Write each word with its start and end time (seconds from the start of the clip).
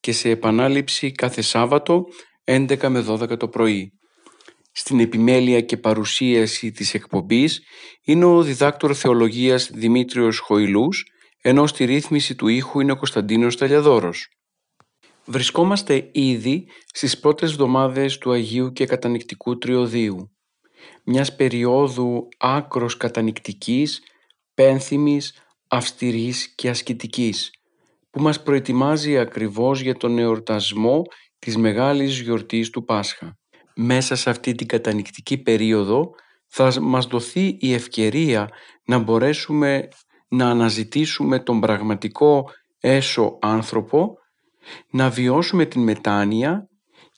και 0.00 0.12
σε 0.12 0.30
επανάληψη 0.30 1.12
κάθε 1.12 1.42
Σάββατο 1.42 2.04
11 2.44 2.88
με 2.88 3.04
12 3.08 3.38
το 3.38 3.48
πρωί. 3.48 3.92
Στην 4.72 5.00
επιμέλεια 5.00 5.60
και 5.60 5.76
παρουσίαση 5.76 6.70
της 6.70 6.94
εκπομπής 6.94 7.60
είναι 8.04 8.24
ο 8.24 8.42
διδάκτορ 8.42 8.92
θεολογίας 8.96 9.70
Δημήτριος 9.72 10.38
Χοηλούς, 10.38 11.04
ενώ 11.42 11.66
στη 11.66 11.84
ρύθμιση 11.84 12.34
του 12.34 12.48
ήχου 12.48 12.80
είναι 12.80 12.92
ο 12.92 12.96
Κωνσταντίνος 12.96 13.56
Ταλιαδόρος. 13.56 14.28
Βρισκόμαστε 15.24 16.10
ήδη 16.12 16.66
στις 16.86 17.18
πρώτες 17.18 17.50
εβδομάδες 17.50 18.18
του 18.18 18.32
Αγίου 18.32 18.72
και 18.72 18.86
Κατανικτικού 18.86 19.58
Τριωδίου, 19.58 20.30
μιας 21.04 21.36
περίοδου 21.36 22.28
άκρος 22.38 22.96
κατανικτικής, 22.96 24.02
πένθυμης, 24.54 25.34
αυστηρής 25.68 26.54
και 26.54 26.68
ασκητικής, 26.68 27.50
που 28.10 28.22
μας 28.22 28.42
προετοιμάζει 28.42 29.18
ακριβώς 29.18 29.80
για 29.80 29.94
τον 29.94 30.18
εορτασμό 30.18 31.02
της 31.38 31.56
μεγάλης 31.56 32.20
γιορτής 32.20 32.70
του 32.70 32.84
Πάσχα. 32.84 33.38
Μέσα 33.74 34.16
σε 34.16 34.30
αυτή 34.30 34.54
την 34.54 34.66
κατανικτική 34.66 35.38
περίοδο 35.38 36.10
θα 36.46 36.80
μας 36.80 37.06
δοθεί 37.06 37.56
η 37.60 37.72
ευκαιρία 37.72 38.48
να 38.84 38.98
μπορέσουμε 38.98 39.88
να 40.28 40.50
αναζητήσουμε 40.50 41.38
τον 41.38 41.60
πραγματικό 41.60 42.50
έσω 42.80 43.38
άνθρωπο, 43.40 44.18
να 44.90 45.10
βιώσουμε 45.10 45.64
την 45.64 45.82
μετάνοια 45.82 46.68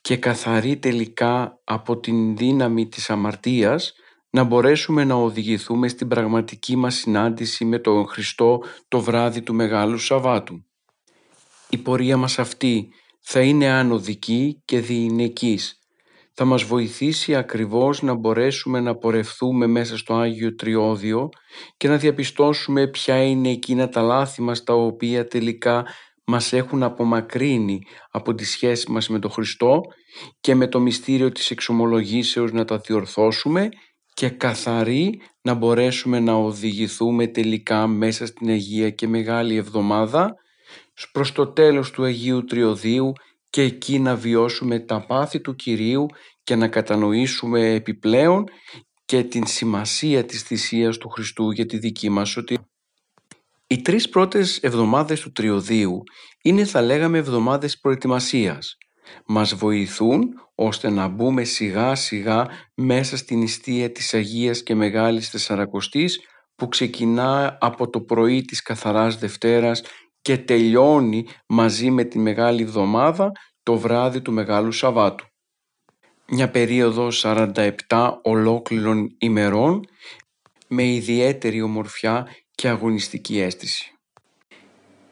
και 0.01 0.17
καθαρή 0.17 0.77
τελικά 0.77 1.61
από 1.63 1.99
την 1.99 2.37
δύναμη 2.37 2.87
της 2.87 3.09
αμαρτίας 3.09 3.93
να 4.29 4.43
μπορέσουμε 4.43 5.03
να 5.03 5.15
οδηγηθούμε 5.15 5.87
στην 5.87 6.07
πραγματική 6.07 6.75
μας 6.75 6.95
συνάντηση 6.95 7.65
με 7.65 7.79
τον 7.79 8.07
Χριστό 8.07 8.59
το 8.87 8.99
βράδυ 8.99 9.41
του 9.41 9.53
Μεγάλου 9.53 9.97
Σαββάτου. 9.97 10.65
Η 11.73 11.77
πορεία 11.77 12.17
μας 12.17 12.39
αυτή 12.39 12.87
θα 13.21 13.41
είναι 13.41 13.67
ανωδική 13.67 14.61
και 14.65 14.79
διηνεκής. 14.79 15.79
Θα 16.33 16.45
μας 16.45 16.63
βοηθήσει 16.63 17.35
ακριβώς 17.35 18.01
να 18.01 18.13
μπορέσουμε 18.13 18.79
να 18.79 18.95
πορευθούμε 18.95 19.67
μέσα 19.67 19.97
στο 19.97 20.13
Άγιο 20.13 20.55
Τριώδιο 20.55 21.29
και 21.77 21.87
να 21.87 21.97
διαπιστώσουμε 21.97 22.87
ποια 22.87 23.23
είναι 23.23 23.49
εκείνα 23.49 23.89
τα 23.89 24.01
λάθη 24.01 24.41
μας 24.41 24.63
τα 24.63 24.73
οποία 24.73 25.27
τελικά 25.27 25.85
μας 26.25 26.53
έχουν 26.53 26.83
απομακρύνει 26.83 27.81
από 28.11 28.33
τη 28.33 28.45
σχέση 28.45 28.91
μας 28.91 29.09
με 29.09 29.19
τον 29.19 29.31
Χριστό 29.31 29.81
και 30.39 30.55
με 30.55 30.67
το 30.67 30.79
μυστήριο 30.79 31.31
της 31.31 31.51
εξομολογήσεως 31.51 32.51
να 32.51 32.65
τα 32.65 32.77
διορθώσουμε 32.77 33.69
και 34.13 34.29
καθαροί 34.29 35.21
να 35.41 35.53
μπορέσουμε 35.53 36.19
να 36.19 36.33
οδηγηθούμε 36.33 37.27
τελικά 37.27 37.87
μέσα 37.87 38.25
στην 38.25 38.49
Αγία 38.49 38.89
και 38.89 39.07
Μεγάλη 39.07 39.55
Εβδομάδα 39.55 40.41
προς 41.11 41.31
το 41.31 41.47
τέλος 41.47 41.91
του 41.91 42.03
Αγίου 42.03 42.43
Τριωδίου 42.43 43.13
και 43.49 43.61
εκεί 43.61 43.99
να 43.99 44.15
βιώσουμε 44.15 44.79
τα 44.79 45.05
πάθη 45.05 45.39
του 45.41 45.55
Κυρίου 45.55 46.05
και 46.43 46.55
να 46.55 46.67
κατανοήσουμε 46.67 47.73
επιπλέον 47.73 48.45
και 49.05 49.23
την 49.23 49.45
σημασία 49.45 50.25
της 50.25 50.41
θυσίας 50.41 50.97
του 50.97 51.09
Χριστού 51.09 51.51
για 51.51 51.65
τη 51.65 51.77
δική 51.77 52.09
μας 52.09 52.29
σωτηρία. 52.29 52.67
Οι 53.67 53.81
τρεις 53.81 54.09
πρώτες 54.09 54.57
εβδομάδες 54.57 55.19
του 55.21 55.31
Τριωδίου 55.31 56.03
είναι 56.41 56.65
θα 56.65 56.81
λέγαμε 56.81 57.17
εβδομάδες 57.17 57.79
προετοιμασίας. 57.79 58.77
Μας 59.25 59.55
βοηθούν 59.55 60.21
ώστε 60.55 60.89
να 60.89 61.07
μπούμε 61.07 61.43
σιγά 61.43 61.95
σιγά 61.95 62.47
μέσα 62.73 63.17
στην 63.17 63.37
νηστεία 63.37 63.91
της 63.91 64.13
Αγίας 64.13 64.63
και 64.63 64.75
Μεγάλης 64.75 65.29
Τεσσαρακοστής 65.29 66.19
που 66.55 66.67
ξεκινά 66.67 67.57
από 67.61 67.89
το 67.89 68.01
πρωί 68.01 68.41
της 68.41 68.61
Καθαράς 68.61 69.17
Δευτέρας 69.17 69.83
και 70.23 70.37
τελειώνει 70.37 71.25
μαζί 71.47 71.91
με 71.91 72.03
τη 72.03 72.19
Μεγάλη 72.19 72.61
Εβδομάδα 72.61 73.31
το 73.63 73.77
βράδυ 73.77 74.21
του 74.21 74.31
Μεγάλου 74.31 74.71
Σαββάτου. 74.71 75.25
Μια 76.27 76.49
περίοδο 76.49 77.07
47 77.11 77.73
ολόκληρων 78.21 79.15
ημερών 79.17 79.87
με 80.67 80.83
ιδιαίτερη 80.83 81.61
ομορφιά 81.61 82.27
και 82.55 82.67
αγωνιστική 82.67 83.39
αίσθηση. 83.39 83.91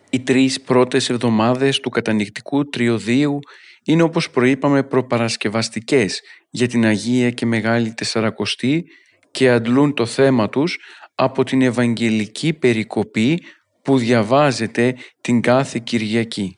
Οι 0.10 0.20
τρεις 0.20 0.62
πρώτες 0.62 1.10
εβδομάδες 1.10 1.80
του 1.80 1.90
κατανοητικού 1.90 2.70
τριωδίου 2.70 3.40
είναι 3.84 4.02
όπως 4.02 4.30
προείπαμε 4.30 4.84
προπαρασκευαστικές 4.84 6.22
για 6.50 6.68
την 6.68 6.86
Αγία 6.86 7.32
και 7.32 7.46
Μεγάλη 7.46 7.94
Τεσσαρακοστή 7.94 8.86
και 9.32 9.50
αντλούν 9.50 9.94
το 9.94 10.06
θέμα 10.06 10.50
τους 10.50 10.80
από 11.16 11.44
την 11.44 11.62
Ευαγγελική 11.62 12.54
Περικοπή 12.54 13.40
που 13.82 13.98
διαβάζεται 13.98 14.96
την 15.22 15.42
κάθε 15.42 15.80
Κυριακή. 15.84 16.58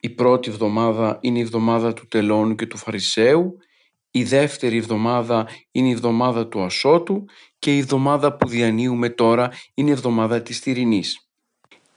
Η 0.00 0.10
πρώτη 0.10 0.50
εβδομάδα 0.50 1.18
είναι 1.20 1.38
η 1.38 1.42
εβδομάδα 1.42 1.92
του 1.92 2.06
τελώνου 2.06 2.54
και 2.54 2.66
του 2.66 2.76
Φαρισαίου, 2.76 3.58
η 4.10 4.24
δεύτερη 4.24 4.76
εβδομάδα 4.76 5.48
είναι 5.70 5.88
η 5.88 5.90
εβδομάδα 5.90 6.48
του 6.48 6.62
Ασώτου 6.62 7.24
και 7.58 7.74
η 7.74 7.78
εβδομάδα 7.78 8.36
που 8.36 8.48
διανύουμε 8.48 9.08
τώρα 9.08 9.50
είναι 9.74 9.90
η 9.90 9.92
εβδομάδα 9.92 10.42
της 10.42 10.60
Τυρινής. 10.60 11.28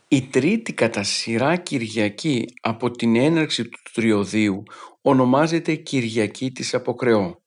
Η 0.08 0.22
τρίτη 0.22 0.74
κατά 0.74 1.04
σειρά 1.04 1.56
Κυριακή 1.56 2.46
από 2.62 2.92
την 2.92 3.16
έναρξη 3.16 3.64
του 3.64 3.80
Τριωδίου 3.94 4.64
ονομάζεται 5.02 5.76
Κυριακή 5.76 6.52
της 6.52 6.74
Αποκρεώ. 6.74 7.42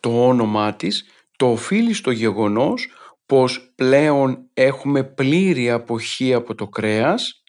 Το 0.00 0.26
όνομά 0.26 0.74
της 0.74 1.04
το 1.36 1.50
οφείλει 1.50 1.92
στο 1.92 2.10
γεγονός 2.10 2.88
πως 3.26 3.72
πλέον 3.74 4.50
έχουμε 4.54 5.04
πλήρη 5.04 5.70
αποχή 5.70 6.34
από 6.34 6.54
το 6.54 6.68
κρέας 6.68 7.42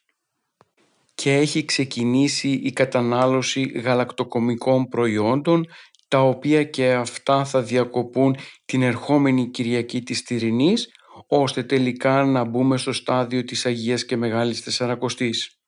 και 1.15 1.33
έχει 1.33 1.65
ξεκινήσει 1.65 2.49
η 2.49 2.71
κατανάλωση 2.71 3.61
γαλακτοκομικών 3.61 4.87
προϊόντων 4.87 5.65
τα 6.07 6.21
οποία 6.21 6.63
και 6.63 6.93
αυτά 6.93 7.45
θα 7.45 7.61
διακοπούν 7.61 8.37
την 8.65 8.81
ερχόμενη 8.81 9.49
Κυριακή 9.49 10.01
της 10.01 10.23
Τυρινής 10.23 10.89
ώστε 11.27 11.63
τελικά 11.63 12.23
να 12.25 12.43
μπούμε 12.43 12.77
στο 12.77 12.93
στάδιο 12.93 13.43
της 13.43 13.65
Αγίας 13.65 14.05
και 14.05 14.17
Μεγάλης 14.17 14.63
Τεσσαρακοστής. 14.63 15.59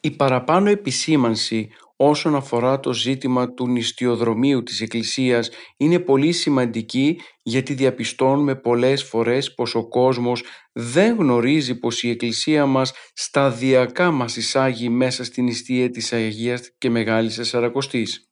Η 0.00 0.10
παραπάνω 0.10 0.70
επισήμανση 0.70 1.70
όσον 2.08 2.34
αφορά 2.34 2.80
το 2.80 2.92
ζήτημα 2.92 3.54
του 3.54 3.68
νηστιοδρομίου 3.68 4.62
της 4.62 4.80
Εκκλησίας 4.80 5.50
είναι 5.76 5.98
πολύ 5.98 6.32
σημαντική 6.32 7.20
γιατί 7.42 7.74
διαπιστώνουμε 7.74 8.54
πολλές 8.54 9.04
φορές 9.04 9.54
πως 9.54 9.74
ο 9.74 9.88
κόσμος 9.88 10.42
δεν 10.72 11.16
γνωρίζει 11.16 11.78
πως 11.78 12.02
η 12.02 12.10
Εκκλησία 12.10 12.66
μας 12.66 12.92
σταδιακά 13.12 14.10
μας 14.10 14.36
εισάγει 14.36 14.88
μέσα 14.88 15.24
στην 15.24 15.44
νηστεία 15.44 15.90
της 15.90 16.12
Αγίας 16.12 16.70
και 16.78 16.90
Μεγάλης 16.90 17.34
Τεσσαρακοστής. 17.36 18.30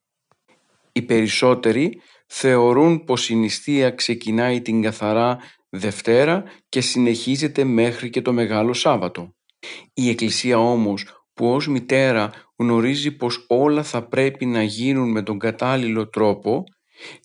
Οι 0.93 1.03
περισσότεροι 1.03 2.01
θεωρούν 2.27 3.05
πως 3.05 3.29
η 3.29 3.35
νηστεία 3.35 3.91
ξεκινάει 3.91 4.61
την 4.61 4.83
καθαρά 4.83 5.39
Δευτέρα 5.69 6.45
και 6.69 6.81
συνεχίζεται 6.81 7.65
μέχρι 7.65 8.11
και 8.11 8.23
το 8.23 8.33
Μεγάλο 8.33 8.73
Σάββατο. 8.73 9.35
Η 9.95 10.09
Εκκλησία 10.09 10.59
όμως 10.59 11.20
που 11.41 11.53
ως 11.53 11.69
μητέρα 11.69 12.31
γνωρίζει 12.57 13.17
πως 13.17 13.45
όλα 13.49 13.83
θα 13.83 14.09
πρέπει 14.09 14.47
να 14.47 14.63
γίνουν 14.63 15.11
με 15.11 15.23
τον 15.23 15.39
κατάλληλο 15.39 16.09
τρόπο, 16.09 16.65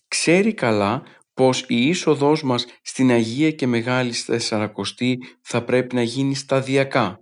ξέρει 0.08 0.54
καλά 0.54 1.02
πως 1.34 1.64
η 1.68 1.88
είσοδός 1.88 2.42
μας 2.42 2.66
στην 2.82 3.10
Αγία 3.10 3.50
και 3.50 3.66
Μεγάλη 3.66 4.12
Τεσσαρακοστή 4.26 5.18
θα 5.40 5.62
πρέπει 5.62 5.94
να 5.94 6.02
γίνει 6.02 6.34
σταδιακά. 6.34 7.20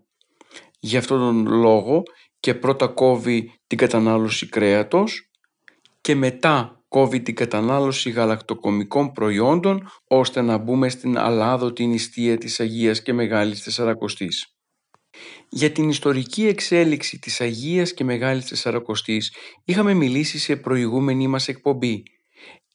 Γι' 0.81 0.97
αυτόν 0.97 1.19
τον 1.19 1.55
λόγο 1.55 2.03
και 2.41 2.55
πρώτα 2.55 2.87
κόβει 2.87 3.53
την 3.67 3.79
κατανάλωση 3.79 4.49
κρέατος 4.49 5.31
και 6.01 6.15
μετά 6.15 6.85
κόβει 6.89 7.21
την 7.21 7.35
κατανάλωση 7.35 8.11
γαλακτοκομικών 8.11 9.13
προϊόντων 9.13 9.89
ώστε 10.07 10.41
να 10.41 10.59
μπούμε 10.59 10.89
στην 10.89 11.19
αλάδοτη 11.19 11.87
νηστεία 11.87 12.39
της 12.39 12.61
Αγίας 12.61 13.03
και 13.03 13.13
Μεγάλης 13.13 13.63
Τεσσαρακοστής. 13.63 14.54
Για 15.49 15.71
την 15.71 15.89
ιστορική 15.89 16.47
εξέλιξη 16.47 17.19
της 17.19 17.41
Αγίας 17.41 17.95
και 17.95 18.05
Μεγάλης 18.05 18.45
Τεσσαρακοστής 18.45 19.33
είχαμε 19.65 19.95
μιλήσει 19.95 20.39
σε 20.39 20.57
προηγούμενη 20.57 21.27
μας 21.27 21.49
εκπομπή. 21.49 22.03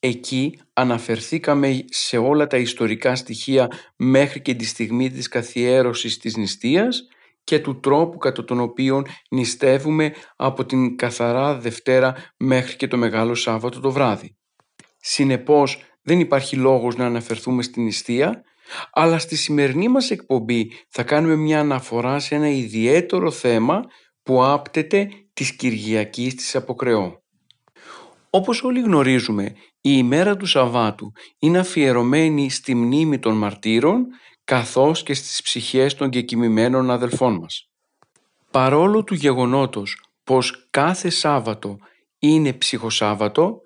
Εκεί 0.00 0.58
αναφερθήκαμε 0.72 1.84
σε 1.88 2.16
όλα 2.16 2.46
τα 2.46 2.56
ιστορικά 2.56 3.16
στοιχεία 3.16 3.68
μέχρι 3.96 4.40
και 4.40 4.54
τη 4.54 4.64
στιγμή 4.64 5.10
της 5.10 5.28
καθιέρωσης 5.28 6.18
της 6.18 6.36
νηστείας 6.36 7.08
και 7.44 7.58
του 7.58 7.80
τρόπου 7.80 8.18
κατά 8.18 8.44
τον 8.44 8.60
οποίο 8.60 9.02
νηστεύουμε 9.30 10.14
από 10.36 10.66
την 10.66 10.96
καθαρά 10.96 11.58
Δευτέρα 11.58 12.14
μέχρι 12.36 12.76
και 12.76 12.88
το 12.88 12.96
Μεγάλο 12.96 13.34
Σάββατο 13.34 13.80
το 13.80 13.90
βράδυ. 13.92 14.36
Συνεπώς 14.96 15.82
δεν 16.02 16.20
υπάρχει 16.20 16.56
λόγος 16.56 16.96
να 16.96 17.06
αναφερθούμε 17.06 17.62
στην 17.62 17.82
νηστεία, 17.82 18.42
αλλά 18.92 19.18
στη 19.18 19.36
σημερινή 19.36 19.88
μας 19.88 20.10
εκπομπή 20.10 20.70
θα 20.88 21.02
κάνουμε 21.02 21.36
μια 21.36 21.60
αναφορά 21.60 22.18
σε 22.18 22.34
ένα 22.34 22.48
ιδιαίτερο 22.48 23.30
θέμα 23.30 23.82
που 24.22 24.44
άπτεται 24.44 25.08
της 25.32 25.56
Κυριακής 25.56 26.34
της 26.34 26.56
Αποκρεώ. 26.56 27.22
Όπως 28.30 28.62
όλοι 28.62 28.80
γνωρίζουμε, 28.80 29.44
η 29.80 29.90
ημέρα 29.96 30.36
του 30.36 30.46
Σαββάτου 30.46 31.12
είναι 31.38 31.58
αφιερωμένη 31.58 32.50
στη 32.50 32.74
μνήμη 32.74 33.18
των 33.18 33.36
μαρτύρων 33.36 34.06
καθώς 34.44 35.02
και 35.02 35.14
στις 35.14 35.42
ψυχές 35.42 35.94
των 35.94 36.10
κεκοιμημένων 36.10 36.90
αδελφών 36.90 37.34
μας. 37.34 37.70
Παρόλο 38.50 39.04
του 39.04 39.14
γεγονότος 39.14 40.02
πως 40.24 40.66
κάθε 40.70 41.10
Σάββατο 41.10 41.78
είναι 42.18 42.52
ψυχοσάββατο, 42.52 43.60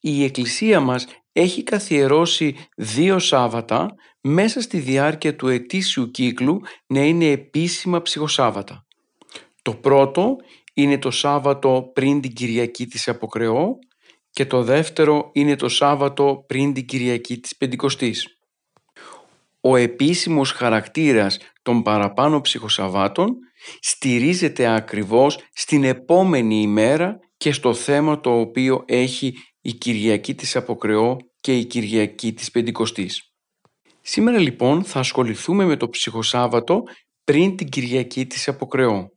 η 0.00 0.24
Εκκλησία 0.24 0.80
μας 0.80 1.06
έχει 1.36 1.62
καθιερώσει 1.62 2.56
δύο 2.76 3.18
Σάββατα 3.18 3.94
μέσα 4.20 4.60
στη 4.60 4.78
διάρκεια 4.78 5.36
του 5.36 5.48
ετήσιου 5.48 6.10
κύκλου 6.10 6.60
να 6.86 7.00
είναι 7.00 7.26
επίσημα 7.30 8.02
ψυχοσάββατα. 8.02 8.86
Το 9.62 9.74
πρώτο 9.74 10.36
είναι 10.74 10.98
το 10.98 11.10
Σάββατο 11.10 11.90
πριν 11.94 12.20
την 12.20 12.32
Κυριακή 12.32 12.86
της 12.86 13.08
Αποκρεώ 13.08 13.78
και 14.30 14.46
το 14.46 14.62
δεύτερο 14.62 15.30
είναι 15.32 15.56
το 15.56 15.68
Σάββατο 15.68 16.44
πριν 16.46 16.72
την 16.72 16.86
Κυριακή 16.86 17.38
της 17.38 17.56
Πεντηκοστής. 17.56 18.26
Ο 19.60 19.76
επίσημος 19.76 20.52
χαρακτήρας 20.52 21.38
των 21.62 21.82
παραπάνω 21.82 22.40
ψυχοσαββάτων 22.40 23.36
στηρίζεται 23.80 24.74
ακριβώς 24.74 25.38
στην 25.52 25.84
επόμενη 25.84 26.60
ημέρα 26.60 27.18
και 27.36 27.52
στο 27.52 27.74
θέμα 27.74 28.20
το 28.20 28.40
οποίο 28.40 28.82
έχει 28.86 29.34
η 29.66 29.72
Κυριακή 29.72 30.34
της 30.34 30.56
Αποκρεώ 30.56 31.16
και 31.40 31.56
η 31.58 31.64
Κυριακή 31.64 32.32
της 32.32 32.50
Πεντηκοστής. 32.50 33.22
Σήμερα 34.00 34.38
λοιπόν 34.38 34.84
θα 34.84 34.98
ασχοληθούμε 34.98 35.64
με 35.64 35.76
το 35.76 35.88
ψυχοσάββατο 35.88 36.82
πριν 37.24 37.56
την 37.56 37.68
Κυριακή 37.68 38.26
της 38.26 38.48
Αποκρεώ. 38.48 39.08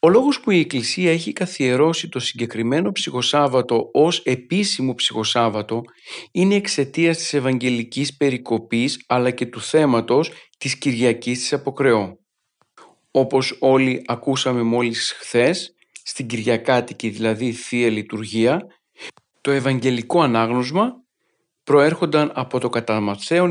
Ο 0.00 0.08
λόγος 0.08 0.40
που 0.40 0.50
η 0.50 0.58
Εκκλησία 0.58 1.10
έχει 1.10 1.32
καθιερώσει 1.32 2.08
το 2.08 2.18
συγκεκριμένο 2.18 2.92
ψυχοσάββατο 2.92 3.88
ως 3.92 4.22
επίσημο 4.24 4.94
ψυχοσάββατο 4.94 5.82
είναι 6.32 6.54
εξαιτίας 6.54 7.16
της 7.16 7.34
Ευαγγελικής 7.34 8.16
περικοπής 8.16 9.04
αλλά 9.06 9.30
και 9.30 9.46
του 9.46 9.60
θέματος 9.60 10.30
της 10.58 10.78
Κυριακής 10.78 11.38
της 11.38 11.52
Αποκρεώ. 11.52 12.18
Όπως 13.10 13.56
όλοι 13.60 14.02
ακούσαμε 14.06 14.62
μόλις 14.62 15.12
χθες, 15.18 15.74
στην 16.02 16.26
Κυριακάτικη 16.26 17.08
δηλαδή 17.08 17.52
Θεία 17.52 17.90
Λειτουργία, 17.90 18.66
το 19.40 19.50
Ευαγγελικό 19.50 20.20
Ανάγνωσμα 20.20 20.92
προέρχονταν 21.62 22.32
από 22.34 22.60
το 22.60 22.68
κατά 22.68 23.00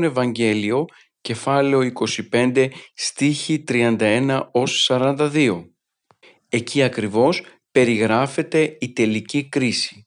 Ευαγγέλιο 0.02 0.84
κεφάλαιο 1.20 1.92
25 2.32 2.68
στίχη 2.94 3.64
31 3.68 4.40
ως 4.52 4.90
42. 4.90 5.64
Εκεί 6.48 6.82
ακριβώς 6.82 7.42
περιγράφεται 7.72 8.76
η 8.80 8.92
τελική 8.92 9.48
κρίση, 9.48 10.04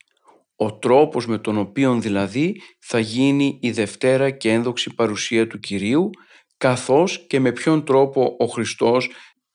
ο 0.55 0.77
τρόπος 0.77 1.27
με 1.27 1.37
τον 1.37 1.57
οποίο 1.57 1.99
δηλαδή 1.99 2.61
θα 2.79 2.99
γίνει 2.99 3.57
η 3.61 3.71
Δευτέρα 3.71 4.29
και 4.29 4.51
ένδοξη 4.51 4.93
παρουσία 4.93 5.47
του 5.47 5.59
Κυρίου, 5.59 6.09
καθώς 6.57 7.25
και 7.27 7.39
με 7.39 7.51
ποιον 7.51 7.85
τρόπο 7.85 8.35
ο 8.39 8.45
Χριστός 8.45 9.09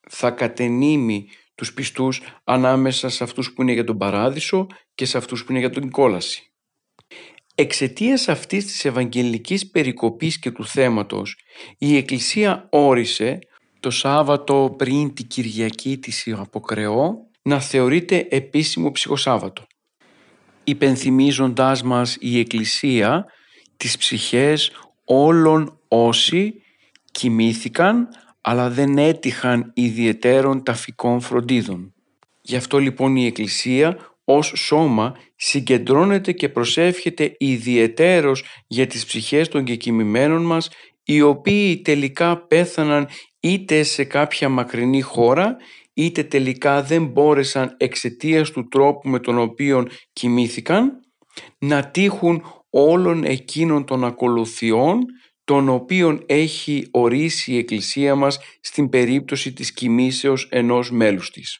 θα 0.08 0.30
κατενήμει 0.30 1.28
τους 1.58 1.74
πιστούς 1.74 2.22
ανάμεσα 2.44 3.08
σε 3.08 3.24
αυτούς 3.24 3.52
που 3.52 3.62
είναι 3.62 3.72
για 3.72 3.84
τον 3.84 3.98
Παράδεισο 3.98 4.66
και 4.94 5.04
σε 5.04 5.18
αυτούς 5.18 5.44
που 5.44 5.50
είναι 5.50 5.60
για 5.60 5.70
τον 5.70 5.90
κόλαση. 5.90 6.52
Εξαιτίας 7.54 8.28
αυτής 8.28 8.64
της 8.64 8.84
Ευαγγελικής 8.84 9.70
περικοπής 9.70 10.38
και 10.38 10.50
του 10.50 10.66
θέματος, 10.66 11.36
η 11.78 11.96
Εκκλησία 11.96 12.68
όρισε 12.70 13.38
το 13.80 13.90
Σάββατο 13.90 14.74
πριν 14.78 15.14
την 15.14 15.26
Κυριακή 15.26 15.98
της 15.98 16.32
Αποκρεώ 16.36 17.14
να 17.42 17.60
θεωρείται 17.60 18.26
επίσημο 18.30 18.90
ψυχοσάββατο. 18.90 19.66
Υπενθυμίζοντάς 20.64 21.82
μας 21.82 22.16
η 22.20 22.38
Εκκλησία 22.38 23.24
τις 23.76 23.96
ψυχές 23.96 24.72
όλων 25.04 25.80
όσοι 25.88 26.54
κοιμήθηκαν 27.12 28.08
αλλά 28.40 28.70
δεν 28.70 28.98
έτυχαν 28.98 29.70
ιδιαιτέρων 29.74 30.62
ταφικών 30.62 31.20
φροντίδων. 31.20 31.94
Γι' 32.40 32.56
αυτό 32.56 32.78
λοιπόν 32.78 33.16
η 33.16 33.26
Εκκλησία 33.26 33.98
ως 34.24 34.52
σώμα 34.56 35.16
συγκεντρώνεται 35.36 36.32
και 36.32 36.48
προσεύχεται 36.48 37.34
ιδιαιτέρως 37.38 38.44
για 38.66 38.86
τις 38.86 39.06
ψυχές 39.06 39.48
των 39.48 39.64
κεκοιμημένων 39.64 40.42
μας 40.42 40.68
οι 41.04 41.20
οποίοι 41.20 41.80
τελικά 41.80 42.46
πέθαναν 42.46 43.08
είτε 43.40 43.82
σε 43.82 44.04
κάποια 44.04 44.48
μακρινή 44.48 45.00
χώρα 45.00 45.56
είτε 45.94 46.22
τελικά 46.22 46.82
δεν 46.82 47.06
μπόρεσαν 47.06 47.74
εξαιτίας 47.76 48.50
του 48.50 48.68
τρόπου 48.68 49.08
με 49.08 49.20
τον 49.20 49.38
οποίο 49.38 49.86
κοιμήθηκαν 50.12 51.00
να 51.58 51.90
τύχουν 51.90 52.42
όλων 52.70 53.24
εκείνων 53.24 53.84
των 53.84 54.04
ακολουθιών 54.04 54.98
των 55.48 55.68
οποίων 55.68 56.22
έχει 56.26 56.88
ορίσει 56.90 57.52
η 57.52 57.56
Εκκλησία 57.56 58.14
μας 58.14 58.38
στην 58.60 58.88
περίπτωση 58.88 59.52
της 59.52 59.72
κοιμήσεως 59.72 60.48
ενός 60.50 60.90
μέλους 60.90 61.30
της. 61.30 61.58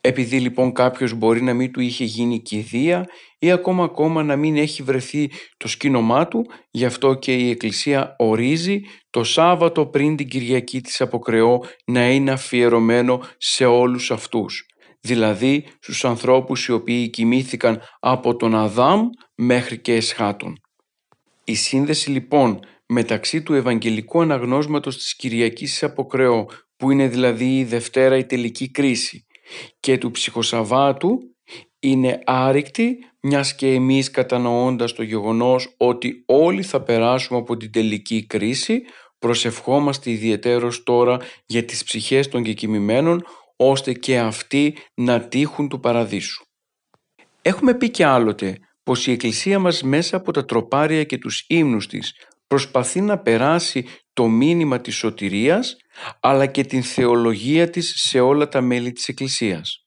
Επειδή 0.00 0.40
λοιπόν 0.40 0.72
κάποιος 0.72 1.14
μπορεί 1.14 1.42
να 1.42 1.54
μην 1.54 1.72
του 1.72 1.80
είχε 1.80 2.04
γίνει 2.04 2.40
κηδεία 2.40 3.06
ή 3.38 3.50
ακόμα 3.50 3.84
ακόμα 3.84 4.22
να 4.22 4.36
μην 4.36 4.56
έχει 4.56 4.82
βρεθεί 4.82 5.30
το 5.56 5.68
σκήνομά 5.68 6.28
του, 6.28 6.46
γι' 6.70 6.84
αυτό 6.84 7.14
και 7.14 7.34
η 7.34 7.50
Εκκλησία 7.50 8.14
ορίζει 8.18 8.80
το 9.10 9.24
Σάββατο 9.24 9.86
πριν 9.86 10.16
την 10.16 10.28
Κυριακή 10.28 10.80
της 10.80 11.00
Αποκρεώ 11.00 11.60
να 11.84 12.10
είναι 12.10 12.30
αφιερωμένο 12.30 13.22
σε 13.38 13.64
όλους 13.64 14.10
αυτούς. 14.10 14.66
Δηλαδή 15.00 15.66
στους 15.80 16.04
ανθρώπους 16.04 16.66
οι 16.66 16.72
οποίοι 16.72 17.10
κοιμήθηκαν 17.10 17.80
από 18.00 18.36
τον 18.36 18.54
Αδάμ 18.54 19.08
μέχρι 19.34 19.78
και 19.78 19.94
εσχάτων. 19.94 20.60
Η 21.44 21.54
σύνδεση 21.54 22.10
λοιπόν 22.10 22.60
μεταξύ 22.92 23.42
του 23.42 23.54
Ευαγγελικού 23.54 24.20
Αναγνώσματος 24.20 24.96
της 24.96 25.16
Κυριακής 25.16 25.82
Αποκρεώ 25.82 26.46
που 26.76 26.90
είναι 26.90 27.08
δηλαδή 27.08 27.58
η 27.58 27.64
Δευτέρα 27.64 28.16
η 28.16 28.24
τελική 28.24 28.70
κρίση 28.70 29.26
και 29.80 29.98
του 29.98 30.10
ψυχοσαββάτου 30.10 31.18
είναι 31.80 32.20
άρρηκτη 32.24 32.98
μιας 33.20 33.54
και 33.54 33.74
εμείς 33.74 34.10
κατανοώντας 34.10 34.92
το 34.92 35.02
γεγονός 35.02 35.74
ότι 35.76 36.22
όλοι 36.26 36.62
θα 36.62 36.82
περάσουμε 36.82 37.38
από 37.38 37.56
την 37.56 37.72
τελική 37.72 38.26
κρίση 38.26 38.82
προσευχόμαστε 39.18 40.10
ιδιαιτέρως 40.10 40.82
τώρα 40.82 41.18
για 41.46 41.64
τις 41.64 41.84
ψυχές 41.84 42.28
των 42.28 42.42
κεκοιμημένων 42.42 43.24
ώστε 43.56 43.92
και 43.92 44.18
αυτοί 44.18 44.76
να 44.94 45.20
τύχουν 45.20 45.68
του 45.68 45.80
παραδείσου. 45.80 46.44
Έχουμε 47.42 47.74
πει 47.74 47.90
και 47.90 48.04
άλλοτε 48.04 48.58
πως 48.82 49.06
η 49.06 49.12
Εκκλησία 49.12 49.58
μας 49.58 49.82
μέσα 49.82 50.16
από 50.16 50.32
τα 50.32 50.44
τροπάρια 50.44 51.04
και 51.04 51.18
τους 51.18 51.44
ύμνους 51.48 51.86
της 51.86 52.12
προσπαθεί 52.50 53.00
να 53.00 53.18
περάσει 53.18 53.86
το 54.12 54.26
μήνυμα 54.26 54.80
της 54.80 54.96
σωτηρίας 54.96 55.76
αλλά 56.20 56.46
και 56.46 56.64
την 56.64 56.82
θεολογία 56.82 57.70
της 57.70 57.94
σε 57.96 58.20
όλα 58.20 58.48
τα 58.48 58.60
μέλη 58.60 58.92
της 58.92 59.08
Εκκλησίας. 59.08 59.84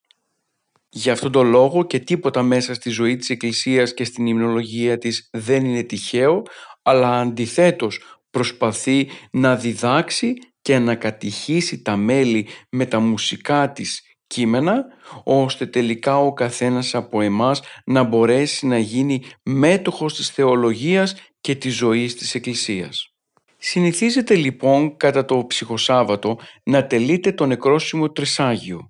Γι' 0.90 1.10
αυτόν 1.10 1.32
τον 1.32 1.48
λόγο 1.48 1.84
και 1.84 2.00
τίποτα 2.00 2.42
μέσα 2.42 2.74
στη 2.74 2.90
ζωή 2.90 3.16
της 3.16 3.30
Εκκλησίας 3.30 3.94
και 3.94 4.04
στην 4.04 4.26
υμνολογία 4.26 4.98
της 4.98 5.30
δεν 5.32 5.66
είναι 5.66 5.84
τυχαίο, 5.84 6.44
αλλά 6.82 7.20
αντιθέτως 7.20 8.02
προσπαθεί 8.30 9.10
να 9.32 9.56
διδάξει 9.56 10.34
και 10.62 10.80
να 10.80 10.96
κατηχήσει 10.96 11.82
τα 11.82 11.96
μέλη 11.96 12.48
με 12.70 12.86
τα 12.86 13.00
μουσικά 13.00 13.72
της 13.72 14.02
κείμενα, 14.28 14.86
ώστε 15.24 15.66
τελικά 15.66 16.18
ο 16.18 16.34
καθένας 16.34 16.96
από 16.96 17.22
εμάς 17.22 17.62
να 17.86 18.04
μπορέσει 18.04 18.68
να 18.68 18.78
γίνει 18.78 19.24
μέτοχος 19.44 20.16
της 20.16 20.30
θεολογίας 20.30 21.16
και 21.44 21.56
της 21.56 21.76
ζωής 21.76 22.16
της 22.16 22.36
Εκκλησίας. 22.36 23.14
Συνηθίζεται 23.58 24.36
λοιπόν 24.36 24.98
κατά 24.98 25.26
το 25.26 25.46
ψυχοσάββατο 25.48 26.40
να 26.64 26.86
τελείτε 26.88 27.32
το 27.32 27.46
νεκρόσιμο 27.46 28.12
τρισάγιο. 28.12 28.90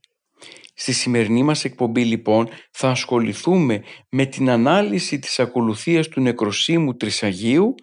Στη 0.74 0.94
σημερινή 0.94 1.44
μας 1.44 1.64
εκπομπή 1.64 2.06
λοιπόν 2.06 2.50
θα 2.72 2.90
ασχοληθούμε 2.90 3.84
με 4.10 4.26
την 4.26 4.50
ανάλυση 4.50 5.20
της 5.20 5.40
ακολουθίας 5.40 6.08
του 6.08 6.22
νεκροσίμου 6.22 6.96
τρισαγίου 6.96 7.76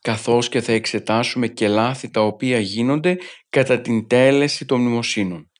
καθώς 0.00 0.48
και 0.48 0.60
θα 0.60 0.72
εξετάσουμε 0.72 1.48
και 1.48 1.68
λάθη 1.68 2.10
τα 2.10 2.20
οποία 2.20 2.58
γίνονται 2.58 3.16
κατά 3.48 3.80
την 3.80 4.06
τέλεση 4.06 4.64
των 4.64 4.80
μνημοσύνων. 4.80 5.50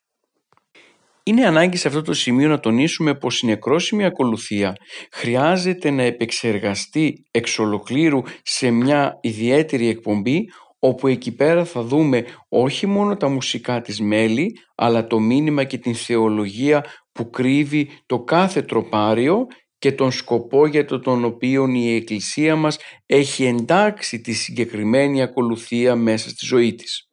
Είναι 1.28 1.46
ανάγκη 1.46 1.76
σε 1.76 1.88
αυτό 1.88 2.02
το 2.02 2.12
σημείο 2.12 2.48
να 2.48 2.60
τονίσουμε 2.60 3.14
πως 3.14 3.40
η 3.40 3.46
νεκρόσιμη 3.46 4.04
ακολουθία 4.04 4.76
χρειάζεται 5.12 5.90
να 5.90 6.02
επεξεργαστεί 6.02 7.26
εξ 7.30 7.58
ολοκλήρου 7.58 8.22
σε 8.42 8.70
μια 8.70 9.18
ιδιαίτερη 9.22 9.88
εκπομπή 9.88 10.44
όπου 10.78 11.06
εκεί 11.06 11.34
πέρα 11.34 11.64
θα 11.64 11.82
δούμε 11.82 12.24
όχι 12.48 12.86
μόνο 12.86 13.16
τα 13.16 13.28
μουσικά 13.28 13.80
της 13.80 14.00
μέλη, 14.00 14.58
αλλά 14.74 15.06
το 15.06 15.18
μήνυμα 15.18 15.64
και 15.64 15.78
την 15.78 15.94
θεολογία 15.94 16.84
που 17.12 17.30
κρύβει 17.30 17.90
το 18.06 18.22
κάθε 18.22 18.62
τροπάριο 18.62 19.46
και 19.78 19.92
τον 19.92 20.12
σκοπό 20.12 20.66
για 20.66 20.84
τον 20.84 21.24
οποίο 21.24 21.66
η 21.68 21.94
Εκκλησία 21.94 22.56
μας 22.56 22.78
έχει 23.06 23.44
εντάξει 23.44 24.20
τη 24.20 24.32
συγκεκριμένη 24.32 25.22
ακολουθία 25.22 25.96
μέσα 25.96 26.28
στη 26.28 26.46
ζωή 26.46 26.74
της. 26.74 27.05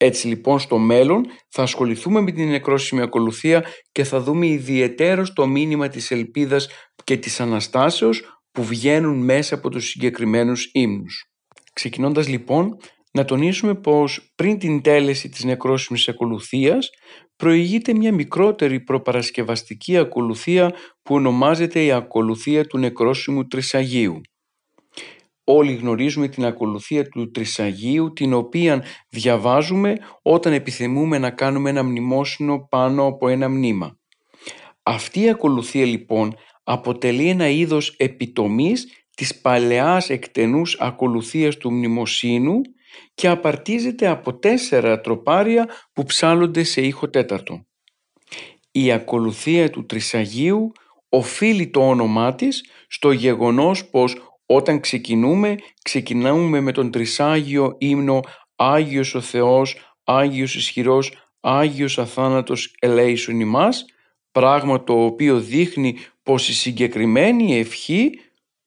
Έτσι 0.00 0.26
λοιπόν 0.26 0.58
στο 0.58 0.78
μέλλον 0.78 1.26
θα 1.48 1.62
ασχοληθούμε 1.62 2.20
με 2.20 2.32
την 2.32 2.48
νεκρόσιμη 2.48 3.00
ακολουθία 3.02 3.64
και 3.92 4.04
θα 4.04 4.20
δούμε 4.20 4.46
ιδιαίτερο 4.46 5.24
το 5.32 5.46
μήνυμα 5.46 5.88
της 5.88 6.10
ελπίδας 6.10 6.68
και 7.04 7.16
της 7.16 7.40
Αναστάσεως 7.40 8.42
που 8.52 8.64
βγαίνουν 8.64 9.24
μέσα 9.24 9.54
από 9.54 9.68
τους 9.68 9.88
συγκεκριμένους 9.88 10.70
ύμνους. 10.72 11.24
Ξεκινώντας 11.72 12.28
λοιπόν 12.28 12.76
να 13.12 13.24
τονίσουμε 13.24 13.74
πως 13.74 14.32
πριν 14.34 14.58
την 14.58 14.82
τέλεση 14.82 15.28
της 15.28 15.44
νεκρόσιμης 15.44 16.08
ακολουθίας 16.08 16.90
προηγείται 17.36 17.94
μια 17.94 18.12
μικρότερη 18.12 18.80
προπαρασκευαστική 18.80 19.96
ακολουθία 19.96 20.74
που 21.02 21.14
ονομάζεται 21.14 21.84
η 21.84 21.92
ακολουθία 21.92 22.64
του 22.64 22.78
νεκρόσιμου 22.78 23.46
Τρισαγίου. 23.46 24.20
Όλοι 25.50 25.74
γνωρίζουμε 25.74 26.28
την 26.28 26.44
ακολουθία 26.44 27.08
του 27.08 27.30
Τρισαγίου 27.30 28.12
την 28.12 28.32
οποία 28.32 28.84
διαβάζουμε 29.08 29.96
όταν 30.22 30.52
επιθυμούμε 30.52 31.18
να 31.18 31.30
κάνουμε 31.30 31.70
ένα 31.70 31.82
μνημόσυνο 31.82 32.66
πάνω 32.70 33.06
από 33.06 33.28
ένα 33.28 33.48
μνήμα. 33.48 33.98
Αυτή 34.82 35.20
η 35.20 35.28
ακολουθία 35.28 35.84
λοιπόν 35.84 36.34
αποτελεί 36.64 37.28
ένα 37.28 37.48
είδος 37.48 37.94
επιτομής 37.96 38.86
της 39.16 39.40
παλαιάς 39.40 40.10
εκτενούς 40.10 40.76
ακολουθίας 40.80 41.56
του 41.56 41.72
μνημοσύνου 41.72 42.60
και 43.14 43.28
απαρτίζεται 43.28 44.06
από 44.06 44.38
τέσσερα 44.38 45.00
τροπάρια 45.00 45.68
που 45.92 46.04
ψάλλονται 46.04 46.62
σε 46.62 46.80
ήχο 46.80 47.08
τέταρτο. 47.10 47.66
Η 48.70 48.92
ακολουθία 48.92 49.70
του 49.70 49.86
Τρισαγίου 49.86 50.72
οφείλει 51.08 51.70
το 51.70 51.88
όνομά 51.88 52.34
της 52.34 52.64
στο 52.88 53.12
γεγονός 53.12 53.88
πως 53.90 54.27
όταν 54.50 54.80
ξεκινούμε, 54.80 55.54
ξεκινάμε 55.82 56.60
με 56.60 56.72
τον 56.72 56.90
Τρισάγιο 56.90 57.76
ύμνο 57.78 58.20
«Άγιος 58.56 59.14
ο 59.14 59.20
Θεός, 59.20 59.76
Άγιος 60.04 60.54
ισχυρός, 60.54 61.12
Άγιος 61.40 61.98
αθάνατος 61.98 62.74
ελέησον 62.80 63.40
ημάς», 63.40 63.84
πράγμα 64.30 64.84
το 64.84 65.04
οποίο 65.04 65.40
δείχνει 65.40 65.96
πως 66.22 66.48
η 66.48 66.54
συγκεκριμένη 66.54 67.58
ευχή 67.58 68.10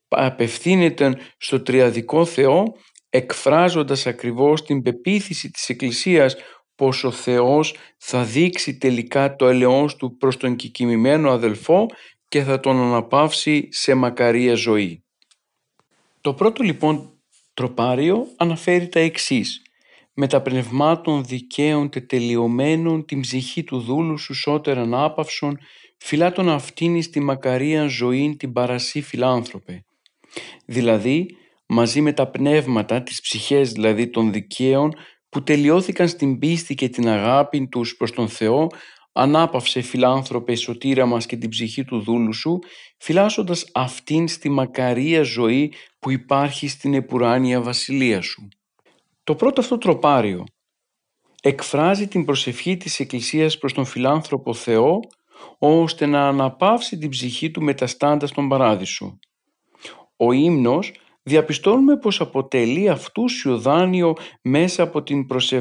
απευθύνεται 0.07 1.17
στο 1.37 1.61
Τριαδικό 1.61 2.25
Θεό 2.25 2.63
εκφράζοντας 3.09 4.07
ακριβώς 4.07 4.63
την 4.63 4.81
πεποίθηση 4.81 5.51
της 5.51 5.69
Εκκλησίας 5.69 6.35
πως 6.75 7.03
ο 7.03 7.11
Θεός 7.11 7.75
θα 7.97 8.23
δείξει 8.23 8.77
τελικά 8.77 9.35
το 9.35 9.47
ελαιός 9.47 9.95
του 9.95 10.17
προς 10.17 10.37
τον 10.37 10.55
κεκοιμημένο 10.55 11.31
αδελφό 11.31 11.85
και 12.27 12.43
θα 12.43 12.59
τον 12.59 12.77
αναπαύσει 12.77 13.67
σε 13.71 13.93
μακαρία 13.93 14.53
ζωή. 14.53 15.03
Το 16.21 16.33
πρώτο 16.33 16.63
λοιπόν 16.63 17.09
τροπάριο 17.53 18.27
αναφέρει 18.37 18.87
τα 18.87 18.99
εξής 18.99 19.61
«Με 20.13 20.27
τα 20.27 20.41
πνευμάτων 20.41 21.23
δικαίων 21.23 21.89
τετελειωμένων 21.89 23.05
την 23.05 23.21
ψυχή 23.21 23.63
του 23.63 23.79
δούλου 23.79 24.17
σου 24.17 24.33
σώτερ 24.33 24.77
ανάπαυσον 24.77 25.59
φυλά 25.97 26.31
τον 26.31 26.49
αυτήν 26.49 27.01
στη 27.01 27.19
μακαρία 27.19 27.87
ζωήν 27.87 28.37
την 28.37 28.53
παρασύ 28.53 29.01
φιλάνθρωπε». 29.01 29.85
Δηλαδή 30.65 31.25
μαζί 31.67 32.01
με 32.01 32.13
τα 32.13 32.27
πνεύματα, 32.27 33.03
τις 33.03 33.21
ψυχές 33.21 33.71
δηλαδή 33.71 34.09
των 34.09 34.31
δικαίων 34.31 34.91
που 35.29 35.43
τελειώθηκαν 35.43 36.07
στην 36.07 36.39
πίστη 36.39 36.75
και 36.75 36.89
την 36.89 37.07
αγάπη 37.07 37.67
τους 37.67 37.95
προς 37.97 38.11
τον 38.11 38.27
Θεό 38.29 38.67
ανάπαυσε 39.13 39.81
φιλάνθρωπε 39.81 40.55
σωτήρα 40.55 41.05
μας 41.05 41.25
και 41.25 41.37
την 41.37 41.49
ψυχή 41.49 41.83
του 41.83 41.99
δούλου 41.99 42.33
σου, 42.33 42.59
φυλάσσοντας 42.97 43.69
αυτήν 43.73 44.27
στη 44.27 44.49
μακαρία 44.49 45.21
ζωή 45.21 45.73
που 46.01 46.11
υπάρχει 46.11 46.67
στην 46.67 46.93
επουράνια 46.93 47.61
βασιλεία 47.61 48.21
σου. 48.21 48.47
Το 49.23 49.35
πρώτο 49.35 49.61
αυτό 49.61 49.77
τροπάριο 49.77 50.43
εκφράζει 51.41 52.07
την 52.07 52.25
προσευχή 52.25 52.77
της 52.77 52.99
Εκκλησίας 52.99 53.57
προς 53.57 53.73
τον 53.73 53.85
φιλάνθρωπο 53.85 54.53
Θεό, 54.53 54.99
ώστε 55.57 56.05
να 56.05 56.27
αναπαύσει 56.27 56.97
την 56.97 57.09
ψυχή 57.09 57.51
του 57.51 57.61
μεταστάντα 57.61 58.27
στον 58.27 58.47
παράδεισο. 58.47 59.19
Ο 60.17 60.31
ύμνος 60.31 60.93
διαπιστώνουμε 61.23 61.97
πως 61.97 62.21
αποτελεί 62.21 62.89
αυτούσιο 62.89 63.57
δάνειο 63.57 64.13
μέσα 64.41 64.83
από 64.83 65.03
την 65.03 65.25
προς 65.25 65.51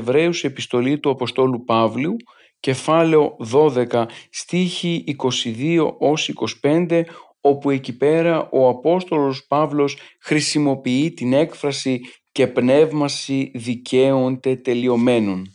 επιστολή 0.43 0.99
του 1.01 1.11
Αποστόλου 1.11 1.65
Παύλου 1.65 2.17
κεφάλαιο 2.61 3.37
12 3.53 4.05
στίχη 4.31 5.05
22 5.45 5.95
ως 5.99 6.33
25 6.63 7.03
όπου 7.41 7.71
εκεί 7.71 7.97
πέρα 7.97 8.49
ο 8.51 8.69
Απόστολος 8.69 9.47
Παύλος 9.47 9.99
χρησιμοποιεί 10.21 11.13
την 11.13 11.33
έκφραση 11.33 12.01
και 12.33 12.47
πνεύμαση 12.47 13.51
δικαίονται 13.55 14.57
τελειωμένων. 14.57 15.47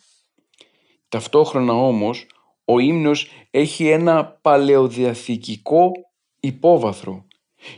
Ταυτόχρονα 1.09 1.73
όμως 1.73 2.25
ο 2.65 2.79
ύμνος 2.79 3.27
έχει 3.51 3.87
ένα 3.87 4.39
παλαιοδιαθηκικό 4.41 5.91
υπόβαθρο 6.39 7.25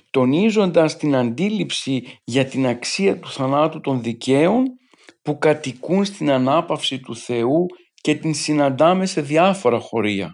τονίζοντας 0.09 0.97
την 0.97 1.15
αντίληψη 1.15 2.19
για 2.23 2.45
την 2.45 2.67
αξία 2.67 3.19
του 3.19 3.29
θανάτου 3.29 3.81
των 3.81 4.01
δικαίων 4.01 4.65
που 5.21 5.37
κατοικούν 5.37 6.05
στην 6.05 6.31
ανάπαυση 6.31 6.99
του 6.99 7.15
Θεού 7.15 7.65
και 8.01 8.15
την 8.15 8.33
συναντάμε 8.33 9.05
σε 9.05 9.21
διάφορα 9.21 9.79
χωρία. 9.79 10.31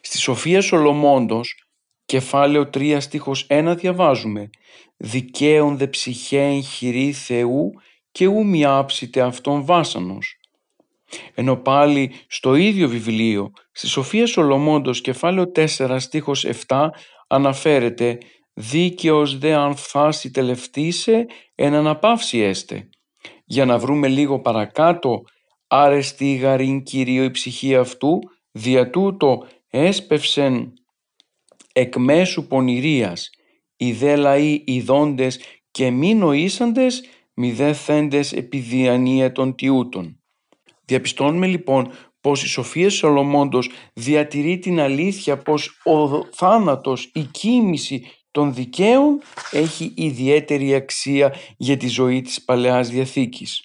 Στη 0.00 0.18
Σοφία 0.18 0.60
Σολομόντος, 0.60 1.67
κεφάλαιο 2.08 2.70
3 2.74 2.96
στίχος 3.00 3.46
1 3.48 3.74
διαβάζουμε 3.76 4.50
«Δικαίων 4.96 5.76
δε 5.76 5.86
ψυχέ 5.86 6.42
εγχειρή 6.42 7.12
Θεού 7.12 7.70
και 8.10 8.26
ου 8.26 8.46
μιάψητε 8.46 9.20
αυτόν 9.20 9.64
βάσανος». 9.64 10.36
Ενώ 11.34 11.56
πάλι 11.56 12.12
στο 12.28 12.54
ίδιο 12.54 12.88
βιβλίο, 12.88 13.50
στη 13.72 13.86
Σοφία 13.86 14.26
Σολομόντος 14.26 15.00
κεφάλαιο 15.00 15.52
4 15.54 15.96
στίχος 15.98 16.44
7 16.66 16.88
αναφέρεται 17.28 18.18
«Δίκαιος 18.52 19.38
δε 19.38 19.54
αν 19.54 19.76
φθάσει 19.76 20.30
τελευτήσε 20.30 21.26
εν 21.54 21.74
αναπαύσει 21.74 22.38
έστε». 22.38 22.88
Για 23.44 23.64
να 23.64 23.78
βρούμε 23.78 24.08
λίγο 24.08 24.40
παρακάτω 24.40 25.22
άρεστη 25.66 26.34
γαρήν 26.34 26.82
Κυρίω 26.82 27.24
η 27.24 27.30
ψυχή 27.30 27.76
αυτού, 27.76 28.18
δια 28.50 28.90
τούτο 28.90 29.46
έσπευσεν 29.70 30.72
εκ 31.78 31.96
μέσου 31.96 32.46
πονηρίας, 32.46 33.30
οι 33.76 33.92
δε 33.92 34.16
λαοί 34.16 34.62
ειδώντες 34.66 35.40
και 35.70 35.90
μη 35.90 36.14
νοήσαντες, 36.14 37.04
μη 37.34 37.52
δε 37.52 37.72
θέντες 37.72 38.32
επί 38.32 38.58
διανία 38.58 39.32
των 39.32 39.54
τιούτων. 39.54 40.22
Διαπιστώνουμε 40.84 41.46
λοιπόν 41.46 41.90
πως 42.20 42.42
η 42.42 42.46
Σοφία 42.46 42.90
Σολομόντος 42.90 43.70
διατηρεί 43.92 44.58
την 44.58 44.80
αλήθεια 44.80 45.38
πως 45.38 45.80
ο 45.84 46.24
θάνατος, 46.24 47.10
η 47.14 47.22
κίνηση 47.22 48.06
των 48.30 48.54
δικαίων 48.54 49.20
έχει 49.50 49.92
ιδιαίτερη 49.96 50.74
αξία 50.74 51.34
για 51.56 51.76
τη 51.76 51.88
ζωή 51.88 52.20
της 52.20 52.44
Παλαιάς 52.44 52.88
Διαθήκης. 52.88 53.62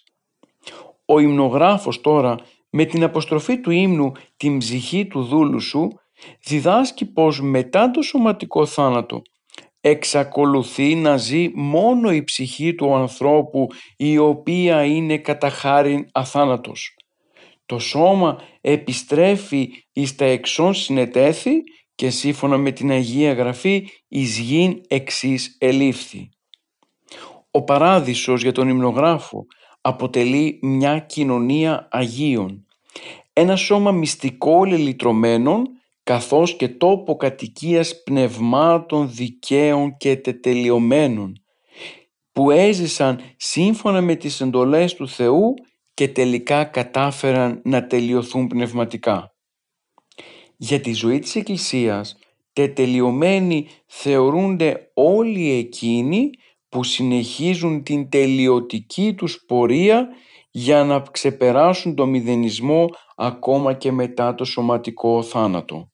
Ο 1.05 1.20
υμνογράφος 1.20 2.01
τώρα 2.01 2.36
με 2.70 2.86
την 2.86 3.03
αποστροφή 3.03 3.60
του 3.60 3.72
ύμνου 3.72 4.12
«Την 4.38 4.58
ψυχή 4.58 5.05
του 5.05 5.24
δούλου 5.24 5.60
σου» 5.60 5.98
διδάσκει 6.46 7.06
πως 7.06 7.42
μετά 7.42 7.92
το 7.92 8.01
σωματικό 8.01 8.65
θάνατο 8.65 9.22
εξακολουθεί 9.82 10.96
να 10.96 11.18
ζει 11.18 11.50
μόνο 11.53 12.12
η 12.12 12.24
ψυχή 12.24 12.75
του 12.75 12.96
ανθρώπου 12.96 13.68
η 13.98 14.18
οποία 14.18 14.84
είναι 14.84 15.18
κατά 15.18 15.50
χάριν 15.50 16.06
αθάνατος. 16.12 16.96
Το 17.65 17.80
σώμα 17.80 18.38
επιστρέφει 18.62 19.70
εις 19.94 20.15
τα 20.15 20.25
εξών 20.25 20.74
συνετέθη 20.74 21.51
και 21.96 22.10
σύμφωνα 22.10 22.58
με 22.58 22.72
την 22.72 22.92
Αγία 22.92 23.34
Γραφή 23.34 23.88
εις 24.08 24.38
γην 24.38 24.82
εξής 24.88 25.58
ελήφθη. 25.60 26.30
Ο 27.51 27.63
παράδεισος 27.63 28.42
για 28.42 28.51
τον 28.51 28.70
υμνογράφο 28.70 29.46
αποτελεί 29.82 30.60
μια 30.62 31.00
κοινωνία 31.00 31.88
Αγίων. 31.92 32.65
Ένα 33.34 33.56
σώμα 33.56 33.92
μυστικό 33.92 34.65
λελιτρωμένων 34.65 35.63
καθώς 36.03 36.55
και 36.55 36.67
τόπο 36.67 37.15
κατοικίας 37.15 38.03
πνευμάτων 38.03 39.12
δικαίων 39.13 39.98
και 39.98 40.15
τετελειωμένων 40.15 41.33
που 42.31 42.51
έζησαν 42.51 43.19
σύμφωνα 43.38 44.01
με 44.01 44.15
τις 44.15 44.41
εντολές 44.41 44.93
του 44.93 45.07
Θεού 45.07 45.53
και 45.93 46.07
τελικά 46.07 46.63
κατάφεραν 46.63 47.62
να 47.63 47.88
τελειωθούν 47.88 48.48
πνευματικά. 48.48 49.36
Για 50.57 50.79
τη 50.79 50.93
ζωή 50.93 51.19
της 51.19 51.36
Εκκλησίας 51.36 52.17
τετελειωμένοι 52.53 53.67
θεωρούνται 53.86 54.91
όλοι 54.93 55.51
εκείνοι 55.51 56.29
που 56.69 56.83
συνεχίζουν 56.83 57.83
την 57.83 58.10
τελειωτική 58.10 59.13
τους 59.13 59.43
πορεία 59.48 60.07
για 60.51 60.83
να 60.83 61.00
ξεπεράσουν 61.00 61.95
το 61.95 62.05
μηδενισμό 62.05 62.89
ακόμα 63.15 63.74
και 63.74 63.91
μετά 63.91 64.36
το 64.36 64.45
σωματικό 64.45 65.22
θάνατο. 65.22 65.92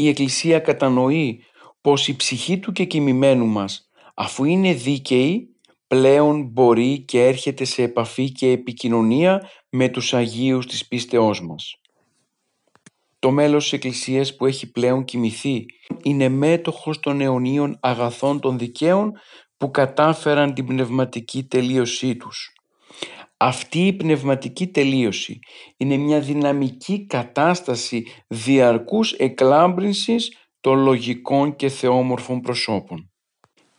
Η 0.00 0.08
Εκκλησία 0.08 0.58
κατανοεί 0.58 1.44
πως 1.80 2.08
η 2.08 2.16
ψυχή 2.16 2.58
του 2.58 2.72
και 2.72 2.84
κοιμημένου 2.84 3.46
μας, 3.46 3.90
αφού 4.14 4.44
είναι 4.44 4.72
δίκαιη, 4.72 5.56
πλέον 5.86 6.42
μπορεί 6.42 6.98
και 6.98 7.24
έρχεται 7.24 7.64
σε 7.64 7.82
επαφή 7.82 8.32
και 8.32 8.50
επικοινωνία 8.50 9.48
με 9.68 9.88
τους 9.88 10.14
Αγίους 10.14 10.66
της 10.66 10.88
πίστεώς 10.88 11.42
μας. 11.42 11.80
Το 13.18 13.30
μέλος 13.30 13.62
της 13.62 13.72
Εκκλησίας 13.72 14.36
που 14.36 14.46
έχει 14.46 14.70
πλέον 14.70 15.04
κοιμηθεί 15.04 15.64
είναι 16.02 16.28
μέτοχος 16.28 17.00
των 17.00 17.20
αιωνίων 17.20 17.78
αγαθών 17.80 18.40
των 18.40 18.58
δικαίων 18.58 19.12
που 19.56 19.70
κατάφεραν 19.70 20.54
την 20.54 20.66
πνευματική 20.66 21.44
τελείωσή 21.44 22.16
τους. 22.16 22.52
Αυτή 23.40 23.86
η 23.86 23.92
πνευματική 23.92 24.66
τελείωση 24.66 25.38
είναι 25.76 25.96
μια 25.96 26.20
δυναμική 26.20 27.06
κατάσταση 27.06 28.06
διαρκούς 28.26 29.12
εκλάμπρυνσης 29.12 30.36
των 30.60 30.78
λογικών 30.78 31.56
και 31.56 31.68
θεόμορφων 31.68 32.40
προσώπων. 32.40 33.10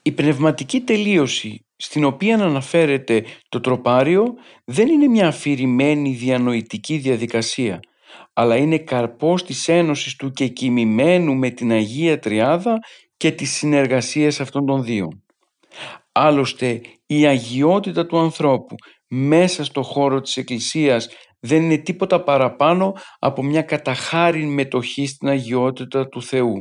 Η 0.02 0.12
πνευματική 0.12 0.82
τελείωση 0.82 1.66
στην 1.76 2.04
οποία 2.04 2.36
αναφέρεται 2.36 3.26
το 3.50 3.60
τροπάριο 3.60 4.26
δεν 4.66 4.88
είναι 4.88 5.08
μια 5.08 5.28
αφηρημένη 5.28 6.14
διανοητική 6.14 6.98
διαδικασία 6.98 7.80
αλλά 8.34 8.56
είναι 8.56 8.78
καρπός 8.78 9.44
της 9.44 9.68
ένωσης 9.68 10.16
του 10.16 10.32
και 10.32 10.48
κοιμημένου 10.48 11.36
με 11.36 11.50
την 11.50 11.72
Αγία 11.72 12.20
Τριάδα 12.20 12.80
και 13.18 13.32
της 13.32 13.52
συνεργασίας 13.52 14.40
αυτών 14.40 14.66
των 14.66 14.84
δύο. 14.84 15.08
Άλλωστε 16.12 16.82
η 17.06 17.26
αγιότητα 17.26 18.06
του 18.06 18.18
ανθρώπου 18.18 18.76
μέσα 19.10 19.64
στο 19.64 19.82
χώρο 19.82 20.22
της 20.22 20.38
Εκκλησίας 20.38 21.10
δεν 21.40 21.64
είναι 21.64 21.78
τίποτα 21.78 22.24
παραπάνω 22.24 22.96
από 23.20 23.44
μια 23.44 23.62
καταχάρη 23.62 24.46
μετοχή 24.46 25.08
στην 25.08 25.28
αγιότητα 25.28 26.08
του 26.08 26.22
Θεού. 26.22 26.60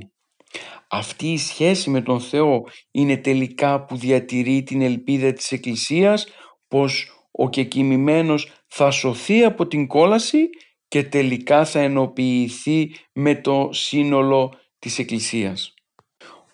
Αυτή 0.89 1.33
η 1.33 1.39
σχέση 1.39 1.91
με 1.91 2.01
τον 2.01 2.21
Θεό 2.21 2.63
είναι 2.91 3.17
τελικά 3.17 3.85
που 3.85 3.97
διατηρεί 3.97 4.63
την 4.63 4.83
ελπίδα 4.83 5.33
της 5.33 5.53
Εκκλησίας 5.53 6.27
πως 6.69 7.13
ο 7.31 7.49
κεκοιμημένος 7.49 8.53
θα 8.67 8.91
σωθεί 8.91 9.45
από 9.45 9.67
την 9.67 9.87
κόλαση 9.87 10.49
και 10.89 11.03
τελικά 11.03 11.65
θα 11.65 11.81
ενοποιηθεί 11.81 12.91
με 13.13 13.35
το 13.35 13.69
σύνολο 13.73 14.53
της 14.79 14.99
Εκκλησίας. 14.99 15.75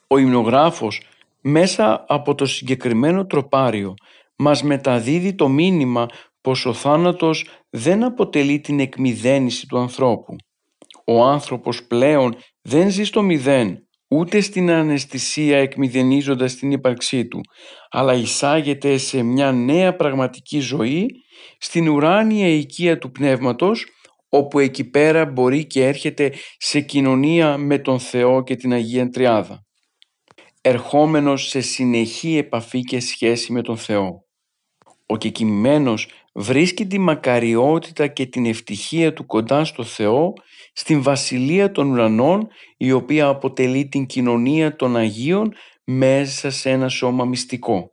Ο 0.07 0.19
υμνογράφος 0.19 1.01
μέσα 1.41 2.05
από 2.09 2.35
το 2.35 2.47
συγκεκριμένο 2.47 3.27
τροπάριο 3.27 3.95
μας 4.37 4.63
μεταδίδει 4.63 5.35
το 5.35 5.49
μήνυμα 5.49 6.07
πως 6.41 6.67
ο 6.67 6.73
θάνατος 6.73 7.49
δεν 7.71 8.05
αποτελεί 8.05 8.61
την 8.61 8.81
εκμυδένιση 8.81 9.67
του 9.67 9.79
ανθρώπου. 9.79 10.37
Ο 11.07 11.23
άνθρωπος 11.23 11.87
πλέον 11.87 12.37
δεν 12.63 12.91
ζει 12.91 13.05
στο 13.05 13.23
μηδέν, 13.23 13.79
ούτε 14.09 14.41
στην 14.41 14.71
αναισθησία 14.71 15.59
εκμυδενίζοντας 15.59 16.55
την 16.55 16.71
ύπαρξή 16.71 17.27
του, 17.29 17.41
αλλά 17.91 18.15
εισάγεται 18.15 18.97
σε 18.97 19.23
μια 19.23 19.53
νέα 19.53 19.97
πραγματική 19.97 20.61
ζωή, 20.61 21.07
στην 21.59 21.89
ουράνια 21.89 22.49
οικία 22.49 22.99
του 22.99 23.11
πνεύματος, 23.11 23.87
όπου 24.29 24.59
εκεί 24.59 24.91
πέρα 24.91 25.27
μπορεί 25.27 25.67
και 25.67 25.87
έρχεται 25.87 26.33
σε 26.57 26.81
κοινωνία 26.81 27.57
με 27.57 27.79
τον 27.79 27.99
Θεό 27.99 28.43
και 28.43 28.57
την 28.57 28.73
Αγία 28.73 29.09
Τριάδα, 29.09 29.65
ερχόμενος 30.61 31.49
σε 31.49 31.61
συνεχή 31.61 32.37
επαφή 32.37 32.81
και 32.81 33.01
σχέση 33.01 33.53
με 33.53 33.63
τον 33.63 33.77
Θεό. 33.77 34.24
Ο 35.07 35.17
κεκοιμημένος 35.17 36.09
βρίσκει 36.33 36.87
τη 36.87 36.99
μακαριότητα 36.99 38.07
και 38.07 38.27
την 38.27 38.47
ευτυχία 38.47 39.13
του 39.13 39.27
κοντά 39.27 39.65
στο 39.65 39.85
Θεό 39.85 40.33
στην 40.73 41.03
Βασιλεία 41.03 41.73
των 41.73 41.91
Ουρανών 41.91 42.49
η 42.77 42.93
οποία 42.93 43.27
αποτελεί 43.27 43.89
την 43.89 44.07
κοινωνία 44.07 44.77
των 44.77 44.97
Αγίων 44.97 45.55
μέσα 45.85 46.51
σε 46.51 46.71
ένα 46.71 46.89
σώμα 46.89 47.25
μυστικό. 47.25 47.93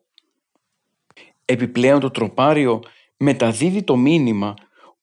Επιπλέον 1.46 2.00
το 2.00 2.12
τροπάριο 2.12 2.80
μεταδίδει 3.18 3.84
το 3.84 3.96
μήνυμα 3.96 4.54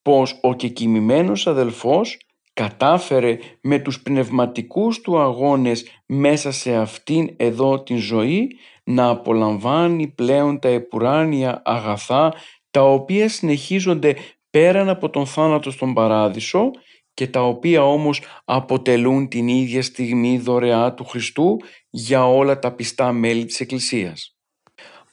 πως 0.02 0.38
ο 0.42 0.54
κεκοιμημένος 0.54 1.46
αδελφός 1.46 2.18
κατάφερε 2.52 3.38
με 3.60 3.78
τους 3.78 4.02
πνευματικούς 4.02 5.00
του 5.00 5.18
αγώνες 5.18 6.02
μέσα 6.06 6.50
σε 6.50 6.74
αυτήν 6.74 7.34
εδώ 7.36 7.82
την 7.82 7.96
ζωή 7.96 8.48
να 8.90 9.08
απολαμβάνει 9.08 10.06
πλέον 10.06 10.58
τα 10.58 10.68
επουράνια 10.68 11.62
αγαθά 11.64 12.34
τα 12.70 12.82
οποία 12.82 13.28
συνεχίζονται 13.28 14.16
πέραν 14.50 14.88
από 14.88 15.10
τον 15.10 15.26
θάνατο 15.26 15.70
στον 15.70 15.94
παράδεισο 15.94 16.70
και 17.14 17.26
τα 17.26 17.42
οποία 17.42 17.84
όμως 17.84 18.22
αποτελούν 18.44 19.28
την 19.28 19.48
ίδια 19.48 19.82
στιγμή 19.82 20.38
δωρεά 20.38 20.94
του 20.94 21.04
Χριστού 21.04 21.56
για 21.90 22.28
όλα 22.28 22.58
τα 22.58 22.72
πιστά 22.72 23.12
μέλη 23.12 23.44
της 23.44 23.60
Εκκλησίας. 23.60 24.36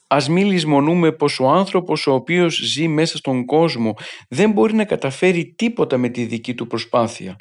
Ας 0.06 0.28
μην 0.28 0.46
λησμονούμε 0.46 1.12
πως 1.12 1.40
ο 1.40 1.48
άνθρωπος 1.48 2.06
ο 2.06 2.12
οποίος 2.12 2.56
ζει 2.56 2.88
μέσα 2.88 3.16
στον 3.16 3.44
κόσμο 3.44 3.94
δεν 4.28 4.50
μπορεί 4.50 4.74
να 4.74 4.84
καταφέρει 4.84 5.54
τίποτα 5.56 5.96
με 5.96 6.08
τη 6.08 6.24
δική 6.24 6.54
του 6.54 6.66
προσπάθεια. 6.66 7.36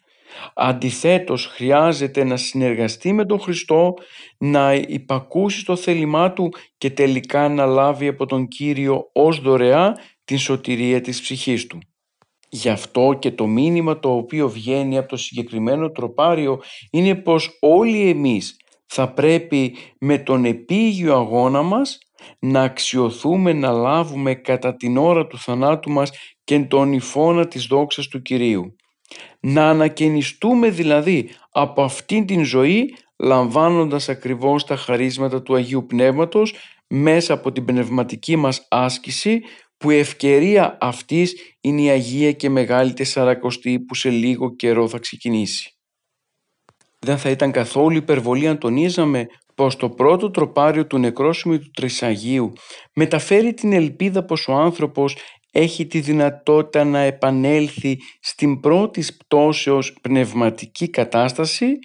Αντιθέτως 0.56 1.46
χρειάζεται 1.46 2.24
να 2.24 2.38
συνεργαστεί 2.38 3.14
με 3.14 3.26
τον 3.26 3.40
Χριστό, 3.40 3.94
να 4.38 4.74
υπακούσει 4.74 5.66
το 5.66 5.76
θέλημά 5.76 6.34
Του 6.34 6.54
και 6.78 6.90
τελικά 6.90 7.50
να 7.50 7.66
λάβει 7.66 8.08
από 8.08 8.26
τον 8.26 8.48
Κύριο 8.48 9.10
ως 9.14 9.40
δωρεά 9.40 9.98
την 10.26 10.38
σωτηρία 10.38 11.02
της 11.02 11.22
ψυχής 11.22 11.68
Του. 11.68 11.80
Γι' 12.50 12.70
αυτό 12.70 13.16
και 13.20 13.32
το 13.32 13.48
μήνυμα 13.48 14.00
το 14.00 14.16
οποίο 14.16 14.50
βγαίνει 14.50 14.98
από 14.98 15.08
το 15.08 15.18
συγκεκριμένο 15.18 15.92
τροπάριο 15.92 16.62
είναι 16.92 17.16
πως 17.16 17.58
όλοι 17.62 18.10
εμείς 18.10 18.56
θα 18.86 19.14
πρέπει 19.14 19.76
με 20.00 20.18
τον 20.18 20.46
επίγειο 20.46 21.16
αγώνα 21.16 21.62
μας 21.62 21.98
να 22.40 22.62
αξιοθούμε 22.62 23.54
να 23.54 23.72
λάβουμε 23.72 24.36
κατά 24.36 24.76
την 24.76 24.98
ώρα 24.98 25.28
του 25.28 25.38
θανάτου 25.38 25.92
μας 25.92 26.12
και 26.44 26.60
τον 26.60 26.94
υφώνα 26.94 27.48
της 27.48 27.66
δόξας 27.66 28.08
του 28.08 28.22
Κυρίου. 28.22 28.76
Να 29.40 29.70
ανακαινιστούμε 29.70 30.70
δηλαδή 30.70 31.30
από 31.52 31.84
αυτήν 31.84 32.26
την 32.26 32.44
ζωή 32.44 32.96
λαμβάνοντας 33.18 34.10
ακριβώς 34.10 34.66
τα 34.66 34.76
χαρίσματα 34.76 35.42
του 35.42 35.56
Αγίου 35.56 35.86
Πνεύματος 35.86 36.54
μέσα 36.88 37.34
από 37.34 37.52
την 37.52 37.66
πνευματική 37.66 38.36
μας 38.36 38.68
άσκηση 38.70 39.42
που 39.78 39.92
η 39.92 39.98
ευκαιρία 39.98 40.78
αυτής 40.82 41.36
είναι 41.62 41.82
η 41.82 41.90
Αγία 41.90 42.32
και 42.32 42.50
Μεγάλη 42.50 42.94
Τεσσαρακοστή 42.94 43.80
που 43.80 43.96
σε 43.96 44.10
λίγο 44.10 44.56
καιρό 44.56 44.88
θα 44.88 45.00
ξεκινήσει. 45.00 45.70
Δεν 47.00 47.18
θα 47.18 47.30
ήταν 47.30 47.52
καθόλου 47.52 47.96
υπερβολή 47.96 48.48
αν 48.48 48.58
τονίζαμε 48.58 49.28
πως 49.56 49.76
το 49.76 49.90
πρώτο 49.90 50.32
τροπάριο 50.32 50.88
του 50.88 50.98
νεκρόσιμου 50.98 51.60
του 51.60 51.72
Τρισαγίου 51.74 52.54
μεταφέρει 52.94 53.54
την 53.54 53.74
ελπίδα 53.74 54.26
πως 54.26 54.48
ο 54.48 54.54
άνθρωπος 54.54 55.18
έχει 55.58 55.86
τη 55.88 56.00
δυνατότητα 56.00 56.84
να 56.84 57.00
επανέλθει 57.00 57.98
στην 58.20 58.60
πρώτη 58.60 59.04
πτώσεως 59.18 59.94
πνευματική 60.02 60.90
κατάσταση, 60.90 61.80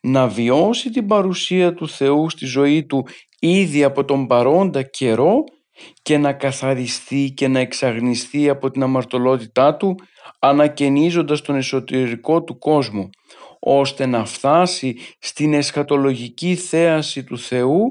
να 0.00 0.28
βιώσει 0.28 0.90
την 0.90 1.06
παρουσία 1.06 1.74
του 1.74 1.88
Θεού 1.88 2.30
στη 2.30 2.46
ζωή 2.46 2.86
του 2.86 3.06
ήδη 3.38 3.84
από 3.84 4.04
τον 4.04 4.26
παρόντα 4.26 4.82
καιρό 4.82 5.44
και 6.02 6.18
να 6.18 6.32
καθαριστεί 6.32 7.32
και 7.36 7.48
να 7.48 7.58
εξαγνιστεί 7.58 8.48
από 8.48 8.70
την 8.70 8.82
αμαρτωλότητά 8.82 9.76
του 9.76 9.94
ανακαινίζοντας 10.38 11.40
τον 11.40 11.56
εσωτερικό 11.56 12.42
του 12.42 12.58
κόσμο 12.58 13.10
ώστε 13.58 14.06
να 14.06 14.24
φτάσει 14.24 14.96
στην 15.18 15.54
εσχατολογική 15.54 16.54
θέαση 16.54 17.24
του 17.24 17.38
Θεού 17.38 17.90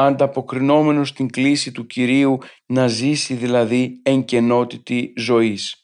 ανταποκρινόμενος 0.00 1.08
στην 1.08 1.30
κλίση 1.30 1.72
του 1.72 1.86
Κυρίου 1.86 2.38
να 2.66 2.86
ζήσει 2.86 3.34
δηλαδή 3.34 4.00
εν 4.02 4.24
κενότητη 4.24 5.12
ζωής. 5.16 5.82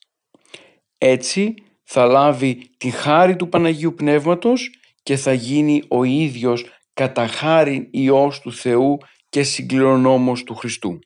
Έτσι 0.99 1.55
θα 1.83 2.07
λάβει 2.07 2.71
τη 2.77 2.91
χάρη 2.91 3.37
του 3.37 3.49
Παναγίου 3.49 3.95
Πνεύματος 3.95 4.71
και 5.03 5.17
θα 5.17 5.33
γίνει 5.33 5.83
ο 5.89 6.05
ίδιος 6.05 6.65
κατά 6.95 7.27
χάρη 7.27 7.89
Υιός 7.93 8.41
του 8.41 8.53
Θεού 8.53 8.99
και 9.29 9.43
συγκληρονόμος 9.43 10.43
του 10.43 10.55
Χριστού. 10.55 10.99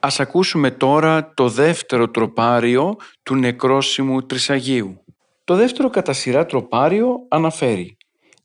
Ας 0.00 0.20
ακούσουμε 0.20 0.70
τώρα 0.70 1.32
το 1.34 1.48
δεύτερο 1.48 2.10
τροπάριο 2.10 2.96
του 3.22 3.34
νεκρόσιμου 3.34 4.26
Τρισαγίου. 4.26 5.04
Το 5.44 5.54
δεύτερο 5.54 5.90
κατά 5.90 6.12
σειρά 6.12 6.46
τροπάριο 6.46 7.14
αναφέρει 7.28 7.96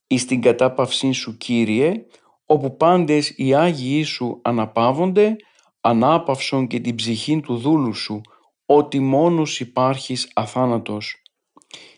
«Εις 0.07 0.25
την 0.25 0.41
κατάπαυσή 0.41 1.11
σου 1.11 1.37
Κύριε, 1.37 2.05
όπου 2.51 2.77
πάντες 2.77 3.33
οι 3.35 3.53
Άγιοι 3.53 4.03
σου 4.03 4.39
αναπαύονται, 4.43 5.35
ανάπαυσον 5.81 6.67
και 6.67 6.79
την 6.79 6.95
ψυχή 6.95 7.39
του 7.39 7.57
δούλου 7.57 7.93
σου, 7.93 8.21
ότι 8.65 8.99
μόνος 8.99 9.59
υπάρχεις 9.59 10.31
αθάνατος. 10.33 11.15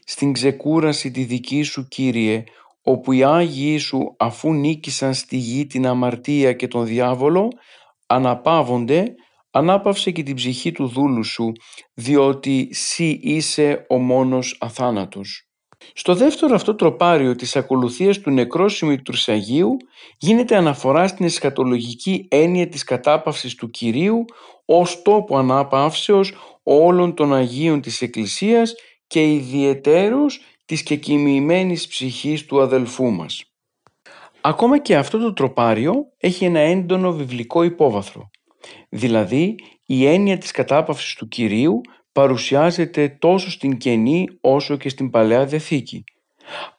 Στην 0.05 0.33
ξεκούραση 0.33 1.11
τη 1.11 1.23
δική 1.23 1.61
σου 1.61 1.87
Κύριε, 1.87 2.43
όπου 2.81 3.11
οι 3.11 3.23
Άγιοι 3.23 3.77
σου 3.77 4.15
αφού 4.19 4.53
νίκησαν 4.53 5.13
στη 5.13 5.37
γη 5.37 5.65
την 5.65 5.87
αμαρτία 5.87 6.53
και 6.53 6.67
τον 6.67 6.85
διάβολο, 6.85 7.47
αναπαύονται, 8.07 9.15
ανάπαυσε 9.51 10.11
και 10.11 10.23
την 10.23 10.35
ψυχή 10.35 10.71
του 10.71 10.87
δούλου 10.87 11.23
σου, 11.23 11.51
διότι 11.93 12.69
σύ 12.71 13.19
είσαι 13.21 13.85
ο 13.89 13.97
μόνος 13.97 14.57
αθάνατος. 14.59 15.52
Στο 15.93 16.15
δεύτερο 16.15 16.55
αυτό 16.55 16.75
τροπάριο 16.75 17.35
της 17.35 17.55
ακολουθίας 17.55 18.19
του 18.19 18.31
νεκρόσιμου 18.31 18.95
του 18.95 19.01
Τρουσαγίου 19.01 19.77
γίνεται 20.17 20.55
αναφορά 20.55 21.07
στην 21.07 21.25
εσχατολογική 21.25 22.27
έννοια 22.29 22.67
της 22.67 22.83
κατάπαυσης 22.83 23.55
του 23.55 23.69
Κυρίου 23.69 24.25
ως 24.65 25.01
τόπο 25.01 25.37
ανάπαυσεως 25.37 26.33
όλων 26.63 27.13
των 27.13 27.33
Αγίων 27.33 27.81
της 27.81 28.01
Εκκλησίας 28.01 28.75
και 29.07 29.31
ιδιαιτέρως 29.31 30.39
της 30.65 30.83
κεκοιμημένης 30.83 31.87
ψυχής 31.87 32.45
του 32.45 32.61
αδελφού 32.61 33.11
μας. 33.11 33.43
Ακόμα 34.41 34.79
και 34.79 34.95
αυτό 34.95 35.17
το 35.17 35.33
τροπάριο 35.33 35.93
έχει 36.17 36.45
ένα 36.45 36.59
έντονο 36.59 37.13
βιβλικό 37.13 37.63
υπόβαθρο. 37.63 38.29
Δηλαδή 38.89 39.55
η 39.85 40.05
έννοια 40.05 40.37
της 40.37 40.51
κατάπαυσης 40.51 41.15
του 41.15 41.27
Κυρίου 41.27 41.81
παρουσιάζεται 42.13 43.17
τόσο 43.19 43.51
στην 43.51 43.77
Καινή 43.77 44.27
όσο 44.41 44.77
και 44.77 44.89
στην 44.89 45.09
Παλαιά 45.09 45.45
Διαθήκη. 45.45 46.03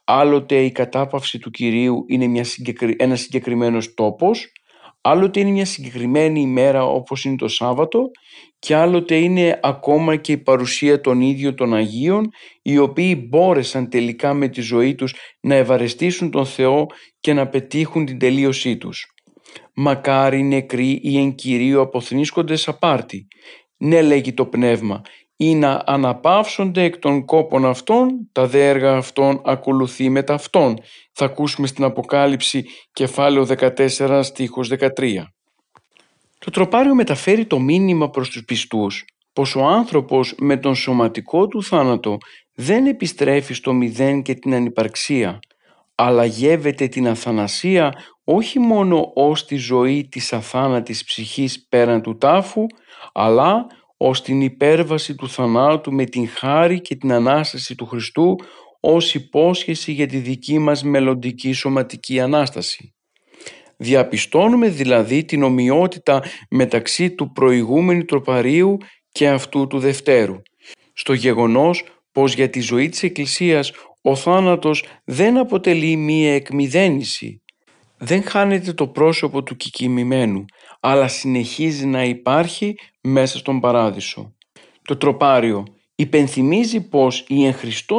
Άλλοτε 0.05 0.65
η 0.65 0.73
κατάπαυση 0.73 1.39
του 1.39 1.51
Κυρίου 1.51 2.05
είναι 2.09 2.27
μια 2.27 2.45
συγκεκρι... 2.45 2.97
ένας 2.99 3.21
συγκεκριμένος 3.21 3.95
τόπος, 3.95 4.53
άλλοτε 5.01 5.41
είναι 5.41 5.51
μια 5.51 5.65
συγκεκριμένη 5.65 6.41
ημέρα 6.41 6.85
όπως 6.85 7.25
είναι 7.25 7.37
το 7.37 7.49
Σάββατο 7.49 8.11
και 8.59 8.75
άλλοτε 8.75 9.17
είναι 9.17 9.61
ακόμα 9.63 10.17
και 10.17 10.33
η 10.33 10.39
παρουσία 10.39 11.01
των 11.01 11.21
ίδιων 11.21 11.55
των 11.55 11.75
Αγίων 11.75 12.31
οι 12.63 12.79
οποίοι 12.79 13.27
μπόρεσαν 13.29 13.89
τελικά 13.89 14.35
με 14.35 14.49
τη 14.49 14.61
ζωή 14.61 14.95
τους 14.95 15.15
να 15.41 15.55
ευαρεστήσουν 15.55 16.31
τον 16.31 16.47
Θεό 16.47 16.87
και 17.21 17.33
να 17.33 17.49
πετύχουν 17.49 18.05
την 18.05 18.19
τελείωσή 18.19 18.77
τους. 18.77 19.07
Μακάρι 19.75 20.43
νεκροί 20.43 21.01
ή 21.03 21.19
εν 21.19 21.35
κυρίω 21.35 21.81
αποθνίσκοντες 21.81 22.69
απάρτη. 22.69 23.27
Ναι 23.77 24.03
λέγει 24.03 24.33
το 24.33 24.47
πνεύμα 24.47 25.03
ή 25.45 25.55
να 25.55 25.83
αναπαύσονται 25.87 26.83
εκ 26.83 26.99
των 26.99 27.25
κόπων 27.25 27.67
αυτών, 27.67 28.29
τα 28.33 28.47
δε 28.47 28.69
έργα 28.69 28.97
αυτών 28.97 29.41
ακολουθεί 29.45 30.09
μετά 30.09 30.35
αυτών. 30.35 30.77
Θα 31.13 31.25
ακούσουμε 31.25 31.67
στην 31.67 31.85
Αποκάλυψη 31.85 32.65
κεφάλαιο 32.93 33.47
14 33.59 34.21
στίχος 34.23 34.69
13. 34.69 34.89
Το 36.39 36.51
τροπάριο 36.51 36.95
μεταφέρει 36.95 37.47
το 37.47 37.59
μήνυμα 37.59 38.11
προς 38.11 38.31
τους 38.31 38.45
πιστούς 38.45 39.05
πως 39.33 39.57
ο 39.57 39.65
άνθρωπος 39.65 40.35
με 40.39 40.57
τον 40.57 40.75
σωματικό 40.75 41.47
του 41.47 41.63
θάνατο 41.63 42.19
δεν 42.55 42.87
επιστρέφει 42.87 43.55
στο 43.55 43.73
μηδέν 43.73 44.23
και 44.23 44.35
την 44.35 44.55
ανυπαρξία, 44.55 45.39
αλλά 45.95 46.25
γεύεται 46.25 46.89
την 46.89 47.09
αθανασία 47.09 47.93
όχι 48.25 48.59
μόνο 48.59 49.11
ως 49.15 49.45
τη 49.45 49.57
ζωή 49.57 50.09
της 50.11 50.33
αθάνατης 50.33 51.05
ψυχής 51.05 51.67
πέραν 51.69 52.03
του 52.03 52.17
τάφου, 52.17 52.67
αλλά 53.13 53.67
ως 54.07 54.23
την 54.23 54.41
υπέρβαση 54.41 55.15
του 55.15 55.29
θανάτου 55.29 55.93
με 55.93 56.05
την 56.05 56.29
χάρη 56.29 56.81
και 56.81 56.97
την 56.97 57.13
Ανάσταση 57.13 57.75
του 57.75 57.87
Χριστού 57.87 58.37
ως 58.81 59.15
υπόσχεση 59.15 59.93
για 59.93 60.07
τη 60.07 60.17
δική 60.19 60.59
μας 60.59 60.83
μελλοντική 60.83 61.53
σωματική 61.53 62.21
Ανάσταση. 62.21 62.95
Διαπιστώνουμε 63.77 64.69
δηλαδή 64.69 65.25
την 65.25 65.43
ομοιότητα 65.43 66.23
μεταξύ 66.51 67.11
του 67.11 67.33
προηγούμενου 67.33 68.05
τροπαρίου 68.05 68.77
και 69.11 69.29
αυτού 69.29 69.67
του 69.67 69.79
δευτέρου. 69.79 70.37
Στο 70.93 71.13
γεγονός 71.13 71.85
πως 72.13 72.35
για 72.35 72.51
τη 72.51 72.61
ζωή 72.61 72.89
της 72.89 73.03
Εκκλησίας 73.03 73.73
ο 74.03 74.15
θάνατος 74.15 74.85
δεν 75.05 75.39
αποτελεί 75.39 75.97
μία 75.97 76.35
εκμυδένιση. 76.35 77.43
Δεν 77.99 78.23
χάνεται 78.23 78.73
το 78.73 78.89
πρόσωπο 78.89 79.43
του 79.43 79.57
κικημημένου, 79.57 80.45
αλλά 80.87 81.09
συνεχίζει 81.09 81.87
να 81.87 82.05
υπάρχει 82.05 82.77
μέσα 83.01 83.39
στον 83.39 83.61
παράδεισο. 83.61 84.35
Το 84.83 84.97
τροπάριο 84.97 85.65
υπενθυμίζει 85.95 86.89
πως 86.89 87.25
η 87.29 87.45
εν 87.45 87.57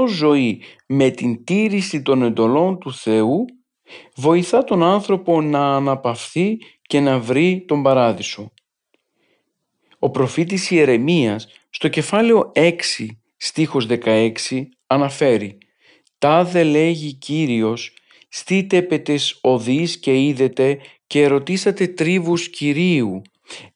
ζωή 0.07 0.61
με 0.87 1.09
την 1.09 1.43
τήρηση 1.43 2.01
των 2.01 2.23
εντολών 2.23 2.79
του 2.79 2.93
Θεού 2.93 3.45
βοηθά 4.15 4.63
τον 4.63 4.83
άνθρωπο 4.83 5.41
να 5.41 5.75
αναπαυθεί 5.75 6.57
και 6.81 6.99
να 6.99 7.19
βρει 7.19 7.65
τον 7.67 7.83
παράδεισο. 7.83 8.51
Ο 9.99 10.09
προφήτης 10.09 10.71
Ιερεμίας 10.71 11.47
στο 11.69 11.87
κεφάλαιο 11.87 12.51
6 12.55 12.71
στίχος 13.37 13.87
16 13.89 14.31
αναφέρει 14.87 15.57
«Τάδε 16.17 16.63
λέγει 16.63 17.13
Κύριος, 17.13 17.93
στείτε 18.29 18.81
πετες 18.81 19.39
οδείς 19.41 19.97
και 19.97 20.23
είδετε 20.23 20.79
και 21.07 21.27
ρωτήσατε 21.27 21.87
τρίβους 21.87 22.49
Κυρίου, 22.49 23.21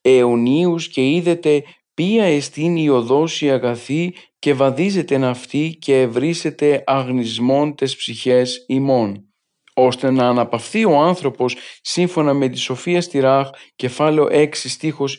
αιωνίους 0.02 0.88
και 0.88 1.10
είδετε 1.10 1.64
ποια 1.94 2.24
εστίν 2.24 2.76
η 2.76 2.90
οδός 2.90 3.42
η 3.42 3.50
αγαθή 3.50 4.14
και 4.40 4.54
βαδίζετε 4.54 5.18
ναυτή 5.18 5.78
και 5.82 6.02
ευρύσετε 6.02 6.84
αγνισμών 6.86 7.76
τες 7.76 7.96
ψυχές 7.96 8.66
ημών 8.68 9.30
ώστε 9.74 10.12
να 10.12 10.28
αναπαυθεί 10.28 10.86
ο 10.86 10.98
άνθρωπος 11.00 11.56
σύμφωνα 11.82 12.34
με 12.34 12.50
τη 12.50 12.58
Σοφία 12.58 13.02
στη 13.02 13.20
Ράχ, 13.20 13.50
κεφάλαιο 13.76 14.28
6 14.32 14.50
στίχος 14.54 15.18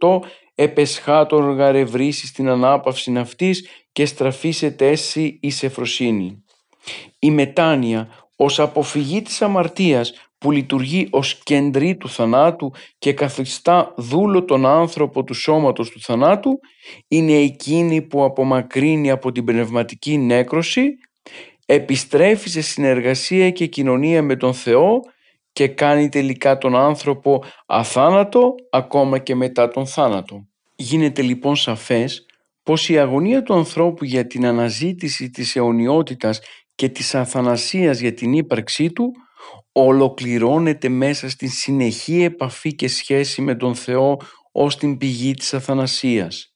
28, 0.00 0.20
επεσχάτων 0.54 1.52
γαρευρίσει 1.52 2.26
στην 2.26 2.48
ανάπαυση 2.48 3.10
ναυτής 3.10 3.68
και 3.92 4.06
στραφίσετε 4.06 4.84
τέση 4.84 5.38
εις 5.42 5.62
εφροσύνη. 5.62 6.44
Η 7.18 7.30
μετάνοια 7.30 8.08
ως 8.36 8.60
αποφυγή 8.60 9.22
της 9.22 9.42
αμαρτίας 9.42 10.12
που 10.40 10.50
λειτουργεί 10.50 11.08
ως 11.10 11.42
κεντρή 11.42 11.96
του 11.96 12.08
θανάτου 12.08 12.72
και 12.98 13.12
καθιστά 13.12 13.94
δούλο 13.96 14.44
τον 14.44 14.66
άνθρωπο 14.66 15.24
του 15.24 15.34
σώματος 15.34 15.90
του 15.90 16.00
θανάτου 16.00 16.60
είναι 17.08 17.32
εκείνη 17.32 18.02
που 18.02 18.24
απομακρύνει 18.24 19.10
από 19.10 19.32
την 19.32 19.44
πνευματική 19.44 20.18
νέκρωση, 20.18 20.86
επιστρέφει 21.66 22.48
σε 22.48 22.60
συνεργασία 22.60 23.50
και 23.50 23.66
κοινωνία 23.66 24.22
με 24.22 24.36
τον 24.36 24.54
Θεό 24.54 25.00
και 25.52 25.68
κάνει 25.68 26.08
τελικά 26.08 26.58
τον 26.58 26.76
άνθρωπο 26.76 27.44
αθάνατο 27.66 28.54
ακόμα 28.70 29.18
και 29.18 29.34
μετά 29.34 29.68
τον 29.68 29.86
θάνατο. 29.86 30.46
Γίνεται 30.76 31.22
λοιπόν 31.22 31.56
σαφές 31.56 32.26
πως 32.62 32.88
η 32.88 32.98
αγωνία 32.98 33.42
του 33.42 33.54
ανθρώπου 33.54 34.04
για 34.04 34.26
την 34.26 34.46
αναζήτηση 34.46 35.30
της 35.30 35.56
αιωνιότητας 35.56 36.40
και 36.74 36.88
της 36.88 37.14
αθανασίας 37.14 37.98
για 38.00 38.14
την 38.14 38.32
ύπαρξή 38.32 38.92
του 38.92 39.12
ολοκληρώνεται 39.72 40.88
μέσα 40.88 41.28
στην 41.28 41.50
συνεχή 41.50 42.22
επαφή 42.22 42.74
και 42.74 42.88
σχέση 42.88 43.42
με 43.42 43.54
τον 43.54 43.74
Θεό 43.74 44.16
ως 44.52 44.76
την 44.76 44.96
πηγή 44.96 45.34
της 45.34 45.54
αθανασίας. 45.54 46.52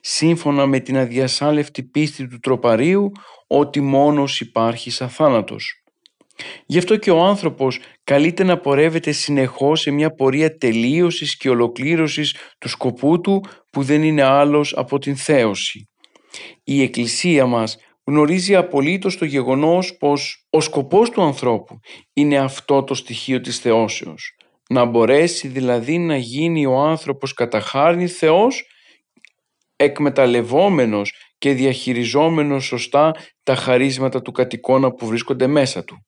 Σύμφωνα 0.00 0.66
με 0.66 0.80
την 0.80 0.96
αδιασάλευτη 0.96 1.82
πίστη 1.82 2.28
του 2.28 2.38
τροπαρίου 2.38 3.10
ότι 3.46 3.80
μόνος 3.80 4.40
υπάρχει 4.40 5.04
αθάνατος. 5.04 5.82
Γι' 6.66 6.78
αυτό 6.78 6.96
και 6.96 7.10
ο 7.10 7.22
άνθρωπος 7.22 7.78
καλείται 8.04 8.44
να 8.44 8.58
πορεύεται 8.58 9.12
συνεχώς 9.12 9.80
σε 9.80 9.90
μια 9.90 10.14
πορεία 10.14 10.56
τελείωσης 10.56 11.36
και 11.36 11.48
ολοκλήρωσης 11.48 12.36
του 12.58 12.68
σκοπού 12.68 13.20
του 13.20 13.44
που 13.70 13.82
δεν 13.82 14.02
είναι 14.02 14.22
άλλος 14.22 14.74
από 14.76 14.98
την 14.98 15.16
θέωση. 15.16 15.88
Η 16.64 16.82
Εκκλησία 16.82 17.46
μας 17.46 17.76
γνωρίζει 18.12 18.54
απολύτως 18.54 19.16
το 19.16 19.24
γεγονός 19.24 19.96
πως 19.96 20.46
ο 20.50 20.60
σκοπός 20.60 21.10
του 21.10 21.22
ανθρώπου 21.22 21.78
είναι 22.12 22.38
αυτό 22.38 22.82
το 22.82 22.94
στοιχείο 22.94 23.40
της 23.40 23.58
θεώσεως. 23.58 24.36
Να 24.68 24.84
μπορέσει 24.84 25.48
δηλαδή 25.48 25.98
να 25.98 26.16
γίνει 26.16 26.66
ο 26.66 26.78
άνθρωπος 26.78 27.34
κατά 27.34 27.60
χάρη 27.60 28.06
Θεός 28.06 28.66
εκμεταλλευόμενος 29.76 31.12
και 31.38 31.52
διαχειριζόμενος 31.52 32.64
σωστά 32.64 33.14
τα 33.42 33.54
χαρίσματα 33.54 34.22
του 34.22 34.32
κατοικώνα 34.32 34.92
που 34.92 35.06
βρίσκονται 35.06 35.46
μέσα 35.46 35.84
του. 35.84 36.06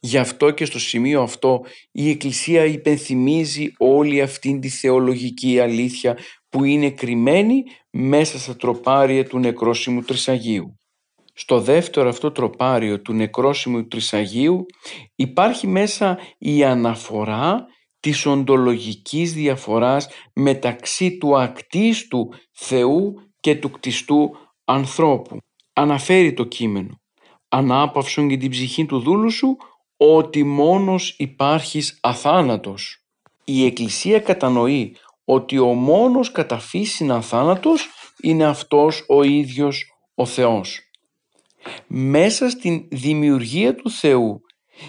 Γι' 0.00 0.18
αυτό 0.18 0.50
και 0.50 0.64
στο 0.64 0.78
σημείο 0.78 1.22
αυτό 1.22 1.64
η 1.92 2.10
Εκκλησία 2.10 2.64
υπενθυμίζει 2.64 3.72
όλη 3.78 4.20
αυτήν 4.20 4.60
τη 4.60 4.68
θεολογική 4.68 5.60
αλήθεια 5.60 6.18
που 6.48 6.64
είναι 6.64 6.90
κρυμμένη 6.90 7.62
μέσα 7.90 8.38
στα 8.38 8.56
τροπάρια 8.56 9.24
του 9.24 9.38
νεκρόσιμου 9.38 10.02
Τρισαγίου. 10.02 10.79
Στο 11.40 11.60
δεύτερο 11.60 12.08
αυτό 12.08 12.30
τροπάριο 12.30 13.00
του 13.00 13.12
νεκρόσιμου 13.12 13.88
Τρισαγίου 13.88 14.66
υπάρχει 15.14 15.66
μέσα 15.66 16.18
η 16.38 16.64
αναφορά 16.64 17.64
της 18.00 18.26
οντολογικής 18.26 19.32
διαφοράς 19.32 20.08
μεταξύ 20.34 21.18
του 21.18 21.38
ακτίστου 21.38 22.28
Θεού 22.52 23.14
και 23.40 23.54
του 23.54 23.70
κτιστού 23.70 24.30
ανθρώπου. 24.64 25.36
Αναφέρει 25.72 26.32
το 26.32 26.44
κείμενο 26.44 27.00
«Ανάπαυσον 27.48 28.28
για 28.28 28.38
την 28.38 28.50
ψυχή 28.50 28.86
του 28.86 28.98
δούλου 28.98 29.30
σου 29.30 29.56
ότι 29.96 30.44
μόνος 30.44 31.14
υπάρχεις 31.18 31.98
αθάνατος». 32.02 33.04
Η 33.44 33.64
Εκκλησία 33.64 34.20
κατανοεί 34.20 34.96
ότι 35.24 35.58
ο 35.58 35.74
μόνος 35.74 36.32
κατά 36.32 36.58
φύσιν 36.58 37.12
αθάνατος 37.12 37.88
είναι 38.22 38.44
αυτός 38.44 39.04
ο 39.08 39.22
ίδιος 39.22 39.84
ο 40.14 40.26
Θεός. 40.26 40.89
Μέσα 41.86 42.50
στην 42.50 42.86
δημιουργία 42.90 43.74
του 43.74 43.90
Θεού 43.90 44.40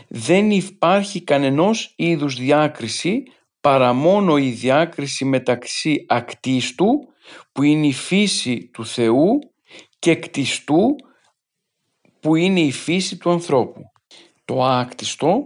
δεν 0.08 0.52
υπάρχει 0.52 1.24
κανενός 1.24 1.94
είδους 1.96 2.36
διάκριση 2.36 3.24
παρά 3.62 3.94
μόνο 3.94 4.38
η 4.38 4.50
διάκριση 4.50 5.26
μεταξύ 5.26 6.06
ακτίστου 6.08 6.88
που 7.52 7.64
είναι 7.64 7.88
η 7.88 7.94
φύση 7.94 8.70
του 8.74 8.86
Θεού 8.86 9.40
και 10.00 10.16
κτιστού 10.16 10.96
που 12.20 12.36
είναι 12.36 12.60
η 12.60 12.72
φύση 12.72 13.18
του 13.18 13.30
ανθρώπου. 13.30 13.82
Το 14.46 14.66
άκτιστο 14.66 15.44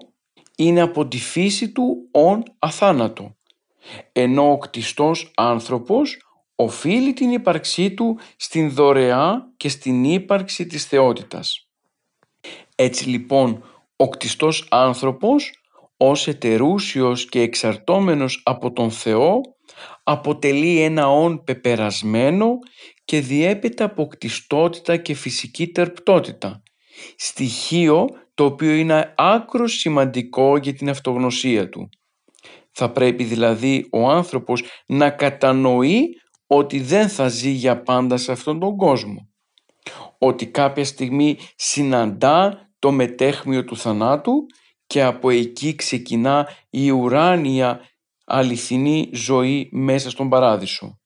είναι 0.55 0.81
από 0.81 1.07
τη 1.07 1.17
φύση 1.17 1.71
του 1.71 2.07
ον 2.11 2.43
αθάνατο, 2.59 3.35
ενώ 4.11 4.51
ο 4.51 4.57
κτιστός 4.57 5.31
άνθρωπος 5.35 6.17
οφείλει 6.55 7.13
την 7.13 7.31
ύπαρξή 7.31 7.93
του 7.93 8.19
στην 8.35 8.71
δωρεά 8.71 9.53
και 9.57 9.69
στην 9.69 10.03
ύπαρξη 10.03 10.65
της 10.65 10.85
θεότητας. 10.85 11.69
Έτσι 12.75 13.09
λοιπόν 13.09 13.63
ο 13.95 14.09
κτιστός 14.09 14.67
άνθρωπος 14.69 15.51
ως 15.97 16.27
ετερούσιος 16.27 17.29
και 17.29 17.41
εξαρτώμενος 17.41 18.41
από 18.45 18.71
τον 18.71 18.91
Θεό 18.91 19.41
αποτελεί 20.03 20.81
ένα 20.81 21.09
όν 21.09 21.43
πεπερασμένο 21.43 22.57
και 23.05 23.19
διέπεται 23.19 23.83
από 23.83 24.07
κτιστότητα 24.07 24.97
και 24.97 25.13
φυσική 25.13 25.67
τερπτότητα, 25.67 26.63
στοιχείο 27.15 28.07
το 28.33 28.45
οποίο 28.45 28.71
είναι 28.71 29.13
άκρος 29.17 29.73
σημαντικό 29.73 30.57
για 30.57 30.73
την 30.73 30.89
αυτογνωσία 30.89 31.69
του. 31.69 31.89
Θα 32.71 32.91
πρέπει 32.91 33.23
δηλαδή 33.23 33.87
ο 33.91 34.09
άνθρωπος 34.09 34.63
να 34.85 35.09
κατανοεί 35.09 36.07
ότι 36.47 36.79
δεν 36.79 37.09
θα 37.09 37.27
ζει 37.27 37.49
για 37.49 37.81
πάντα 37.81 38.17
σε 38.17 38.31
αυτόν 38.31 38.59
τον 38.59 38.77
κόσμο. 38.77 39.29
Ότι 40.17 40.47
κάποια 40.47 40.85
στιγμή 40.85 41.37
συναντά 41.55 42.69
το 42.79 42.91
μετέχμιο 42.91 43.63
του 43.63 43.77
θανάτου 43.77 44.45
και 44.87 45.03
από 45.03 45.29
εκεί 45.29 45.75
ξεκινά 45.75 46.49
η 46.69 46.89
ουράνια 46.89 47.81
αληθινή 48.25 49.09
ζωή 49.13 49.69
μέσα 49.71 50.09
στον 50.09 50.29
παράδεισο. 50.29 50.99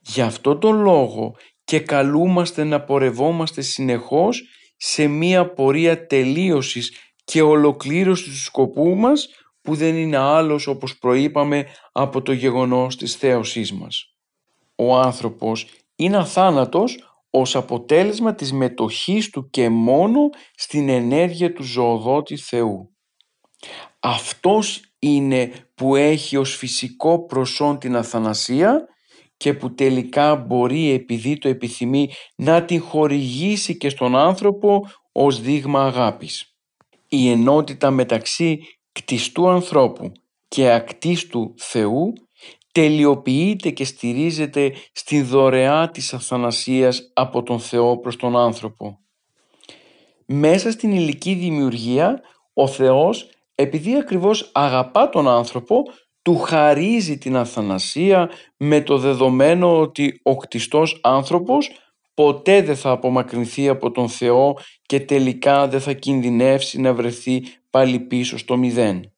Γι' 0.00 0.20
αυτό 0.20 0.58
τον 0.58 0.80
λόγο 0.80 1.36
και 1.64 1.80
καλούμαστε 1.80 2.64
να 2.64 2.84
πορευόμαστε 2.84 3.60
συνεχώς 3.60 4.42
σε 4.76 5.06
μία 5.06 5.52
πορεία 5.52 6.06
τελείωσης 6.06 6.92
και 7.24 7.42
ολοκλήρωσης 7.42 8.26
του 8.26 8.42
σκοπού 8.44 8.94
μας 8.94 9.28
που 9.60 9.74
δεν 9.74 9.96
είναι 9.96 10.16
άλλος 10.16 10.66
όπως 10.66 10.98
προείπαμε 10.98 11.66
από 11.92 12.22
το 12.22 12.32
γεγονός 12.32 12.96
της 12.96 13.16
θέωσής 13.16 13.72
μας. 13.72 14.13
Ο 14.76 14.96
άνθρωπος 14.96 15.66
είναι 15.96 16.16
αθάνατος 16.16 16.98
ως 17.30 17.56
αποτέλεσμα 17.56 18.34
της 18.34 18.52
μετοχής 18.52 19.30
του 19.30 19.50
και 19.50 19.68
μόνο 19.68 20.30
στην 20.54 20.88
ενέργεια 20.88 21.52
του 21.52 21.62
ζωοδότη 21.62 22.36
Θεού. 22.36 22.96
Αυτός 24.00 24.82
είναι 24.98 25.52
που 25.74 25.96
έχει 25.96 26.36
ως 26.36 26.56
φυσικό 26.56 27.24
προσόν 27.26 27.78
την 27.78 27.96
αθανασία 27.96 28.88
και 29.36 29.54
που 29.54 29.74
τελικά 29.74 30.36
μπορεί 30.36 30.90
επειδή 30.90 31.38
το 31.38 31.48
επιθυμεί 31.48 32.10
να 32.36 32.64
την 32.64 32.82
χορηγήσει 32.82 33.76
και 33.76 33.88
στον 33.88 34.16
άνθρωπο 34.16 34.86
ως 35.12 35.40
δείγμα 35.40 35.84
αγάπης. 35.84 36.56
Η 37.08 37.30
ενότητα 37.30 37.90
μεταξύ 37.90 38.58
κτιστού 38.92 39.48
ανθρώπου 39.48 40.12
και 40.48 40.72
ακτίστου 40.72 41.54
Θεού 41.58 42.12
τελειοποιείται 42.74 43.70
και 43.70 43.84
στηρίζεται 43.84 44.72
στη 44.92 45.22
δωρεά 45.22 45.90
της 45.90 46.14
αθανασίας 46.14 47.10
από 47.14 47.42
τον 47.42 47.60
Θεό 47.60 47.98
προς 47.98 48.16
τον 48.16 48.36
άνθρωπο. 48.36 48.98
Μέσα 50.26 50.70
στην 50.70 50.92
ηλική 50.92 51.34
δημιουργία 51.34 52.20
ο 52.52 52.66
Θεός 52.66 53.28
επειδή 53.54 53.96
ακριβώς 53.96 54.50
αγαπά 54.54 55.08
τον 55.08 55.28
άνθρωπο 55.28 55.82
του 56.22 56.38
χαρίζει 56.38 57.18
την 57.18 57.36
αθανασία 57.36 58.30
με 58.56 58.80
το 58.80 58.98
δεδομένο 58.98 59.80
ότι 59.80 60.20
ο 60.22 60.36
κτιστός 60.36 61.00
άνθρωπος 61.02 61.70
ποτέ 62.14 62.62
δεν 62.62 62.76
θα 62.76 62.90
απομακρυνθεί 62.90 63.68
από 63.68 63.90
τον 63.90 64.08
Θεό 64.08 64.56
και 64.86 65.00
τελικά 65.00 65.68
δεν 65.68 65.80
θα 65.80 65.92
κινδυνεύσει 65.92 66.80
να 66.80 66.94
βρεθεί 66.94 67.42
πάλι 67.70 68.00
πίσω 68.00 68.38
στο 68.38 68.56
μηδέν. 68.56 69.12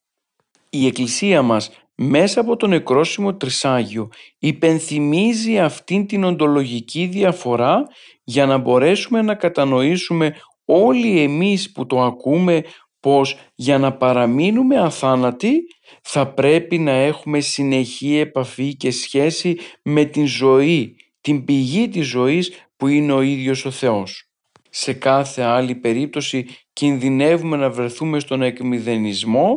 Η 0.70 0.86
Εκκλησία 0.86 1.42
μας 1.42 1.70
μέσα 1.96 2.40
από 2.40 2.56
το 2.56 2.66
νεκρόσιμο 2.66 3.34
Τρισάγιο 3.34 4.08
υπενθυμίζει 4.38 5.58
αυτήν 5.58 6.06
την 6.06 6.24
οντολογική 6.24 7.06
διαφορά 7.06 7.86
για 8.24 8.46
να 8.46 8.58
μπορέσουμε 8.58 9.22
να 9.22 9.34
κατανοήσουμε 9.34 10.34
όλοι 10.64 11.20
εμείς 11.20 11.72
που 11.72 11.86
το 11.86 12.02
ακούμε 12.02 12.62
πως 13.00 13.38
για 13.54 13.78
να 13.78 13.92
παραμείνουμε 13.92 14.78
αθάνατοι 14.78 15.60
θα 16.02 16.26
πρέπει 16.32 16.78
να 16.78 16.92
έχουμε 16.92 17.40
συνεχή 17.40 18.16
επαφή 18.16 18.74
και 18.74 18.90
σχέση 18.90 19.56
με 19.82 20.04
την 20.04 20.26
ζωή, 20.26 20.96
την 21.20 21.44
πηγή 21.44 21.88
της 21.88 22.06
ζωής 22.06 22.52
που 22.76 22.86
είναι 22.86 23.12
ο 23.12 23.20
ίδιος 23.20 23.64
ο 23.64 23.70
Θεός. 23.70 24.30
Σε 24.70 24.92
κάθε 24.92 25.42
άλλη 25.42 25.74
περίπτωση 25.74 26.46
κινδυνεύουμε 26.72 27.56
να 27.56 27.70
βρεθούμε 27.70 28.18
στον 28.18 28.42
εκμηδενισμό 28.42 29.56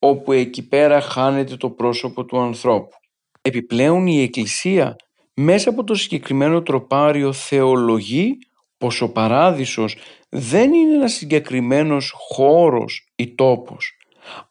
όπου 0.00 0.32
εκεί 0.32 0.68
πέρα 0.68 1.00
χάνεται 1.00 1.56
το 1.56 1.70
πρόσωπο 1.70 2.24
του 2.24 2.40
ανθρώπου. 2.40 2.96
Επιπλέον 3.42 4.06
η 4.06 4.22
Εκκλησία 4.22 4.96
μέσα 5.34 5.70
από 5.70 5.84
το 5.84 5.94
συγκεκριμένο 5.94 6.62
τροπάριο 6.62 7.32
θεολογεί 7.32 8.38
πως 8.78 9.00
ο 9.00 9.12
παράδεισος 9.12 9.96
δεν 10.28 10.72
είναι 10.72 10.94
ένας 10.94 11.12
συγκεκριμένος 11.12 12.14
χώρος 12.16 13.12
ή 13.16 13.34
τόπος, 13.34 13.96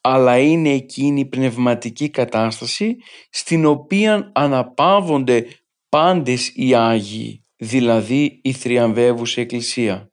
αλλά 0.01 0.39
είναι 0.39 0.69
εκείνη 0.69 1.19
η 1.19 1.25
πνευματική 1.25 2.09
κατάσταση 2.09 2.95
στην 3.29 3.65
οποία 3.65 4.31
αναπαύονται 4.33 5.45
πάντες 5.89 6.51
οι 6.55 6.75
Άγιοι, 6.75 7.41
δηλαδή 7.57 8.39
η 8.43 8.51
θριαμβεύουσα 8.51 9.41
Εκκλησία. 9.41 10.11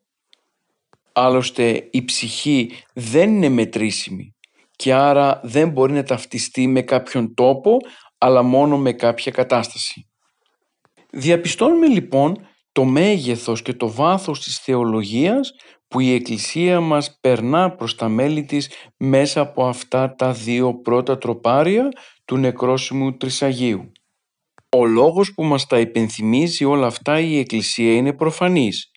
Άλλωστε 1.13 1.89
η 1.91 2.05
ψυχή 2.05 2.71
δεν 2.95 3.35
είναι 3.35 3.49
μετρήσιμη 3.49 4.36
και 4.77 4.95
άρα 4.95 5.41
δεν 5.43 5.69
μπορεί 5.69 5.93
να 5.93 6.03
ταυτιστεί 6.03 6.67
με 6.67 6.83
κάποιον 6.83 7.35
τόπο 7.35 7.77
αλλά 8.19 8.43
μόνο 8.43 8.79
με 8.79 8.93
κάποια 8.93 9.33
κατάσταση. 9.33 10.09
Διαπιστώνουμε 11.11 11.87
λοιπόν 11.87 12.47
το 12.73 12.85
μέγεθος 12.85 13.63
και 13.63 13.73
το 13.73 13.91
βάθος 13.91 14.41
της 14.41 14.59
θεολογίας 14.59 15.53
που 15.89 16.01
η 16.01 16.13
Εκκλησία 16.13 16.81
μας 16.81 17.19
περνά 17.21 17.75
προς 17.75 17.95
τα 17.95 18.09
μέλη 18.09 18.45
της 18.45 18.71
μέσα 18.97 19.41
από 19.41 19.67
αυτά 19.67 20.15
τα 20.15 20.33
δύο 20.33 20.81
πρώτα 20.81 21.19
τροπάρια 21.19 21.89
του 22.25 22.37
νεκρόσιμου 22.37 23.17
Τρισαγίου. 23.17 23.93
Ο 24.77 24.87
λόγος 24.87 25.35
που 25.35 25.45
μας 25.45 25.67
τα 25.67 25.79
υπενθυμίζει 25.81 26.65
όλα 26.65 26.87
αυτά 26.87 27.21
η 27.21 27.39
Εκκλησία 27.39 27.95
είναι 27.95 28.13
προφανής. 28.13 28.91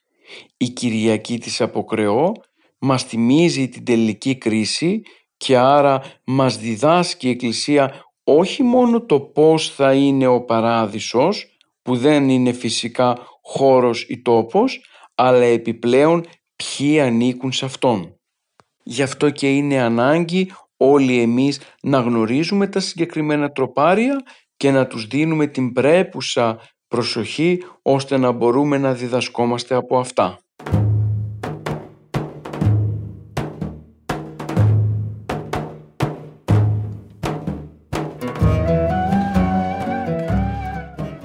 Η 0.57 0.69
Κυριακή 0.69 1.39
της 1.39 1.61
Αποκρεώ 1.61 2.31
μας 2.79 3.03
θυμίζει 3.03 3.69
την 3.69 3.85
τελική 3.85 4.37
κρίση 4.37 5.01
και 5.39 5.57
άρα 5.57 6.01
μας 6.23 6.57
διδάσκει 6.57 7.27
η 7.27 7.29
Εκκλησία 7.29 8.03
όχι 8.23 8.63
μόνο 8.63 9.01
το 9.01 9.19
πώς 9.19 9.69
θα 9.69 9.93
είναι 9.93 10.27
ο 10.27 10.41
παράδεισος, 10.41 11.57
που 11.81 11.97
δεν 11.97 12.29
είναι 12.29 12.51
φυσικά 12.51 13.17
χώρος 13.41 14.05
ή 14.09 14.21
τόπος, 14.21 14.85
αλλά 15.15 15.43
επιπλέον 15.43 16.25
ποιοι 16.55 16.99
ανήκουν 16.99 17.51
σε 17.51 17.65
αυτόν. 17.65 18.15
Γι' 18.83 19.01
αυτό 19.01 19.29
και 19.29 19.55
είναι 19.55 19.79
ανάγκη 19.79 20.51
όλοι 20.77 21.21
εμείς 21.21 21.61
να 21.81 21.99
γνωρίζουμε 21.99 22.67
τα 22.67 22.79
συγκεκριμένα 22.79 23.51
τροπάρια 23.51 24.23
και 24.57 24.71
να 24.71 24.87
τους 24.87 25.07
δίνουμε 25.07 25.47
την 25.47 25.73
πρέπουσα 25.73 26.59
προσοχή 26.87 27.63
ώστε 27.81 28.17
να 28.17 28.31
μπορούμε 28.31 28.77
να 28.77 28.93
διδασκόμαστε 28.93 29.75
από 29.75 29.99
αυτά. 29.99 30.39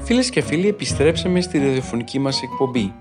Φίλες 0.04 0.30
και 0.30 0.40
φίλοι 0.40 0.68
επιστρέψαμε 0.68 1.40
στη 1.40 1.58
ραδιοφωνική 1.58 2.18
μας 2.18 2.42
εκπομπή. 2.42 2.94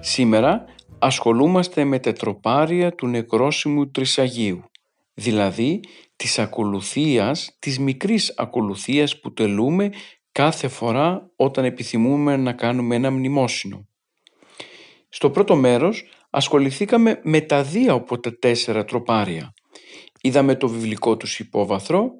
Σήμερα 0.00 0.64
ασχολούμαστε 0.98 1.84
με 1.84 1.98
τετροπάρια 1.98 2.94
του 2.94 3.06
νεκρόσιμου 3.06 3.90
Τρισαγίου, 3.90 4.64
δηλαδή 5.14 5.80
της 6.16 6.38
ακολουθίας, 6.38 7.56
της 7.58 7.78
μικρής 7.78 8.34
ακολουθίας 8.36 9.20
που 9.20 9.32
τελούμε 9.32 9.90
κάθε 10.32 10.68
φορά 10.68 11.30
όταν 11.36 11.64
επιθυμούμε 11.64 12.36
να 12.36 12.52
κάνουμε 12.52 12.94
ένα 12.94 13.10
μνημόσυνο. 13.10 13.88
Στο 15.08 15.30
πρώτο 15.30 15.56
μέρος 15.56 16.04
ασχοληθήκαμε 16.30 17.20
με 17.22 17.40
τα 17.40 17.62
δύο 17.62 17.94
από 17.94 18.20
τα 18.20 18.38
τέσσερα 18.38 18.84
τροπάρια. 18.84 19.54
Είδαμε 20.20 20.54
το 20.54 20.68
βιβλικό 20.68 21.16
τους 21.16 21.38
υπόβαθρο 21.38 22.10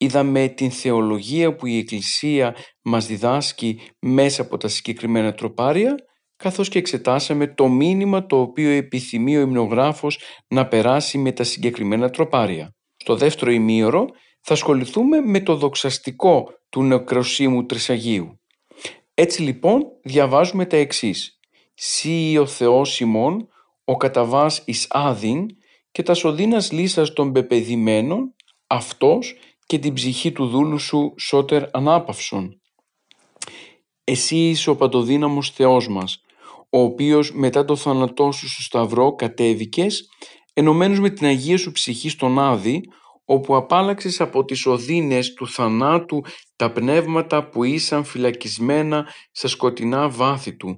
Είδαμε 0.00 0.48
την 0.48 0.70
θεολογία 0.70 1.54
που 1.54 1.66
η 1.66 1.78
Εκκλησία 1.78 2.56
μας 2.82 3.06
διδάσκει 3.06 3.80
μέσα 4.00 4.42
από 4.42 4.56
τα 4.56 4.68
συγκεκριμένα 4.68 5.32
τροπάρια, 5.34 5.94
καθώς 6.36 6.68
και 6.68 6.78
εξετάσαμε 6.78 7.46
το 7.46 7.68
μήνυμα 7.68 8.26
το 8.26 8.40
οποίο 8.40 8.70
επιθυμεί 8.70 9.36
ο 9.36 9.40
υμνογράφος 9.40 10.20
να 10.48 10.66
περάσει 10.68 11.18
με 11.18 11.32
τα 11.32 11.44
συγκεκριμένα 11.44 12.10
τροπάρια. 12.10 12.74
Στο 12.96 13.16
δεύτερο 13.16 13.50
ημίωρο 13.50 14.06
θα 14.40 14.52
ασχοληθούμε 14.54 15.20
με 15.20 15.40
το 15.40 15.56
δοξαστικό 15.56 16.48
του 16.68 16.82
νεκροσύμου 16.82 17.66
Τρισαγίου. 17.66 18.40
Έτσι 19.14 19.42
λοιπόν 19.42 19.82
διαβάζουμε 20.02 20.66
τα 20.66 20.76
εξής. 20.76 21.38
«Σύ 21.74 22.36
ο 22.38 22.46
Θεός 22.46 23.00
ημών, 23.00 23.48
ο 23.84 23.96
καταβάς 23.96 24.62
εις 24.64 24.86
άδειν 24.90 25.46
και 25.90 26.02
τας 26.02 26.18
σωδίνας 26.18 26.72
λύσας 26.72 27.12
των 27.12 27.32
πεπαιδημένων, 27.32 28.34
αυτός 28.66 29.34
και 29.68 29.78
την 29.78 29.92
ψυχή 29.92 30.32
του 30.32 30.46
δούλου 30.46 30.78
σου 30.78 31.14
σώτερ 31.18 31.76
ανάπαυσον. 31.76 32.60
Εσύ 34.04 34.36
είσαι 34.36 34.70
ο 34.70 34.76
παντοδύναμος 34.76 35.50
Θεός 35.50 35.88
μας, 35.88 36.20
ο 36.70 36.78
οποίος 36.80 37.32
μετά 37.32 37.64
το 37.64 37.76
θάνατό 37.76 38.32
σου 38.32 38.48
στο 38.48 38.62
Σταυρό 38.62 39.14
κατέβηκες, 39.14 40.08
ενωμένος 40.52 41.00
με 41.00 41.10
την 41.10 41.26
Αγία 41.26 41.58
σου 41.58 41.72
ψυχή 41.72 42.08
στον 42.08 42.38
Άδη, 42.38 42.80
όπου 43.24 43.56
απάλαξες 43.56 44.20
από 44.20 44.44
τις 44.44 44.66
οδύνες 44.66 45.34
του 45.34 45.48
θανάτου 45.48 46.22
τα 46.56 46.72
πνεύματα 46.72 47.48
που 47.48 47.64
ήσαν 47.64 48.04
φυλακισμένα 48.04 49.06
στα 49.30 49.48
σκοτεινά 49.48 50.08
βάθη 50.08 50.56
του. 50.56 50.76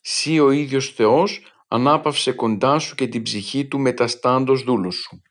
Σύ 0.00 0.40
ο 0.40 0.50
ίδιος 0.50 0.88
Θεός 0.88 1.40
ανάπαυσε 1.68 2.32
κοντά 2.32 2.78
σου 2.78 2.94
και 2.94 3.06
την 3.06 3.22
ψυχή 3.22 3.68
του 3.68 3.78
μεταστάντος 3.78 4.62
δούλος 4.62 4.94
σου. 4.94 5.22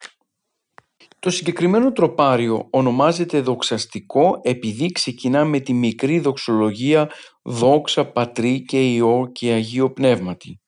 Το 1.24 1.30
συγκεκριμένο 1.30 1.92
τροπάριο 1.92 2.68
ονομάζεται 2.70 3.42
δοξαστικό 3.42 4.40
επειδή 4.42 4.92
ξεκινά 4.92 5.46
με 5.46 5.60
τη 5.60 5.74
μικρή 5.74 6.20
δοξολογία 6.20 7.10
«Δόξα 7.44 8.06
Πατρί 8.06 8.64
και 8.64 8.92
Υιό 8.92 9.30
και 9.32 9.52
Αγίο 9.52 9.94
Πνεύματι». 9.94 10.62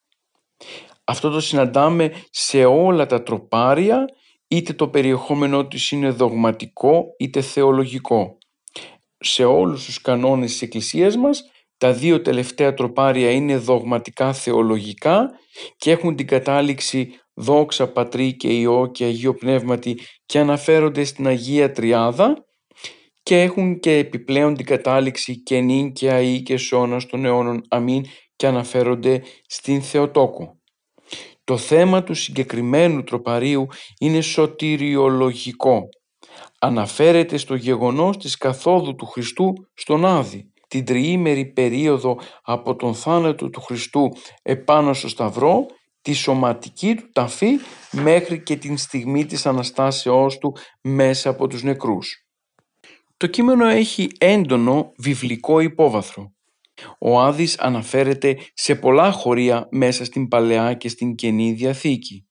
Αυτό 1.03 1.29
το 1.29 1.39
συναντάμε 1.39 2.11
σε 2.29 2.65
όλα 2.65 3.05
τα 3.05 3.23
τροπάρια, 3.23 4.05
είτε 4.47 4.73
το 4.73 4.87
περιεχόμενό 4.87 5.67
του 5.67 5.77
είναι 5.91 6.09
δογματικό 6.09 7.03
είτε 7.19 7.41
θεολογικό. 7.41 8.37
Σε 9.17 9.43
όλους 9.43 9.85
τους 9.85 10.01
κανόνες 10.01 10.51
της 10.51 10.61
Εκκλησίας 10.61 11.17
μας, 11.17 11.43
τα 11.77 11.91
δύο 11.91 12.21
τελευταία 12.21 12.73
τροπάρια 12.73 13.31
είναι 13.31 13.57
δογματικά 13.57 14.33
θεολογικά 14.33 15.29
και 15.77 15.91
έχουν 15.91 16.15
την 16.15 16.27
κατάληξη 16.27 17.19
δόξα 17.35 17.87
Πατρί 17.87 18.35
και 18.35 18.47
Υιό 18.47 18.89
και 18.93 19.03
Αγίο 19.05 19.33
Πνεύματι 19.33 19.99
και 20.25 20.39
αναφέρονται 20.39 21.03
στην 21.03 21.27
Αγία 21.27 21.71
Τριάδα 21.71 22.45
και 23.23 23.41
έχουν 23.41 23.79
και 23.79 23.97
επιπλέον 23.97 24.55
την 24.55 24.65
κατάληξη 24.65 25.43
και 25.43 25.59
νυν 25.59 25.93
και 25.93 26.09
αΐ 26.11 26.41
και 26.43 26.57
σώνας 26.57 27.05
των 27.05 27.25
αιώνων 27.25 27.61
αμήν 27.69 28.05
και 28.35 28.47
αναφέρονται 28.47 29.23
στην 29.47 29.81
Θεοτόκο. 29.81 30.59
Το 31.43 31.57
θέμα 31.57 32.03
του 32.03 32.13
συγκεκριμένου 32.13 33.03
τροπαρίου 33.03 33.67
είναι 33.99 34.21
σωτηριολογικό. 34.21 35.81
Αναφέρεται 36.59 37.37
στο 37.37 37.55
γεγονός 37.55 38.17
της 38.17 38.37
καθόδου 38.37 38.95
του 38.95 39.05
Χριστού 39.05 39.53
στον 39.73 40.05
Άδη, 40.05 40.51
την 40.67 40.85
τριήμερη 40.85 41.45
περίοδο 41.45 42.19
από 42.43 42.75
τον 42.75 42.95
θάνατο 42.95 43.49
του 43.49 43.61
Χριστού 43.61 44.09
επάνω 44.41 44.93
στο 44.93 45.07
Σταυρό 45.07 45.65
τη 46.05 46.13
σωματική 46.13 46.95
του 46.95 47.09
ταφή 47.11 47.49
μέχρι 47.91 48.43
και 48.43 48.55
την 48.55 48.77
στιγμή 48.77 49.25
της 49.25 49.45
Αναστάσεώς 49.45 50.37
του 50.37 50.55
μέσα 50.81 51.29
από 51.29 51.47
τους 51.47 51.63
νεκρούς. 51.63 52.25
Το 53.17 53.27
κείμενο 53.27 53.67
έχει 53.67 54.07
έντονο 54.17 54.91
βιβλικό 54.97 55.59
υπόβαθρο. 55.59 56.33
Ο 56.99 57.19
Άδης 57.19 57.59
αναφέρεται 57.59 58.37
σε 58.53 58.75
πολλά 58.75 59.11
χωρία 59.11 59.67
μέσα 59.71 60.05
στην 60.05 60.27
Παλαιά 60.27 60.73
και 60.73 60.89
στην 60.89 61.15
Καινή 61.15 61.51
Διαθήκη. 61.51 62.25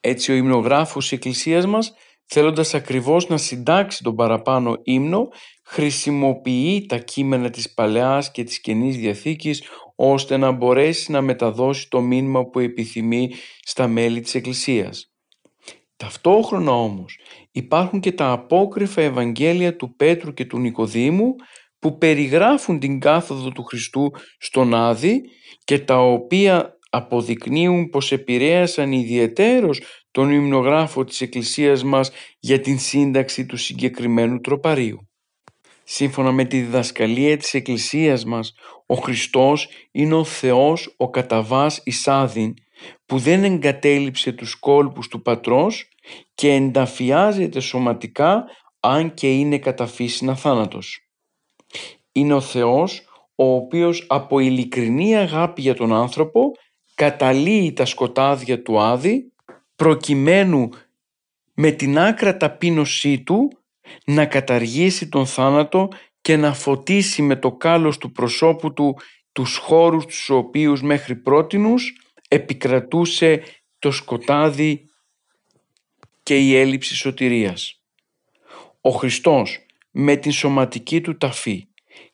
Έτσι 0.00 0.32
ο 0.32 0.34
υμνογράφος 0.34 1.02
της 1.02 1.12
Εκκλησίας 1.12 1.66
μας 1.66 1.94
θέλοντας 2.26 2.74
ακριβώς 2.74 3.28
να 3.28 3.36
συντάξει 3.36 4.02
τον 4.02 4.14
παραπάνω 4.14 4.80
ύμνο, 4.82 5.28
χρησιμοποιεί 5.64 6.86
τα 6.86 6.98
κείμενα 6.98 7.50
της 7.50 7.74
Παλαιάς 7.74 8.30
και 8.30 8.44
της 8.44 8.60
Καινής 8.60 8.96
Διαθήκης 8.96 9.62
ώστε 9.96 10.36
να 10.36 10.50
μπορέσει 10.50 11.10
να 11.10 11.20
μεταδώσει 11.20 11.88
το 11.90 12.00
μήνυμα 12.00 12.44
που 12.46 12.58
επιθυμεί 12.58 13.30
στα 13.62 13.88
μέλη 13.88 14.20
της 14.20 14.34
Εκκλησίας. 14.34 15.10
Ταυτόχρονα 15.96 16.72
όμως 16.72 17.18
υπάρχουν 17.52 18.00
και 18.00 18.12
τα 18.12 18.30
απόκριφα 18.30 19.02
Ευαγγέλια 19.02 19.76
του 19.76 19.96
Πέτρου 19.96 20.32
και 20.32 20.44
του 20.44 20.58
Νικοδήμου 20.58 21.34
που 21.78 21.98
περιγράφουν 21.98 22.78
την 22.78 23.00
κάθοδο 23.00 23.50
του 23.50 23.64
Χριστού 23.64 24.10
στον 24.38 24.74
Άδη 24.74 25.22
και 25.64 25.78
τα 25.78 25.98
οποία 25.98 26.78
αποδεικνύουν 26.90 27.88
πως 27.88 28.12
επηρέασαν 28.12 28.92
ιδιαιτέρως 28.92 29.82
τον 30.10 30.30
υμνογράφο 30.30 31.04
της 31.04 31.20
Εκκλησίας 31.20 31.84
μας 31.84 32.10
για 32.38 32.60
την 32.60 32.78
σύνταξη 32.78 33.46
του 33.46 33.56
συγκεκριμένου 33.56 34.40
τροπαρίου. 34.40 35.08
Σύμφωνα 35.88 36.32
με 36.32 36.44
τη 36.44 36.60
διδασκαλία 36.60 37.36
της 37.36 37.54
Εκκλησίας 37.54 38.24
μας, 38.24 38.54
ο 38.86 38.94
Χριστός 38.94 39.68
είναι 39.92 40.14
ο 40.14 40.24
Θεός 40.24 40.94
ο 40.96 41.10
καταβάς 41.10 41.80
Ισάδιν 41.84 42.54
που 43.06 43.18
δεν 43.18 43.44
εγκατέλειψε 43.44 44.32
τους 44.32 44.54
κόλπους 44.54 45.08
του 45.08 45.22
Πατρός 45.22 45.88
και 46.34 46.52
ενταφιάζεται 46.52 47.60
σωματικά 47.60 48.44
αν 48.80 49.14
και 49.14 49.32
είναι 49.32 49.58
καταφύσινα 49.58 50.36
θάνατος. 50.36 51.08
Είναι 52.12 52.34
ο 52.34 52.40
Θεός 52.40 53.04
ο 53.34 53.54
οποίος 53.54 54.04
από 54.08 54.38
ειλικρινή 54.38 55.16
αγάπη 55.16 55.60
για 55.60 55.74
τον 55.74 55.92
άνθρωπο 55.92 56.52
καταλύει 56.94 57.72
τα 57.72 57.84
σκοτάδια 57.84 58.62
του 58.62 58.80
Άδη 58.80 59.32
προκειμένου 59.76 60.68
με 61.54 61.70
την 61.70 61.98
άκρα 61.98 62.36
ταπείνωσή 62.36 63.22
του 63.22 63.50
να 64.04 64.26
καταργήσει 64.26 65.08
τον 65.08 65.26
θάνατο 65.26 65.88
και 66.20 66.36
να 66.36 66.54
φωτίσει 66.54 67.22
με 67.22 67.36
το 67.36 67.52
κάλος 67.52 67.98
του 67.98 68.12
προσώπου 68.12 68.72
του 68.72 68.96
τους 69.32 69.56
χώρους 69.56 70.06
τους 70.06 70.30
οποίους 70.30 70.82
μέχρι 70.82 71.16
πρότινους 71.16 71.92
επικρατούσε 72.28 73.42
το 73.78 73.90
σκοτάδι 73.90 74.84
και 76.22 76.38
η 76.38 76.56
έλλειψη 76.56 76.94
σωτηρίας. 76.94 77.80
Ο 78.80 78.90
Χριστός 78.90 79.66
με 79.90 80.16
την 80.16 80.32
σωματική 80.32 81.00
του 81.00 81.16
ταφή 81.16 81.68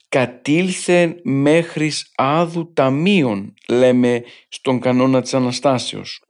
κατήλθε 0.09 1.21
μέχρι 1.23 1.93
άδου 2.15 2.73
ταμείων 2.73 3.55
λέμε 3.69 4.23
στον 4.49 4.81
κανόνα 4.81 5.23
της 5.23 5.35
Αναστάσεως 5.35 6.25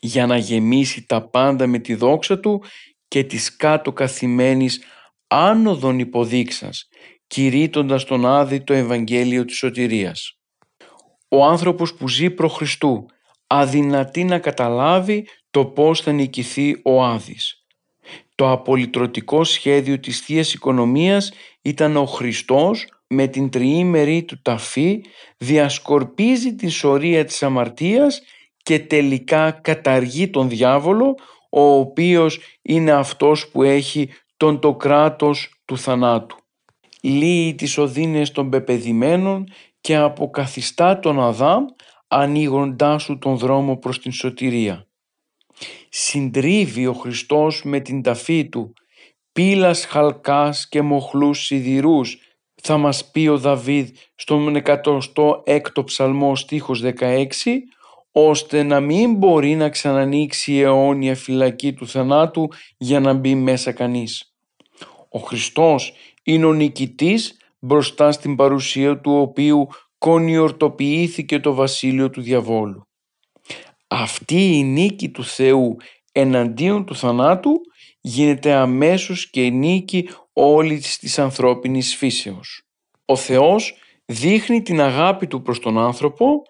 για 0.00 0.26
να 0.26 0.36
γεμίσει 0.36 1.06
τα 1.06 1.28
πάντα 1.28 1.66
με 1.66 1.78
τη 1.78 1.94
δόξα 1.94 2.40
του 2.40 2.62
και 3.14 3.24
της 3.24 3.56
κάτω 3.56 3.92
καθημένης 3.92 4.82
άνοδον 5.26 5.98
υποδείξας, 5.98 6.88
κηρύττοντας 7.26 8.04
τον 8.04 8.26
Άδη 8.26 8.60
το 8.60 8.72
Ευαγγέλιο 8.72 9.44
της 9.44 9.56
σωτηρίας. 9.56 10.38
Ο 11.28 11.44
άνθρωπος 11.44 11.94
που 11.94 12.08
ζει 12.08 12.30
προ 12.30 12.48
Χριστού 12.48 13.06
αδυνατεί 13.46 14.24
να 14.24 14.38
καταλάβει 14.38 15.26
το 15.50 15.64
πώς 15.64 16.00
θα 16.00 16.12
νικηθεί 16.12 16.80
ο 16.84 17.04
Άδης. 17.04 17.64
Το 18.34 18.50
απολυτρωτικό 18.50 19.44
σχέδιο 19.44 20.00
της 20.00 20.20
θείας 20.20 20.54
Οικονομίας 20.54 21.32
ήταν 21.62 21.96
ο 21.96 22.06
Χριστός 22.06 22.86
με 23.06 23.26
την 23.26 23.50
τριήμερη 23.50 24.24
του 24.24 24.42
ταφή 24.42 25.00
διασκορπίζει 25.36 26.54
την 26.54 26.70
σωρία 26.70 27.24
της 27.24 27.42
αμαρτίας 27.42 28.22
και 28.62 28.78
τελικά 28.78 29.50
καταργεί 29.50 30.30
τον 30.30 30.48
διάβολο 30.48 31.14
ο 31.56 31.78
οποίος 31.78 32.38
είναι 32.62 32.92
αυτός 32.92 33.48
που 33.48 33.62
έχει 33.62 34.08
τον 34.36 34.60
το 34.60 34.74
κράτος 34.74 35.62
του 35.64 35.78
θανάτου. 35.78 36.36
Λύει 37.02 37.54
τις 37.54 37.78
οδύνες 37.78 38.30
των 38.30 38.50
πεπεδημένων 38.50 39.44
και 39.80 39.96
αποκαθιστά 39.96 40.98
τον 40.98 41.20
Αδάμ 41.20 41.64
ανοίγοντάς 42.08 43.02
σου 43.02 43.18
τον 43.18 43.36
δρόμο 43.36 43.76
προς 43.76 44.00
την 44.00 44.12
σωτηρία. 44.12 44.86
Συντρίβει 45.88 46.86
ο 46.86 46.92
Χριστός 46.92 47.62
με 47.64 47.80
την 47.80 48.02
ταφή 48.02 48.48
του 48.48 48.72
πύλας 49.32 49.84
χαλκάς 49.84 50.68
και 50.68 50.82
μοχλούς 50.82 51.44
σιδηρούς 51.44 52.18
θα 52.62 52.76
μας 52.76 53.10
πει 53.10 53.26
ο 53.26 53.38
Δαβίδ 53.38 53.88
στον 54.14 54.62
106ο 54.64 55.84
ψαλμό 55.84 56.36
στίχος 56.36 56.82
16 56.84 56.92
ώστε 58.16 58.62
να 58.62 58.80
μην 58.80 59.14
μπορεί 59.14 59.54
να 59.54 59.68
ξανανοίξει 59.68 60.52
η 60.52 60.60
αιώνια 60.60 61.16
φυλακή 61.16 61.72
του 61.72 61.88
θανάτου 61.88 62.48
για 62.76 63.00
να 63.00 63.12
μπει 63.12 63.34
μέσα 63.34 63.72
κανείς. 63.72 64.34
Ο 65.08 65.18
Χριστός 65.18 65.92
είναι 66.22 66.46
ο 66.46 66.52
νικητής 66.52 67.36
μπροστά 67.58 68.12
στην 68.12 68.36
παρουσία 68.36 69.00
του 69.00 69.12
οποίου 69.12 69.68
κονιορτοποιήθηκε 69.98 71.40
το 71.40 71.54
βασίλειο 71.54 72.10
του 72.10 72.20
διαβόλου. 72.20 72.86
Αυτή 73.88 74.56
η 74.56 74.62
νίκη 74.62 75.08
του 75.08 75.24
Θεού 75.24 75.76
εναντίον 76.12 76.84
του 76.84 76.96
θανάτου 76.96 77.52
γίνεται 78.00 78.52
αμέσως 78.52 79.30
και 79.30 79.50
νίκη 79.50 80.08
όλης 80.32 80.98
της 80.98 81.18
ανθρώπινης 81.18 81.96
φύσεως. 81.96 82.62
Ο 83.04 83.16
Θεός 83.16 83.74
δείχνει 84.04 84.62
την 84.62 84.80
αγάπη 84.80 85.26
του 85.26 85.42
προς 85.42 85.58
τον 85.60 85.78
άνθρωπο 85.78 86.42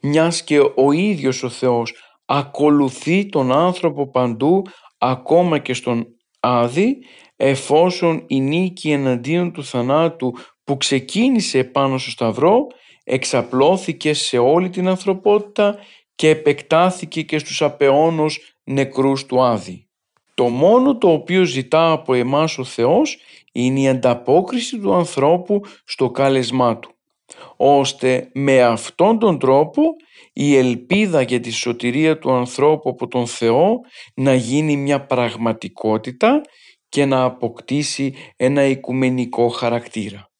μιας 0.00 0.44
και 0.44 0.58
ο 0.58 0.92
ίδιος 0.92 1.42
ο 1.42 1.48
Θεός 1.48 1.94
ακολουθεί 2.24 3.26
τον 3.26 3.52
άνθρωπο 3.52 4.10
παντού 4.10 4.62
ακόμα 4.98 5.58
και 5.58 5.74
στον 5.74 6.06
Άδη 6.40 6.96
εφόσον 7.36 8.24
η 8.26 8.40
νίκη 8.40 8.90
εναντίον 8.90 9.52
του 9.52 9.64
θανάτου 9.64 10.34
που 10.64 10.76
ξεκίνησε 10.76 11.64
πάνω 11.64 11.98
στο 11.98 12.10
Σταυρό 12.10 12.66
εξαπλώθηκε 13.04 14.14
σε 14.14 14.38
όλη 14.38 14.70
την 14.70 14.88
ανθρωπότητα 14.88 15.78
και 16.14 16.28
επεκτάθηκε 16.28 17.22
και 17.22 17.38
στους 17.38 17.62
απεώνους 17.62 18.56
νεκρούς 18.64 19.26
του 19.26 19.42
Άδη. 19.42 19.86
Το 20.34 20.48
μόνο 20.48 20.98
το 20.98 21.12
οποίο 21.12 21.44
ζητά 21.44 21.90
από 21.90 22.14
εμάς 22.14 22.58
ο 22.58 22.64
Θεός 22.64 23.18
είναι 23.52 23.80
η 23.80 23.88
ανταπόκριση 23.88 24.78
του 24.78 24.94
ανθρώπου 24.94 25.60
στο 25.84 26.10
κάλεσμά 26.10 26.78
του, 26.78 26.91
ώστε 27.56 28.30
με 28.34 28.62
αυτόν 28.62 29.18
τον 29.18 29.38
τρόπο 29.38 29.82
η 30.32 30.56
ελπίδα 30.56 31.22
για 31.22 31.40
τη 31.40 31.50
σωτηρία 31.50 32.18
του 32.18 32.32
ανθρώπου 32.32 32.88
από 32.88 33.08
τον 33.08 33.26
Θεό 33.26 33.80
να 34.14 34.34
γίνει 34.34 34.76
μια 34.76 35.06
πραγματικότητα 35.06 36.40
και 36.88 37.04
να 37.04 37.22
αποκτήσει 37.22 38.14
ένα 38.36 38.64
οικουμενικό 38.64 39.48
χαρακτήρα. 39.48 40.30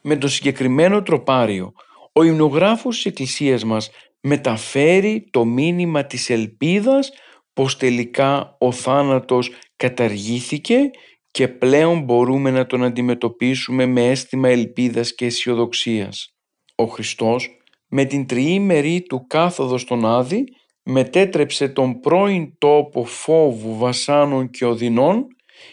Με 0.00 0.16
το 0.16 0.28
συγκεκριμένο 0.28 1.02
τροπάριο, 1.02 1.72
ο 2.12 2.22
υμνογράφος 2.22 2.94
της 2.96 3.04
Εκκλησίας 3.04 3.64
μας 3.64 3.90
μεταφέρει 4.20 5.28
το 5.30 5.44
μήνυμα 5.44 6.04
της 6.04 6.30
ελπίδας 6.30 7.10
πως 7.52 7.76
τελικά 7.76 8.56
ο 8.58 8.72
θάνατος 8.72 9.50
καταργήθηκε 9.76 10.90
και 11.30 11.48
πλέον 11.48 12.00
μπορούμε 12.00 12.50
να 12.50 12.66
τον 12.66 12.84
αντιμετωπίσουμε 12.84 13.86
με 13.86 14.08
αίσθημα 14.08 14.48
ελπίδας 14.48 15.14
και 15.14 15.24
αισιοδοξίας. 15.24 16.31
Ο 16.82 16.86
Χριστός 16.86 17.48
με 17.88 18.04
την 18.04 18.26
τριήμερη 18.26 19.02
του 19.02 19.26
κάθοδος 19.26 19.80
στον 19.80 20.06
Άδη 20.06 20.44
μετέτρεψε 20.82 21.68
τον 21.68 22.00
πρώην 22.00 22.58
τόπο 22.58 23.04
φόβου 23.04 23.76
βασάνων 23.78 24.50
και 24.50 24.64
οδυνών 24.64 25.26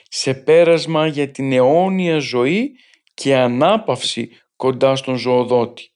σε 0.10 0.34
πέρασμα 0.34 1.08
για 1.08 1.30
την 1.30 1.52
αιώνια 1.52 2.18
ζωή 2.18 2.72
και 3.14 3.36
ανάπαυση 3.36 4.30
κοντά 4.56 4.96
στον 4.96 5.16
ζωοδότη. 5.16 5.92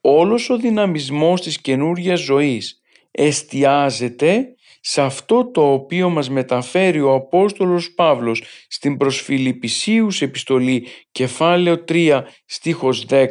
Όλος 0.00 0.50
ο 0.50 0.56
δυναμισμός 0.56 1.40
της 1.40 1.60
καινούργιας 1.60 2.20
ζωής 2.20 2.80
εστιάζεται 3.10 4.46
σε 4.80 5.02
αυτό 5.02 5.50
το 5.50 5.72
οποίο 5.72 6.08
μας 6.08 6.30
μεταφέρει 6.30 7.00
ο 7.00 7.14
Απόστολος 7.14 7.94
Παύλος 7.94 8.42
στην 8.68 8.96
προς 8.96 9.20
Φιλιππισίους 9.20 10.22
επιστολή 10.22 10.86
κεφάλαιο 11.12 11.84
3 11.88 12.22
στίχος 12.44 13.06
10 13.08 13.26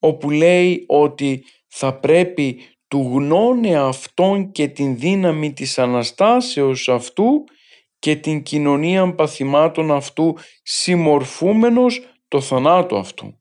όπου 0.00 0.30
λέει 0.30 0.84
ότι 0.86 1.44
θα 1.66 1.98
πρέπει 1.98 2.60
του 2.88 3.10
γνώνε 3.14 3.78
αυτόν 3.78 4.50
και 4.52 4.68
την 4.68 4.98
δύναμη 4.98 5.52
της 5.52 5.78
Αναστάσεως 5.78 6.88
αυτού 6.88 7.44
και 7.98 8.16
την 8.16 8.42
κοινωνία 8.42 9.14
παθημάτων 9.14 9.90
αυτού 9.90 10.36
συμμορφούμενος 10.62 12.00
το 12.28 12.40
θανάτο 12.40 12.96
αυτού. 12.96 13.40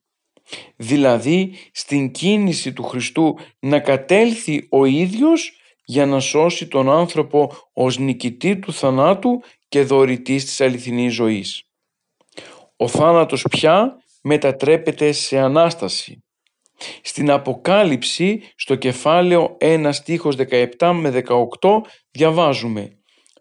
Δηλαδή 0.75 1.53
στην 1.71 2.11
κίνηση 2.11 2.73
του 2.73 2.83
Χριστού 2.83 3.37
να 3.59 3.79
κατέλθει 3.79 4.67
ο 4.69 4.85
ίδιος 4.85 5.51
για 5.85 6.05
να 6.05 6.19
σώσει 6.19 6.67
τον 6.67 6.89
άνθρωπο 6.89 7.51
ως 7.73 7.97
νικητή 7.97 8.59
του 8.59 8.73
θανάτου 8.73 9.41
και 9.67 9.83
δωρητής 9.83 10.45
της 10.45 10.61
αληθινής 10.61 11.13
ζωής. 11.13 11.63
Ο 12.75 12.87
θάνατος 12.87 13.45
πια 13.49 14.03
μετατρέπεται 14.21 15.11
σε 15.11 15.37
Ανάσταση. 15.37 16.23
Στην 17.01 17.31
Αποκάλυψη 17.31 18.41
στο 18.55 18.75
κεφάλαιο 18.75 19.57
1 19.61 19.89
στίχος 19.91 20.35
17 20.77 20.91
με 20.93 21.23
18 21.59 21.81
διαβάζουμε 22.11 22.89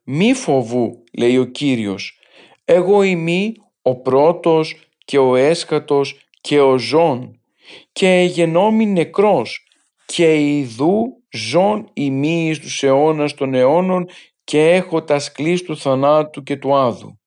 «Μη 0.05 0.35
φοβού, 0.35 1.05
λέει 1.19 1.39
ο 1.39 1.45
Κύριος, 1.45 2.21
εγώ 2.65 3.03
είμαι 3.03 3.53
ο 3.83 4.01
πρώτος 4.01 4.77
και 5.05 5.19
ο 5.19 5.37
έσκατος 5.37 6.29
και 6.41 6.61
ο 6.61 6.79
ζών 6.79 7.41
και 7.93 8.29
γενόμη 8.31 8.87
νεκρός 8.87 9.67
και 10.07 10.57
ιδού 10.57 11.05
ζών 11.33 11.91
ημί 11.93 12.49
εις 12.49 12.59
τους 12.59 12.83
αιώνας 12.83 13.35
των 13.35 13.55
αιώνων 13.55 14.09
και 14.45 14.71
έχω 14.71 15.03
τα 15.03 15.19
σκλής 15.19 15.63
του 15.63 15.77
θανάτου 15.77 16.43
και 16.43 16.57
του 16.57 16.77
άδου. 16.77 17.19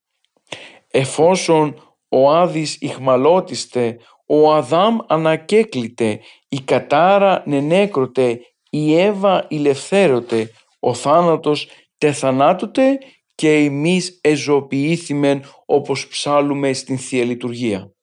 Εφόσον 0.88 1.96
ο 2.10 2.32
Άδης 2.32 2.78
ηχμαλώτιστε, 2.82 3.98
ο 4.34 4.54
Αδάμ 4.54 4.98
ανακέκλητε, 5.08 6.20
η 6.50 6.62
κατάρα 6.62 7.44
νενέκρωτε, 7.46 8.40
η 8.70 9.00
Εύα 9.00 9.46
ηλευθέρωτε, 9.50 10.52
ο 10.80 10.94
θάνατος 10.94 11.68
τεθανάτωτε 11.98 12.98
και 13.36 13.54
εμείς 13.54 14.20
εζωποιήθημεν 14.24 15.44
όπως 15.66 16.08
ψάλουμε 16.08 16.74
στην 16.74 16.98
Θεία 16.98 17.24
Λειτουργία. 17.24 17.94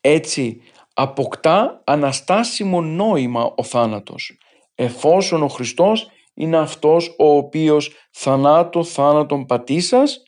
Έτσι 0.00 0.60
αποκτά 0.94 1.82
αναστάσιμο 1.86 2.80
νόημα 2.80 3.54
ο 3.56 3.62
θάνατος, 3.62 4.38
εφόσον 4.74 5.42
ο 5.42 5.48
Χριστός 5.48 6.10
είναι 6.34 6.56
αυτός 6.56 7.14
ο 7.18 7.36
οποίος 7.36 7.92
θανάτο 8.12 8.84
θάνατον 8.84 9.46
πατήσας, 9.46 10.22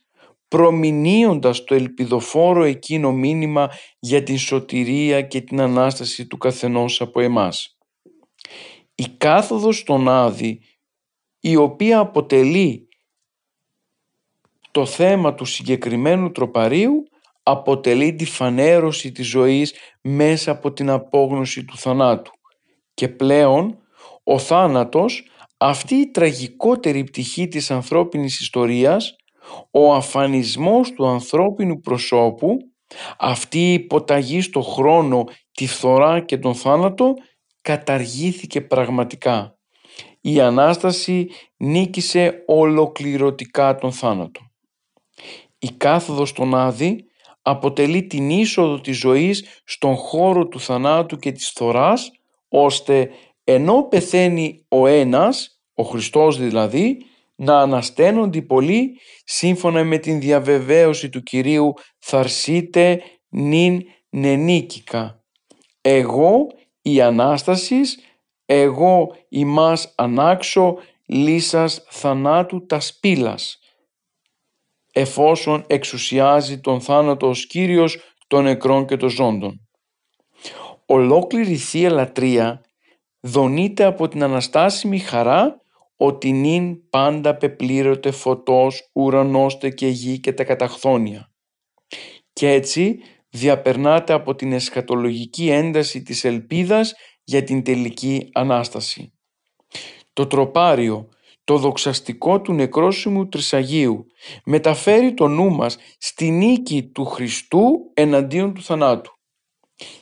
προμηνύοντας 0.55 1.65
το 1.65 1.75
ελπιδοφόρο 1.75 2.63
εκείνο 2.63 3.13
μήνυμα 3.13 3.71
για 3.99 4.23
την 4.23 4.39
σωτηρία 4.39 5.23
και 5.23 5.41
την 5.41 5.61
Ανάσταση 5.61 6.27
του 6.27 6.37
καθενός 6.37 7.01
από 7.01 7.21
εμάς. 7.21 7.79
Η 8.95 9.09
κάθοδος 9.09 9.79
στον 9.79 10.09
Άδη, 10.09 10.61
η 11.41 11.57
οποία 11.57 11.99
αποτελεί 11.99 12.89
το 14.71 14.87
θέμα 14.87 15.35
του 15.35 15.45
συγκεκριμένου 15.45 16.33
τροπαρίου, 16.33 17.03
αποτελεί 17.43 18.15
τη 18.15 18.25
φανέρωση 18.25 19.13
της 19.13 19.27
ζωής 19.27 19.75
μέσα 20.01 20.51
από 20.51 20.73
την 20.73 20.91
απόγνωση 20.91 21.65
του 21.65 21.77
θανάτου. 21.77 22.33
Και 22.95 23.09
πλέον 23.09 23.79
ο 24.25 24.39
θάνατος, 24.39 25.29
αυτή 25.57 25.95
η 25.95 26.11
τραγικότερη 26.11 27.05
πτυχή 27.05 27.49
της 27.49 27.71
ανθρώπινης 27.71 28.41
ιστορίας, 28.41 29.17
ο 29.71 29.95
αφανισμός 29.95 30.93
του 30.93 31.07
ανθρώπινου 31.07 31.81
προσώπου, 31.81 32.57
αυτή 33.19 33.59
η 33.59 33.73
υποταγή 33.73 34.41
στο 34.41 34.61
χρόνο, 34.61 35.25
τη 35.53 35.67
φθορά 35.67 36.21
και 36.21 36.39
τον 36.39 36.55
θάνατο, 36.55 37.15
καταργήθηκε 37.61 38.61
πραγματικά. 38.61 39.59
Η 40.21 40.41
Ανάσταση 40.41 41.29
νίκησε 41.57 42.43
ολοκληρωτικά 42.47 43.77
τον 43.77 43.93
θάνατο. 43.93 44.41
Η 45.59 45.71
κάθοδος 45.71 46.29
στον 46.29 46.55
Άδη 46.55 47.05
αποτελεί 47.43 48.07
την 48.07 48.31
είσοδο 48.31 48.81
της 48.81 48.99
ζωής 48.99 49.45
στον 49.65 49.95
χώρο 49.97 50.47
του 50.49 50.61
θανάτου 50.61 51.17
και 51.17 51.33
της 51.33 51.51
θωράς, 51.51 52.11
ώστε 52.49 53.11
ενώ 53.45 53.83
πεθαίνει 53.83 54.65
ο 54.69 54.87
ένας, 54.87 55.61
ο 55.75 55.83
Χριστός 55.83 56.39
δηλαδή, 56.39 56.99
να 57.35 57.61
ανασταίνονται 57.61 58.39
οι 58.39 58.43
πολλοί 58.43 58.99
σύμφωνα 59.25 59.85
με 59.85 59.99
την 59.99 60.21
διαβεβαίωση 60.21 61.09
του 61.09 61.23
Κυρίου 61.23 61.75
«Θαρσίτε 61.99 63.03
νυν 63.29 63.83
νενίκικα». 64.09 65.23
Εγώ 65.81 66.47
η 66.83 67.01
Ανάστασης, 67.01 67.99
εγώ 68.47 69.17
ημάς 69.29 69.93
ανάξω 69.97 70.77
λύσας 71.07 71.85
θανάτου 71.89 72.67
τα 72.67 72.81
σπήλας 72.81 73.59
εφόσον 74.97 75.65
εξουσιάζει 75.67 76.61
τον 76.61 76.81
θάνατο 76.81 77.29
ως 77.29 77.47
Κύριος 77.47 77.99
των 78.27 78.45
νεκρών 78.45 78.87
και 78.87 78.97
των 78.97 79.09
ζώντων. 79.09 79.69
Ολόκληρη 80.87 81.57
Θεία 81.57 81.91
Λατρεία 81.91 82.61
δονείται 83.21 83.85
από 83.85 84.09
την 84.09 84.23
αναστάσιμη 84.23 84.99
χαρά 84.99 85.61
ότι 85.97 86.33
νυν 86.33 86.89
πάντα 86.89 87.37
πεπλήρωτε 87.37 88.11
φωτός, 88.11 88.91
ουρανώστε 88.93 89.71
και 89.71 89.87
γη 89.87 90.21
και 90.21 90.33
τα 90.33 90.45
καταχθόνια. 90.45 91.33
Και 92.33 92.51
έτσι 92.51 92.99
διαπερνάται 93.29 94.13
από 94.13 94.35
την 94.35 94.53
εσχατολογική 94.53 95.49
ένταση 95.49 96.03
της 96.03 96.25
ελπίδας 96.25 96.95
για 97.25 97.43
την 97.45 97.63
τελική 97.63 98.29
Ανάσταση. 98.33 99.13
Το 100.13 100.27
τροπάριο 100.27 101.09
το 101.45 101.59
δοξαστικό 101.59 102.41
του 102.41 102.53
νεκρόσιμου 102.53 103.29
Τρισαγίου 103.29 104.07
μεταφέρει 104.45 105.15
το 105.15 105.29
νου 105.29 105.51
μας 105.51 105.77
στη 105.99 106.31
νίκη 106.31 106.83
του 106.83 107.05
Χριστού 107.05 107.91
εναντίον 107.95 108.55
του 108.55 108.63
θανάτου. 108.63 109.13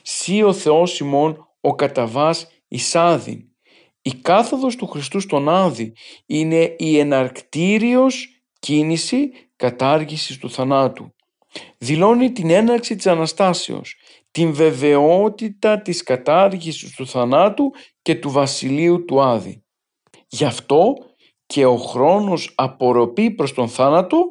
Σύ 0.01 0.43
ο 0.43 0.53
Θεός 0.53 0.99
ημών 0.99 1.47
ο 1.61 1.75
καταβάς 1.75 2.47
εισάδην. 2.67 3.52
Η 4.05 4.13
κάθοδος 4.13 4.75
του 4.75 4.87
Χριστού 4.87 5.19
στον 5.19 5.49
Άδη 5.49 5.93
είναι 6.25 6.75
η 6.77 6.99
εναρκτήριος 6.99 8.41
κίνηση 8.59 9.31
κατάργησης 9.55 10.37
του 10.37 10.49
θανάτου. 10.49 11.13
Δηλώνει 11.77 12.31
την 12.31 12.49
έναρξη 12.49 12.95
της 12.95 13.07
Αναστάσεως, 13.07 13.95
την 14.31 14.53
βεβαιότητα 14.53 15.81
της 15.81 16.03
κατάργησης 16.03 16.95
του 16.95 17.07
θανάτου 17.07 17.71
και 18.01 18.15
του 18.15 18.29
βασιλείου 18.29 19.05
του 19.05 19.21
Άδη. 19.21 19.63
Γι' 20.27 20.45
αυτό 20.45 20.93
και 21.45 21.65
ο 21.65 21.77
χρόνος 21.77 22.51
απορροπή 22.55 23.31
προς 23.31 23.53
τον 23.53 23.69
θάνατο 23.69 24.23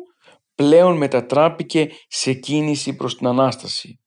πλέον 0.55 0.97
μετατράπηκε 0.97 1.91
σε 2.09 2.33
κίνηση 2.33 2.97
προς 2.97 3.17
την 3.17 3.27
Ανάσταση. 3.27 4.01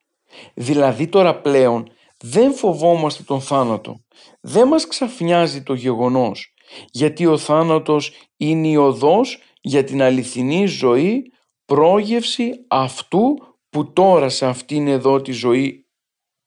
Δηλαδή 0.53 1.07
τώρα 1.07 1.41
πλέον 1.41 1.89
δεν 2.23 2.53
φοβόμαστε 2.53 3.23
τον 3.23 3.41
θάνατο. 3.41 3.99
Δεν 4.41 4.67
μας 4.67 4.87
ξαφνιάζει 4.87 5.63
το 5.63 5.73
γεγονός 5.73 6.55
γιατί 6.91 7.25
ο 7.25 7.37
θάνατος 7.37 8.11
είναι 8.37 8.67
η 8.67 8.75
οδός 8.75 9.39
για 9.61 9.83
την 9.83 10.01
αληθινή 10.01 10.65
ζωή 10.65 11.31
πρόγευση 11.65 12.51
αυτού 12.67 13.35
που 13.69 13.93
τώρα 13.93 14.29
σε 14.29 14.45
αυτήν 14.45 14.87
εδώ 14.87 15.21
τη 15.21 15.31
ζωή 15.31 15.87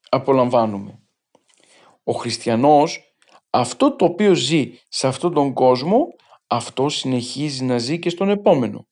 απολαμβάνουμε. 0.08 1.02
Ο 2.04 2.12
χριστιανός 2.12 3.14
αυτό 3.50 3.96
το 3.96 4.04
οποίο 4.04 4.34
ζει 4.34 4.72
σε 4.88 5.06
αυτόν 5.06 5.34
τον 5.34 5.52
κόσμο 5.52 6.06
αυτό 6.46 6.88
συνεχίζει 6.88 7.64
να 7.64 7.78
ζει 7.78 7.98
και 7.98 8.10
στον 8.10 8.30
επόμενο. 8.30 8.86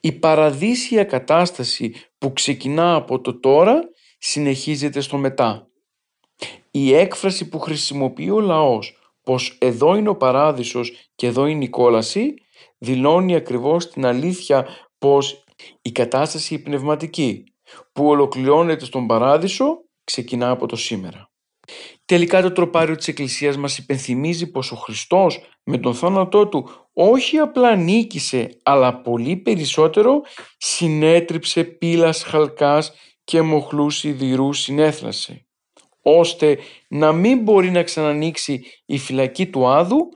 Η 0.00 0.12
παραδείσια 0.12 1.04
κατάσταση 1.04 1.94
που 2.18 2.32
ξεκινά 2.32 2.94
από 2.94 3.20
το 3.20 3.40
τώρα 3.40 3.80
συνεχίζεται 4.18 5.00
στο 5.00 5.16
μετά. 5.16 5.68
Η 6.80 6.94
έκφραση 6.94 7.48
που 7.48 7.58
χρησιμοποιεί 7.58 8.30
ο 8.30 8.40
λαός 8.40 8.98
πως 9.22 9.58
εδώ 9.60 9.96
είναι 9.96 10.08
ο 10.08 10.16
παράδεισος 10.16 10.92
και 11.14 11.26
εδώ 11.26 11.46
είναι 11.46 11.64
η 11.64 11.68
κόλαση 11.68 12.34
δηλώνει 12.78 13.34
ακριβώς 13.34 13.88
την 13.88 14.06
αλήθεια 14.06 14.66
πως 14.98 15.44
η 15.82 15.92
κατάσταση 15.92 16.62
πνευματική 16.62 17.44
που 17.92 18.08
ολοκληρώνεται 18.08 18.84
στον 18.84 19.06
παράδεισο 19.06 19.84
ξεκινά 20.04 20.50
από 20.50 20.66
το 20.66 20.76
σήμερα. 20.76 21.30
Τελικά 22.04 22.42
το 22.42 22.52
τροπάριο 22.52 22.96
της 22.96 23.08
Εκκλησίας 23.08 23.56
μας 23.56 23.78
υπενθυμίζει 23.78 24.50
πως 24.50 24.72
ο 24.72 24.76
Χριστός 24.76 25.40
με 25.64 25.78
τον 25.78 25.94
θάνατό 25.94 26.48
του 26.48 26.70
όχι 26.92 27.38
απλά 27.38 27.76
νίκησε 27.76 28.58
αλλά 28.62 29.00
πολύ 29.00 29.36
περισσότερο 29.36 30.20
συνέτριψε 30.56 31.64
πύλας 31.64 32.22
χαλκάς 32.22 32.92
και 33.24 33.42
μοχλούς 33.42 33.96
σιδηρού 33.96 34.52
συνέθλασε 34.52 35.47
ώστε 36.16 36.58
να 36.88 37.12
μην 37.12 37.42
μπορεί 37.42 37.70
να 37.70 37.82
ξανανοίξει 37.82 38.62
η 38.86 38.98
φυλακή 38.98 39.46
του 39.46 39.66
Άδου 39.66 40.08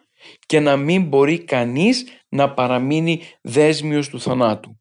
και 0.47 0.61
να 0.61 0.76
μην 0.76 1.03
μπορεί 1.03 1.45
κανείς 1.45 2.07
να 2.28 2.55
παραμείνει 2.55 3.20
δέσμιος 3.40 4.09
του 4.09 4.20
θανάτου. 4.20 4.80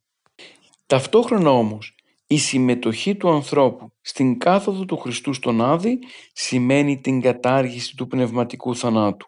Ταυτόχρονα 0.86 1.50
όμως 1.50 1.96
η 2.28 2.38
συμμετοχή 2.38 3.16
του 3.16 3.30
ανθρώπου 3.30 3.92
στην 4.02 4.40
κάθοδο 4.40 4.86
του 4.86 4.98
Χριστού 4.98 5.34
στον 5.34 5.62
Άδη 5.62 6.00
σημαίνει 6.34 7.02
την 7.02 7.22
κατάργηση 7.22 7.96
του 7.96 8.08
πνευματικού 8.08 8.76
θανάτου. 8.76 9.28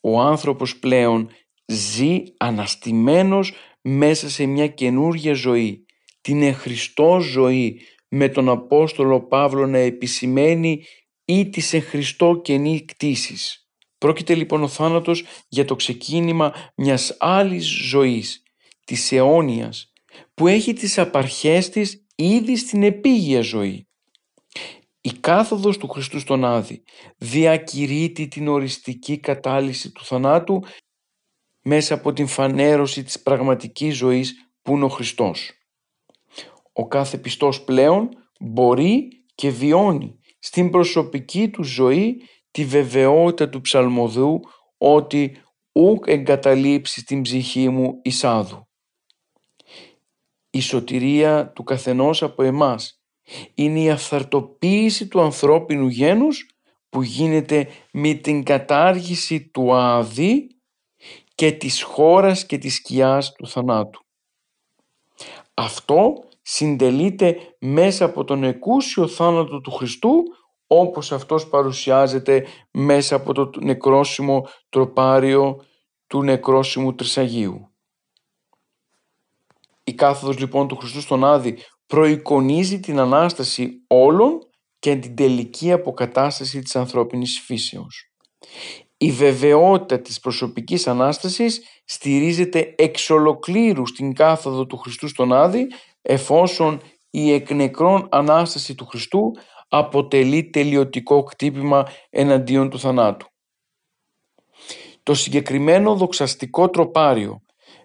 Ο 0.00 0.20
άνθρωπος 0.20 0.78
πλέον 0.78 1.30
ζει 1.66 2.22
αναστημένος 2.36 3.52
μέσα 3.80 4.28
σε 4.30 4.46
μια 4.46 4.66
καινούργια 4.66 5.34
ζωή, 5.34 5.84
την 6.20 6.42
εχριστό 6.42 7.20
ζωή 7.20 7.80
με 8.10 8.28
τον 8.28 8.48
Απόστολο 8.48 9.20
Παύλο 9.20 9.66
να 9.66 9.78
επισημαίνει 9.78 10.84
ή 11.24 11.48
της 11.48 11.72
εν 11.72 11.82
Χριστώ 11.82 12.40
καινή 12.44 12.84
κτήσης. 12.84 13.68
Πρόκειται 13.98 14.34
λοιπόν 14.34 14.62
ο 14.62 14.68
θάνατος 14.68 15.24
για 15.48 15.64
το 15.64 15.76
ξεκίνημα 15.76 16.54
μιας 16.76 17.16
άλλης 17.18 17.66
ζωής, 17.66 18.42
της 18.84 19.12
αιώνιας, 19.12 19.92
που 20.34 20.46
έχει 20.46 20.72
τις 20.72 20.98
απαρχές 20.98 21.68
της 21.68 22.06
ήδη 22.14 22.56
στην 22.56 22.82
επίγεια 22.82 23.40
ζωή. 23.40 23.88
Η 25.00 25.12
κάθοδος 25.12 25.78
του 25.78 25.88
Χριστού 25.88 26.18
στον 26.18 26.44
Άδη 26.44 26.82
διακηρύττει 27.16 28.28
την 28.28 28.48
οριστική 28.48 29.18
κατάλυση 29.18 29.92
του 29.92 30.04
θανάτου 30.04 30.62
μέσα 31.62 31.94
από 31.94 32.12
την 32.12 32.26
φανέρωση 32.26 33.02
της 33.02 33.22
πραγματικής 33.22 33.96
ζωής 33.96 34.50
που 34.62 34.74
είναι 34.76 34.84
ο 34.84 34.88
Χριστός. 34.88 35.50
Ο 36.72 36.88
κάθε 36.88 37.18
πιστός 37.18 37.64
πλέον 37.64 38.08
μπορεί 38.40 39.08
και 39.34 39.50
βιώνει 39.50 40.18
στην 40.38 40.70
προσωπική 40.70 41.48
του 41.48 41.62
ζωή 41.62 42.22
τη 42.50 42.64
βεβαιότητα 42.64 43.48
του 43.48 43.60
ψαλμοδού 43.60 44.40
ότι 44.78 45.36
«ουκ 45.72 46.04
εγκαταλείψει 46.06 47.04
την 47.04 47.22
ψυχή 47.22 47.68
μου 47.68 48.00
εισάδου». 48.02 48.68
Η 50.50 50.60
σωτηρία 50.60 51.52
του 51.52 51.62
καθενός 51.62 52.22
από 52.22 52.42
εμάς 52.42 53.02
είναι 53.54 53.80
η 53.80 53.90
αυθαρτοποίηση 53.90 55.08
του 55.08 55.20
ανθρώπινου 55.20 55.88
γένους 55.88 56.50
που 56.88 57.02
γίνεται 57.02 57.68
με 57.92 58.14
την 58.14 58.42
κατάργηση 58.42 59.48
του 59.48 59.74
άδη 59.74 60.46
και 61.34 61.52
της 61.52 61.82
χώρας 61.82 62.46
και 62.46 62.58
της 62.58 62.74
σκιάς 62.74 63.32
του 63.32 63.48
θανάτου. 63.48 64.04
Αυτό 65.54 66.24
συντελείται 66.52 67.36
μέσα 67.58 68.04
από 68.04 68.24
τον 68.24 68.44
εκούσιο 68.44 69.08
θάνατο 69.08 69.60
του 69.60 69.70
Χριστού 69.70 70.22
όπως 70.66 71.12
αυτός 71.12 71.48
παρουσιάζεται 71.48 72.46
μέσα 72.70 73.16
από 73.16 73.32
το 73.32 73.50
νεκρόσιμο 73.60 74.48
τροπάριο 74.68 75.64
του 76.06 76.22
νεκρόσιμου 76.22 76.94
Τρισαγίου. 76.94 77.70
Η 79.84 79.94
κάθοδος 79.94 80.38
λοιπόν 80.38 80.68
του 80.68 80.76
Χριστού 80.76 81.00
στον 81.00 81.24
Άδη 81.24 81.58
προεικονίζει 81.86 82.80
την 82.80 82.98
Ανάσταση 82.98 83.84
όλων 83.86 84.38
και 84.78 84.96
την 84.96 85.16
τελική 85.16 85.72
αποκατάσταση 85.72 86.60
της 86.60 86.76
ανθρώπινης 86.76 87.40
φύσεως. 87.44 88.12
Η 88.96 89.10
βεβαιότητα 89.10 90.00
της 90.00 90.20
προσωπικής 90.20 90.86
Ανάστασης 90.86 91.62
στηρίζεται 91.84 92.74
εξ 92.78 93.10
ολοκλήρου 93.10 93.86
στην 93.86 94.14
κάθοδο 94.14 94.66
του 94.66 94.76
Χριστού 94.76 95.08
στον 95.08 95.32
Άδη 95.32 95.66
εφόσον 96.02 96.80
η 97.10 97.32
εκνεκρόν 97.32 98.08
Ανάσταση 98.10 98.74
του 98.74 98.86
Χριστού 98.86 99.30
αποτελεί 99.68 100.50
τελειωτικό 100.50 101.22
κτύπημα 101.22 101.86
εναντίον 102.10 102.70
του 102.70 102.78
θανάτου. 102.78 103.26
Το 105.02 105.14
συγκεκριμένο 105.14 105.96
δοξαστικό 105.96 106.68
τροπάριο 106.68 107.40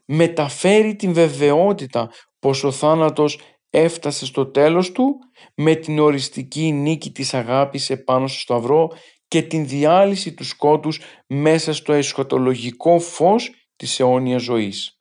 μεταφέρει 0.05 0.95
την 0.95 1.13
βεβαιότητα 1.13 2.11
πως 2.39 2.63
ο 2.63 2.71
θάνατος 2.71 3.39
έφτασε 3.69 4.25
στο 4.25 4.45
τέλος 4.45 4.91
του 4.91 5.15
με 5.55 5.75
την 5.75 5.99
οριστική 5.99 6.71
νίκη 6.71 7.11
της 7.11 7.33
αγάπης 7.33 7.89
επάνω 7.89 8.27
στο 8.27 8.39
σταυρό 8.39 8.91
και 9.27 9.41
την 9.41 9.67
διάλυση 9.67 10.33
του 10.33 10.43
σκότους 10.43 11.01
μέσα 11.27 11.73
στο 11.73 11.93
εσχατολογικό 11.93 12.99
φως 12.99 13.51
της 13.75 13.99
αιώνιας 13.99 14.41
ζωής. 14.41 14.99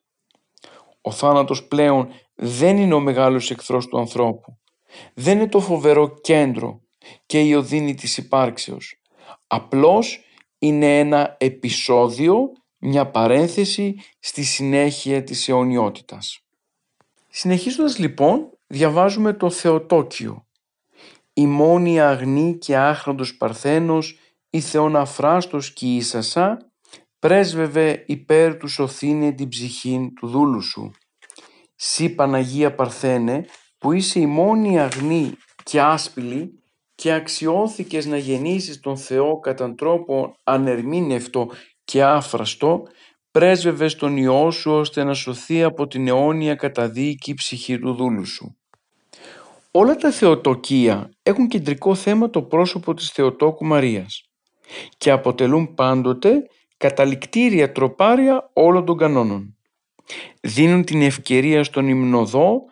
Ο 1.00 1.10
θάνατος 1.10 1.66
πλέον 1.66 2.08
δεν 2.34 2.76
είναι 2.76 2.94
ο 2.94 3.00
μεγάλος 3.00 3.50
εχθρός 3.50 3.86
του 3.86 3.98
ανθρώπου. 3.98 4.58
Δεν 5.14 5.36
είναι 5.36 5.48
το 5.48 5.60
φοβερό 5.60 6.20
κέντρο 6.20 6.80
και 7.26 7.40
η 7.40 7.54
οδύνη 7.54 7.94
της 7.94 8.16
υπάρξεως. 8.16 9.00
Απλώς 9.46 10.24
είναι 10.58 10.98
ένα 10.98 11.36
επεισόδιο, 11.38 12.52
μια 12.78 13.10
παρένθεση 13.10 13.94
στη 14.20 14.42
συνέχεια 14.42 15.22
της 15.22 15.48
αιωνιότητας. 15.48 16.40
Συνεχίζοντας 17.28 17.98
λοιπόν, 17.98 18.50
διαβάζουμε 18.66 19.32
το 19.32 19.50
Θεοτόκιο. 19.50 20.46
«Η 21.32 21.46
μόνη 21.46 22.00
αγνή 22.00 22.58
και 22.58 22.76
άχραντος 22.76 23.36
Παρθένος, 23.36 24.18
η 24.50 24.60
Θεοναφράστος 24.60 25.72
και 25.72 25.86
η 25.86 25.96
Ισασά, 25.96 26.70
πρέσβευε 27.18 28.04
υπέρ 28.06 28.56
τους 28.56 28.72
σωθήνε 28.72 29.32
την 29.32 29.48
ψυχήν 29.48 30.14
του 30.14 30.26
δούλου 30.26 30.60
σου. 30.60 30.92
Σύ 31.86 32.14
Παναγία 32.14 32.74
Παρθένε, 32.74 33.44
που 33.78 33.92
είσαι 33.92 34.20
η 34.20 34.26
μόνη 34.26 34.80
αγνή 34.80 35.32
και 35.62 35.80
άσπηλη 35.80 36.62
και 36.94 37.12
αξιώθηκες 37.12 38.06
να 38.06 38.16
γεννήσεις 38.16 38.80
τον 38.80 38.96
Θεό 38.96 39.40
κατά 39.40 39.74
τρόπο 39.74 40.36
ανερμήνευτο 40.44 41.50
και 41.84 42.04
άφραστο, 42.04 42.82
πρέσβευες 43.30 43.94
τον 43.94 44.16
Υιό 44.16 44.50
σου 44.50 44.72
ώστε 44.72 45.04
να 45.04 45.14
σωθεί 45.14 45.62
από 45.62 45.86
την 45.86 46.08
αιώνια 46.08 46.54
καταδίκη 46.54 47.34
ψυχή 47.34 47.78
του 47.78 47.94
δούλου 47.94 48.26
σου. 48.26 48.56
Όλα 49.70 49.96
τα 49.96 50.10
Θεοτοκία 50.10 51.10
έχουν 51.22 51.48
κεντρικό 51.48 51.94
θέμα 51.94 52.30
το 52.30 52.42
πρόσωπο 52.42 52.94
της 52.94 53.10
Θεοτόκου 53.10 53.66
Μαρίας 53.66 54.28
και 54.96 55.10
αποτελούν 55.10 55.74
πάντοτε 55.74 56.48
καταληκτήρια 56.76 57.72
τροπάρια 57.72 58.50
όλων 58.52 58.84
των 58.84 58.96
κανόνων. 58.96 59.56
Δίνουν 60.40 60.84
την 60.84 61.02
ευκαιρία 61.02 61.64
στον 61.64 61.88
υμνοδό 61.88 62.62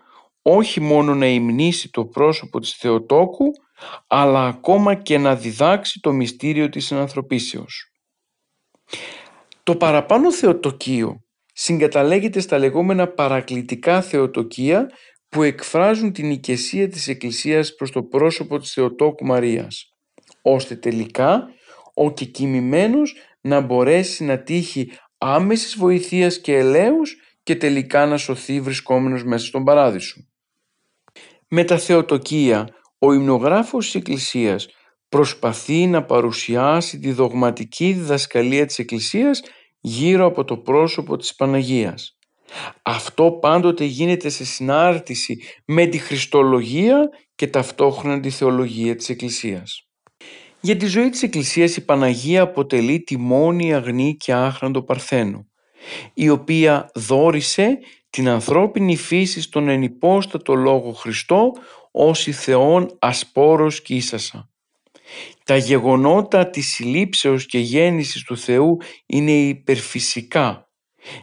όχι 0.43 0.81
μόνο 0.81 1.15
να 1.15 1.27
υμνήσει 1.27 1.91
το 1.91 2.05
πρόσωπο 2.05 2.61
της 2.61 2.75
Θεοτόκου 2.75 3.51
αλλά 4.07 4.47
ακόμα 4.47 4.95
και 4.95 5.19
να 5.19 5.37
διδάξει 5.37 6.01
το 6.01 6.13
μυστήριο 6.13 6.69
της 6.69 6.93
ανθρωπίσεως. 6.93 7.93
Το 9.63 9.77
παραπάνω 9.77 10.33
θεοτοκείο 10.33 11.21
συγκαταλέγεται 11.53 12.41
στα 12.41 12.59
λεγόμενα 12.59 13.09
παρακλητικά 13.09 14.03
θεοτοκία 14.03 14.91
που 15.29 15.43
εκφράζουν 15.43 16.13
την 16.13 16.31
οικεσία 16.31 16.89
της 16.89 17.09
Εκκλησίας 17.09 17.75
προς 17.75 17.91
το 17.91 18.03
πρόσωπο 18.03 18.59
της 18.59 18.73
Θεοτόκου 18.73 19.27
Μαρίας, 19.27 19.89
ώστε 20.43 20.77
τελικά 20.77 21.49
ο 21.95 22.13
κεκοιμημένος 22.13 23.15
να 23.41 23.61
μπορέσει 23.61 24.25
να 24.25 24.43
τύχει 24.43 24.93
άμεσης 25.25 25.77
βοηθείας 25.77 26.41
και 26.41 26.57
ελέους 26.57 27.17
και 27.43 27.57
τελικά 27.57 28.07
να 28.07 28.17
σωθεί 28.17 28.61
βρισκόμενος 28.61 29.25
μέσα 29.25 29.47
στον 29.47 29.65
παράδεισο. 29.65 30.27
Με 31.49 31.65
τα 31.65 31.79
Θεοτοκία, 31.79 32.69
ο 32.99 33.13
υμνογράφος 33.13 33.85
της 33.85 33.95
Εκκλησίας 33.95 34.69
προσπαθεί 35.09 35.87
να 35.87 36.05
παρουσιάσει 36.05 36.99
τη 36.99 37.13
δογματική 37.13 37.93
διδασκαλία 37.93 38.67
της 38.67 38.79
Εκκλησίας 38.79 39.43
γύρω 39.81 40.27
από 40.27 40.45
το 40.45 40.57
πρόσωπο 40.57 41.17
της 41.17 41.35
Παναγίας. 41.35 42.19
Αυτό 42.83 43.33
πάντοτε 43.41 43.85
γίνεται 43.85 44.29
σε 44.29 44.45
συνάρτηση 44.45 45.41
με 45.65 45.87
τη 45.87 45.99
Χριστολογία 45.99 47.09
και 47.35 47.47
ταυτόχρονα 47.47 48.21
τη 48.21 48.31
θεολογία 48.31 48.97
της 48.97 49.09
Εκκλησίας. 49.09 49.92
Για 50.65 50.77
τη 50.77 50.87
ζωή 50.87 51.09
της 51.11 51.23
Εκκλησίας 51.23 51.77
η 51.77 51.85
Παναγία 51.85 52.43
αποτελεί 52.43 53.01
τη 53.01 53.17
μόνη 53.19 53.75
αγνή 53.75 54.17
και 54.17 54.33
άχραντο 54.33 54.83
Παρθένο, 54.83 55.47
η 56.15 56.29
οποία 56.29 56.91
δόρισε 56.95 57.79
την 58.11 58.29
ανθρώπινη 58.29 58.97
φύση 58.97 59.41
στον 59.41 59.69
ενυπόστατο 59.69 60.55
Λόγο 60.55 60.93
Χριστό 60.93 61.53
ως 61.91 62.27
η 62.27 62.33
Θεόν 62.33 62.97
ασπόρος 62.99 63.83
και 63.83 63.95
ίσασα. 63.95 64.51
Τα 65.45 65.57
γεγονότα 65.57 66.51
της 66.51 66.73
συλλήψεως 66.73 67.47
και 67.47 67.59
γέννησης 67.59 68.23
του 68.23 68.37
Θεού 68.37 68.77
είναι 69.07 69.33
υπερφυσικά. 69.33 70.69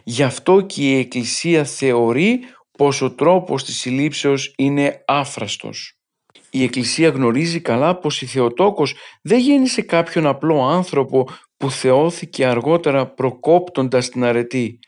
Γι' 0.04 0.22
αυτό 0.22 0.60
και 0.60 0.82
η 0.82 0.98
Εκκλησία 0.98 1.64
θεωρεί 1.64 2.40
πως 2.78 3.02
ο 3.02 3.14
τρόπος 3.14 3.64
της 3.64 3.76
συλλήψεως 3.80 4.54
είναι 4.56 5.04
άφραστος. 5.06 5.99
Η 6.50 6.62
Εκκλησία 6.62 7.08
γνωρίζει 7.08 7.60
καλά 7.60 7.98
πως 7.98 8.22
η 8.22 8.26
Θεοτόκος 8.26 8.94
δεν 9.22 9.38
γέννησε 9.38 9.82
κάποιον 9.82 10.26
απλό 10.26 10.62
άνθρωπο 10.62 11.28
που 11.56 11.70
θεώθηκε 11.70 12.46
αργότερα 12.46 13.06
προκόπτοντας 13.06 14.08
την 14.08 14.24
αρετή, 14.24 14.78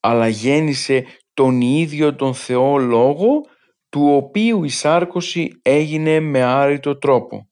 αλλά 0.00 0.28
γέννησε 0.28 1.04
τον 1.34 1.60
ίδιο 1.60 2.14
τον 2.14 2.34
Θεό 2.34 2.76
Λόγο, 2.76 3.40
του 3.88 4.14
οποίου 4.14 4.64
η 4.64 4.68
σάρκωση 4.68 5.60
έγινε 5.62 6.20
με 6.20 6.42
άρρητο 6.42 6.98
τρόπο. 6.98 7.48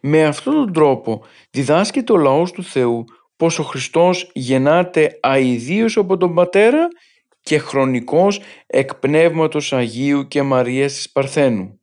Με 0.00 0.24
αυτόν 0.24 0.54
τον 0.54 0.72
τρόπο 0.72 1.24
διδάσκεται 1.50 2.12
ο 2.12 2.16
λαός 2.16 2.52
του 2.52 2.64
Θεού 2.64 3.04
πως 3.36 3.58
ο 3.58 3.62
Χριστός 3.62 4.30
γεννάται 4.34 5.18
αηδίως 5.22 5.96
από 5.96 6.16
τον 6.16 6.34
Πατέρα 6.34 6.88
και 7.40 7.58
χρονικός 7.58 8.40
εκ 8.66 8.94
Πνεύματος 8.94 9.72
Αγίου 9.72 10.28
και 10.28 10.42
Μαρίας 10.42 10.92
της 10.92 11.12
Παρθένου. 11.12 11.81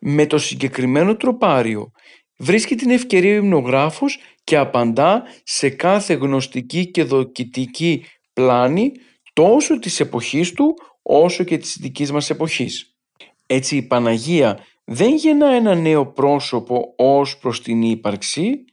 Με 0.00 0.26
το 0.26 0.38
συγκεκριμένο 0.38 1.16
τροπάριο 1.16 1.90
βρίσκει 2.36 2.74
την 2.74 2.90
ευκαιρία 2.90 3.34
ο 3.34 3.42
υμνογράφος 3.42 4.18
και 4.44 4.56
απαντά 4.56 5.22
σε 5.44 5.68
κάθε 5.70 6.14
γνωστική 6.14 6.90
και 6.90 7.04
δοκιτική 7.04 8.04
πλάνη 8.32 8.92
τόσο 9.32 9.78
της 9.78 10.00
εποχής 10.00 10.52
του 10.52 10.74
όσο 11.02 11.44
και 11.44 11.58
της 11.58 11.76
δικής 11.80 12.12
μας 12.12 12.30
εποχής. 12.30 12.96
Έτσι 13.46 13.76
η 13.76 13.82
Παναγία 13.82 14.58
δεν 14.84 15.14
γεννά 15.14 15.52
ένα 15.52 15.74
νέο 15.74 16.06
πρόσωπο 16.06 16.94
ως 16.96 17.38
προς 17.38 17.62
την 17.62 17.82
ύπαρξη, 17.82 18.64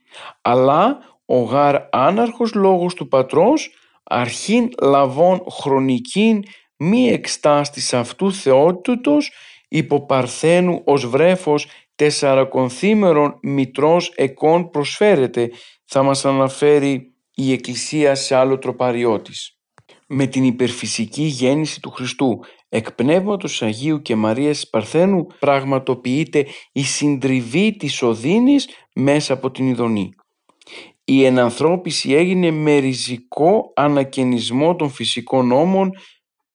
αλλά 0.42 0.98
ο 1.24 1.38
γάρ 1.38 1.76
άναρχος 1.90 2.54
λόγος 2.54 2.94
του 2.94 3.08
πατρός 3.08 3.70
αρχήν 4.02 4.68
λαβών 4.82 5.42
χρονικήν 5.50 6.42
μη 6.76 7.08
εξτάστης 7.08 7.94
αυτού 7.94 8.32
θεότητος 8.32 9.32
υπό 9.72 10.06
παρθένου 10.06 10.82
ως 10.84 11.06
βρέφος 11.06 11.66
τεσσαρακονθήμερον 11.94 13.38
μητρός 13.42 14.12
εκών 14.14 14.70
προσφέρεται 14.70 15.50
θα 15.84 16.02
μας 16.02 16.24
αναφέρει 16.24 17.12
η 17.34 17.52
Εκκλησία 17.52 18.14
σε 18.14 18.34
άλλο 18.34 18.58
τροπαριώτης. 18.58 19.56
Με 20.06 20.26
την 20.26 20.44
υπερφυσική 20.44 21.22
γέννηση 21.22 21.80
του 21.80 21.90
Χριστού 21.90 22.40
εκ 22.68 22.92
Πνεύματος 22.92 23.62
Αγίου 23.62 24.02
και 24.02 24.16
Μαρίας 24.16 24.68
Παρθένου 24.70 25.26
πραγματοποιείται 25.38 26.46
η 26.72 26.82
συντριβή 26.82 27.76
της 27.76 28.02
οδύνης 28.02 28.68
μέσα 28.94 29.32
από 29.32 29.50
την 29.50 29.68
ειδονή. 29.68 30.10
Η 31.04 31.24
ενανθρώπιση 31.24 32.12
έγινε 32.12 32.50
με 32.50 32.78
ριζικό 32.78 33.72
ανακαινισμό 33.74 34.76
των 34.76 34.90
φυσικών 34.90 35.46
νόμων 35.46 35.90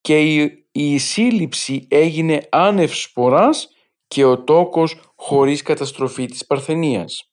και 0.02 0.20
η, 0.20 0.67
η 0.80 0.98
σύλληψη 0.98 1.88
έγινε 1.90 2.48
άνευ 2.52 2.92
σποράς 2.94 3.68
και 4.08 4.24
ο 4.24 4.44
τόκος 4.44 5.14
χωρίς 5.16 5.62
καταστροφή 5.62 6.26
της 6.26 6.46
Παρθενίας. 6.46 7.32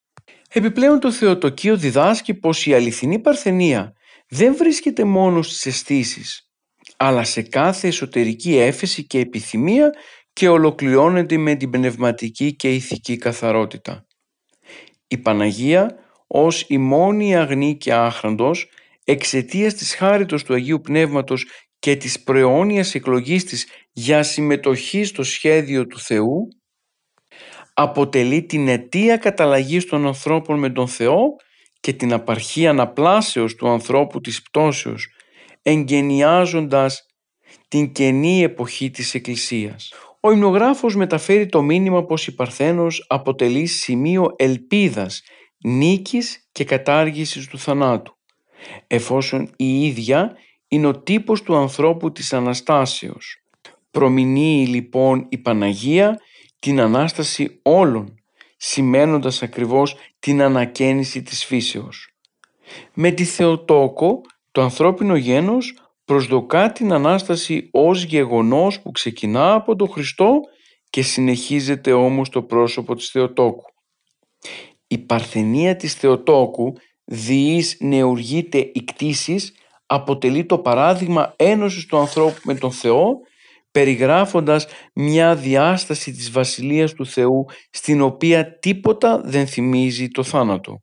Επιπλέον 0.53 1.01
το 1.01 1.13
Θεοτοκείο 1.13 1.77
διδάσκει 1.77 2.35
πως 2.35 2.67
η 2.67 2.75
αληθινή 2.75 3.19
Παρθενία 3.19 3.93
δεν 4.29 4.57
βρίσκεται 4.57 5.05
μόνο 5.05 5.43
στις 5.43 5.67
αισθήσεις, 5.67 6.51
αλλά 6.97 7.25
σε 7.25 7.43
κάθε 7.43 7.89
εσωτερική 7.89 8.57
έφεση 8.57 9.07
και 9.07 9.19
επιθυμία 9.19 9.91
και 10.33 10.49
ολοκληρώνεται 10.49 11.37
με 11.37 11.55
την 11.55 11.71
πνευματική 11.71 12.55
και 12.57 12.75
ηθική 12.75 13.17
καθαρότητα. 13.17 14.07
Η 15.09 15.19
Παναγία 15.19 15.95
ως 16.27 16.65
η 16.69 16.79
μόνη 16.79 17.37
αγνή 17.37 17.77
και 17.77 17.95
άχραντος 17.95 18.69
εξαιτίας 19.05 19.75
της 19.75 19.95
χάριτος 19.95 20.45
του 20.45 20.55
Αγίου 20.55 20.81
Πνεύματος 20.81 21.47
και 21.85 21.97
της 21.97 22.23
προαιώνιας 22.23 22.95
εκλογής 22.95 23.45
της 23.45 23.67
για 23.93 24.23
συμμετοχή 24.23 25.05
στο 25.05 25.23
σχέδιο 25.23 25.87
του 25.87 25.99
Θεού 25.99 26.49
αποτελεί 27.75 28.45
την 28.45 28.69
αιτία 28.69 29.17
καταλλαγής 29.17 29.87
των 29.87 30.07
ανθρώπων 30.07 30.59
με 30.59 30.71
τον 30.71 30.89
Θεό 30.89 31.37
και 31.81 31.93
την 31.93 32.13
απαρχή 32.13 32.67
αναπλάσεως 32.67 33.55
του 33.55 33.69
ανθρώπου 33.69 34.21
της 34.21 34.43
πτώσεως 34.43 35.09
εγγενιάζοντας 35.63 37.07
την 37.69 37.93
καινή 37.93 38.43
εποχή 38.43 38.91
της 38.91 39.15
Εκκλησίας. 39.15 39.93
Ο 40.21 40.31
υμνογράφος 40.31 40.97
μεταφέρει 40.97 41.47
το 41.47 41.63
μήνυμα 41.63 42.05
πως 42.05 42.27
η 42.27 42.35
Παρθένος 42.35 43.05
αποτελεί 43.09 43.67
σημείο 43.67 44.35
ελπίδας, 44.37 45.23
νίκης 45.65 46.49
και 46.53 46.65
κατάργησης 46.65 47.47
του 47.47 47.59
θανάτου, 47.59 48.17
εφόσον 48.87 49.51
η 49.57 49.87
ίδια 49.87 50.37
είναι 50.75 50.87
ο 50.87 50.99
τύπος 50.99 51.43
του 51.43 51.57
ανθρώπου 51.57 52.13
της 52.13 52.33
Αναστάσεως. 52.33 53.43
Προμηνύει 53.91 54.67
λοιπόν 54.69 55.27
η 55.29 55.39
Παναγία 55.39 56.21
την 56.59 56.81
Ανάσταση 56.81 57.59
όλων, 57.63 58.15
σημαίνοντας 58.57 59.43
ακριβώς 59.43 59.97
την 60.19 60.43
ανακαίνιση 60.43 61.23
της 61.23 61.45
φύσεως. 61.45 62.15
Με 62.95 63.11
τη 63.11 63.25
Θεοτόκο 63.25 64.21
το 64.53 64.63
ανθρώπινο 64.63 65.17
γένος 65.17 65.79
προσδοκά 66.05 66.73
την 66.73 66.93
Ανάσταση 66.93 67.69
ως 67.73 68.05
γεγονός 68.05 68.81
που 68.81 68.91
ξεκινά 68.91 69.55
από 69.55 69.77
τον 69.77 69.89
Χριστό 69.89 70.41
και 70.91 71.03
συνεχίζεται 71.03 71.93
όμως 71.93 72.29
το 72.29 72.43
πρόσωπο 72.43 72.95
της 72.95 73.09
Θεοτόκου. 73.09 73.65
Η 74.87 74.99
παρθενία 74.99 75.77
της 75.77 75.95
Θεοτόκου 75.95 76.73
διείς 77.05 77.77
νεουργείται 77.81 78.59
η 78.59 78.85
αποτελεί 79.87 80.47
το 80.47 80.59
παράδειγμα 80.59 81.35
ένωσης 81.37 81.87
του 81.87 81.99
ανθρώπου 81.99 82.41
με 82.45 82.55
τον 82.55 82.73
Θεό 82.73 83.17
περιγράφοντας 83.71 84.67
μια 84.95 85.35
διάσταση 85.35 86.13
της 86.13 86.31
Βασιλείας 86.31 86.93
του 86.93 87.07
Θεού 87.07 87.45
στην 87.71 88.01
οποία 88.01 88.59
τίποτα 88.59 89.21
δεν 89.25 89.47
θυμίζει 89.47 90.09
το 90.09 90.23
θάνατο. 90.23 90.79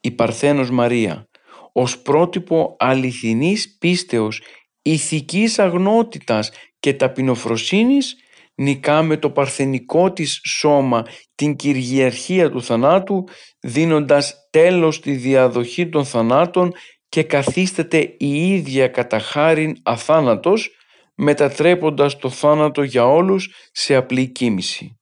Η 0.00 0.10
Παρθένος 0.10 0.70
Μαρία 0.70 1.28
ως 1.72 1.98
πρότυπο 2.02 2.76
αληθινής 2.78 3.76
πίστεως, 3.78 4.42
ηθικής 4.82 5.58
αγνότητας 5.58 6.50
και 6.78 6.94
ταπεινοφροσύνης 6.94 8.16
νικά 8.54 9.02
με 9.02 9.16
το 9.16 9.30
παρθενικό 9.30 10.12
της 10.12 10.40
σώμα 10.44 11.06
την 11.34 11.56
κυριαρχία 11.56 12.50
του 12.50 12.62
θανάτου 12.62 13.24
δίνοντας 13.60 14.48
τέλος 14.50 14.94
στη 14.94 15.12
διαδοχή 15.12 15.88
των 15.88 16.04
θανάτων 16.04 16.72
και 17.14 17.22
καθίσταται 17.22 18.14
η 18.18 18.52
ίδια 18.52 18.88
κατά 18.88 19.18
χάριν 19.18 19.76
αθάνατος 19.82 20.70
μετατρέποντας 21.14 22.16
το 22.16 22.30
θάνατο 22.30 22.82
για 22.82 23.06
όλους 23.06 23.70
σε 23.72 23.94
απλή 23.94 24.26
κίνηση. 24.26 24.98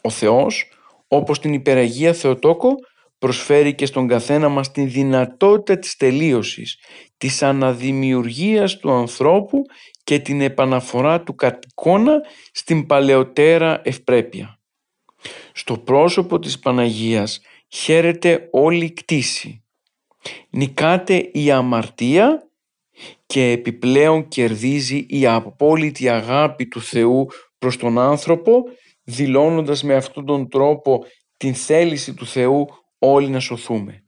Ο 0.00 0.10
Θεός, 0.10 0.68
όπως 1.08 1.40
την 1.40 1.52
υπεραγία 1.52 2.12
Θεοτόκο, 2.12 2.68
προσφέρει 3.18 3.74
και 3.74 3.86
στον 3.86 4.08
καθένα 4.08 4.48
μας 4.48 4.70
την 4.70 4.90
δυνατότητα 4.90 5.78
της 5.78 5.96
τελείωσης, 5.96 6.78
της 7.16 7.42
αναδημιουργίας 7.42 8.76
του 8.76 8.92
ανθρώπου 8.92 9.62
και 10.04 10.18
την 10.18 10.40
επαναφορά 10.40 11.22
του 11.22 11.34
κατοικώνα 11.34 12.20
στην 12.52 12.86
παλαιότερα 12.86 13.80
ευπρέπεια. 13.84 14.58
Στο 15.52 15.78
πρόσωπο 15.78 16.38
της 16.38 16.58
Παναγίας 16.58 17.40
χαίρεται 17.68 18.48
όλη 18.50 18.84
η 18.84 18.92
κτήση. 18.92 19.65
Νικάται 20.50 21.30
η 21.32 21.50
αμαρτία 21.50 22.50
και 23.26 23.50
επιπλέον 23.50 24.28
κερδίζει 24.28 25.06
η 25.08 25.26
απόλυτη 25.26 26.08
αγάπη 26.08 26.66
του 26.66 26.82
Θεού 26.82 27.26
προς 27.58 27.76
τον 27.76 27.98
άνθρωπο 27.98 28.62
δηλώνοντας 29.02 29.82
με 29.82 29.94
αυτόν 29.94 30.26
τον 30.26 30.48
τρόπο 30.48 31.04
την 31.36 31.54
θέληση 31.54 32.14
του 32.14 32.26
Θεού 32.26 32.66
όλοι 32.98 33.28
να 33.28 33.40
σωθούμε. 33.40 34.02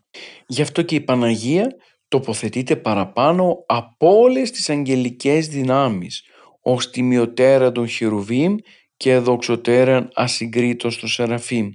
Γι' 0.46 0.62
αυτό 0.62 0.82
και 0.82 0.94
η 0.94 1.00
Παναγία 1.00 1.76
τοποθετείται 2.08 2.76
παραπάνω 2.76 3.64
από 3.66 4.18
όλες 4.18 4.50
τις 4.50 4.70
αγγελικές 4.70 5.48
δυνάμεις, 5.48 6.22
ως 6.60 6.90
τιμιωτέρα 6.90 7.72
των 7.72 7.88
χερουβίμ 7.88 8.54
και 8.96 9.18
δοξωτέραν 9.18 10.10
ασυγκρίτως 10.14 10.98
των 10.98 11.08
Σεραφείμ. 11.08 11.70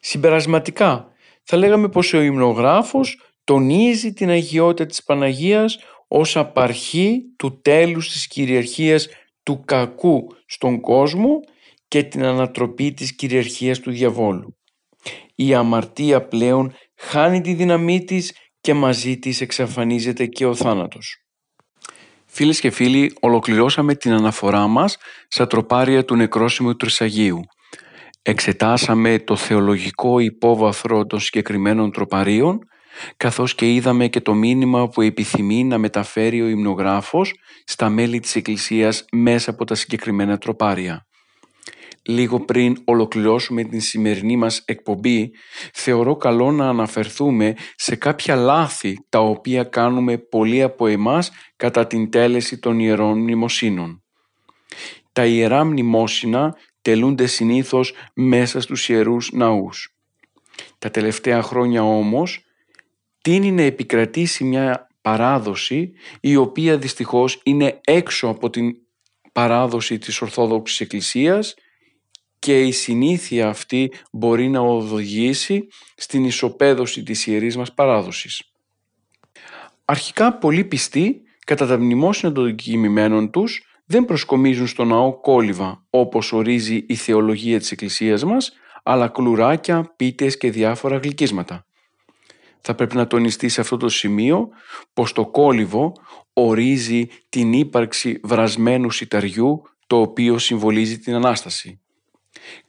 Συμπερασματικά, 0.00 1.07
θα 1.50 1.56
λέγαμε 1.56 1.88
πως 1.88 2.12
ο 2.12 2.20
υμνογράφος 2.20 3.20
τονίζει 3.44 4.12
την 4.12 4.28
αγιότητα 4.28 4.86
της 4.86 5.02
Παναγίας 5.02 5.78
ως 6.08 6.36
απαρχή 6.36 7.22
του 7.36 7.60
τέλους 7.60 8.12
της 8.12 8.26
κυριαρχίας 8.26 9.08
του 9.42 9.62
κακού 9.64 10.26
στον 10.46 10.80
κόσμο 10.80 11.40
και 11.88 12.02
την 12.02 12.24
ανατροπή 12.24 12.92
της 12.92 13.14
κυριαρχίας 13.14 13.80
του 13.80 13.90
διαβόλου. 13.90 14.56
Η 15.34 15.54
αμαρτία 15.54 16.26
πλέον 16.26 16.74
χάνει 16.96 17.40
τη 17.40 17.54
δύναμή 17.54 18.04
της 18.04 18.32
και 18.60 18.74
μαζί 18.74 19.18
της 19.18 19.40
εξαφανίζεται 19.40 20.26
και 20.26 20.46
ο 20.46 20.54
θάνατος. 20.54 21.24
Φίλες 22.26 22.60
και 22.60 22.70
φίλοι, 22.70 23.16
ολοκληρώσαμε 23.20 23.94
την 23.94 24.12
αναφορά 24.12 24.66
μας 24.66 24.96
στα 25.28 25.46
τροπάρια 25.46 26.04
του 26.04 26.16
νεκρόσιμου 26.16 26.76
Τρισαγίου. 26.76 27.40
Εξετάσαμε 28.28 29.18
το 29.18 29.36
θεολογικό 29.36 30.18
υπόβαθρο 30.18 31.06
των 31.06 31.20
συγκεκριμένων 31.20 31.92
τροπαρίων, 31.92 32.58
καθώς 33.16 33.54
και 33.54 33.72
είδαμε 33.72 34.08
και 34.08 34.20
το 34.20 34.34
μήνυμα 34.34 34.88
που 34.88 35.02
επιθυμεί 35.02 35.64
να 35.64 35.78
μεταφέρει 35.78 36.42
ο 36.42 36.48
υμνογράφος 36.48 37.34
στα 37.64 37.88
μέλη 37.88 38.20
της 38.20 38.36
Εκκλησίας 38.36 39.04
μέσα 39.12 39.50
από 39.50 39.64
τα 39.64 39.74
συγκεκριμένα 39.74 40.38
τροπάρια 40.38 41.06
λίγο 42.02 42.40
πριν 42.40 42.76
ολοκληρώσουμε 42.84 43.64
την 43.64 43.80
σημερινή 43.80 44.36
μας 44.36 44.62
εκπομπή, 44.64 45.30
θεωρώ 45.72 46.16
καλό 46.16 46.50
να 46.50 46.68
αναφερθούμε 46.68 47.54
σε 47.74 47.96
κάποια 47.96 48.36
λάθη 48.36 49.06
τα 49.08 49.18
οποία 49.18 49.64
κάνουμε 49.64 50.18
πολλοί 50.18 50.62
από 50.62 50.86
εμάς 50.86 51.30
κατά 51.56 51.86
την 51.86 52.10
τέλεση 52.10 52.58
των 52.58 52.78
ιερών 52.78 53.18
μνημοσύνων. 53.18 54.02
Τα 55.12 55.26
ιερά 55.26 55.64
μνημόσυνα 55.64 56.56
τελούνται 56.88 57.26
συνήθως 57.26 57.92
μέσα 58.14 58.60
στους 58.60 58.88
ιερούς 58.88 59.30
ναούς. 59.32 59.94
Τα 60.78 60.90
τελευταία 60.90 61.42
χρόνια 61.42 61.82
όμως 61.82 62.44
τίνει 63.22 63.52
να 63.52 63.62
επικρατήσει 63.62 64.44
μια 64.44 64.88
παράδοση 65.00 65.92
η 66.20 66.36
οποία 66.36 66.78
δυστυχώς 66.78 67.40
είναι 67.42 67.80
έξω 67.84 68.28
από 68.28 68.50
την 68.50 68.76
παράδοση 69.32 69.98
της 69.98 70.20
Ορθόδοξης 70.22 70.80
Εκκλησίας 70.80 71.54
και 72.38 72.62
η 72.62 72.72
συνήθεια 72.72 73.48
αυτή 73.48 73.92
μπορεί 74.12 74.48
να 74.48 74.60
οδηγήσει 74.60 75.66
στην 75.96 76.24
ισοπαίδωση 76.24 77.02
της 77.02 77.26
ιερής 77.26 77.56
μας 77.56 77.74
παράδοσης. 77.74 78.42
Αρχικά 79.84 80.38
πολλοί 80.38 80.64
πιστοί 80.64 81.22
κατά 81.46 81.66
τα 81.66 81.78
μνημόσυνα 81.78 82.32
των 82.32 82.54
κοιμημένων 82.54 83.30
τους 83.30 83.67
δεν 83.90 84.04
προσκομίζουν 84.04 84.66
στο 84.66 84.84
ναό 84.84 85.20
κόλληβα 85.20 85.84
όπως 85.90 86.32
ορίζει 86.32 86.84
η 86.88 86.94
θεολογία 86.94 87.58
της 87.58 87.70
Εκκλησίας 87.70 88.24
μας 88.24 88.52
αλλά 88.82 89.08
κλουράκια, 89.08 89.92
πίτες 89.96 90.36
και 90.36 90.50
διάφορα 90.50 90.96
γλυκίσματα. 90.96 91.66
Θα 92.60 92.74
πρέπει 92.74 92.96
να 92.96 93.06
τονιστεί 93.06 93.48
σε 93.48 93.60
αυτό 93.60 93.76
το 93.76 93.88
σημείο 93.88 94.48
πως 94.92 95.12
το 95.12 95.26
κόλληβο 95.26 95.92
ορίζει 96.32 97.06
την 97.28 97.52
ύπαρξη 97.52 98.20
βρασμένου 98.22 98.90
σιταριού 98.90 99.62
το 99.86 100.00
οποίο 100.00 100.38
συμβολίζει 100.38 100.98
την 100.98 101.14
Ανάσταση. 101.14 101.80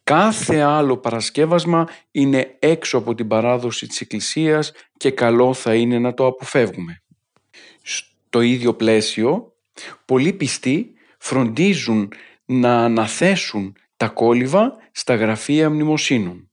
Κάθε 0.04 0.60
άλλο 0.60 0.98
παρασκεύασμα 0.98 1.88
είναι 2.12 2.56
έξω 2.60 2.98
από 2.98 3.16
την 3.16 3.28
παράδοση 3.28 3.88
της 3.88 4.02
Εκκλησίας 4.02 4.72
και 4.98 5.12
καλό 5.12 5.54
θα 5.54 5.76
είναι 5.76 6.00
να 6.00 6.14
το 6.14 6.26
αποφεύγουμε. 6.26 7.04
Στο 7.82 8.42
ίδιο 8.42 8.74
πλαίσιο, 8.74 9.54
πολλοί 10.06 10.34
πιστοί 10.34 10.94
φροντίζουν 11.30 12.12
να 12.46 12.84
αναθέσουν 12.84 13.76
τα 13.98 14.08
κόλληβα 14.08 14.78
στα 14.92 15.16
γραφεία 15.16 15.70
μνημοσύνων. 15.70 16.52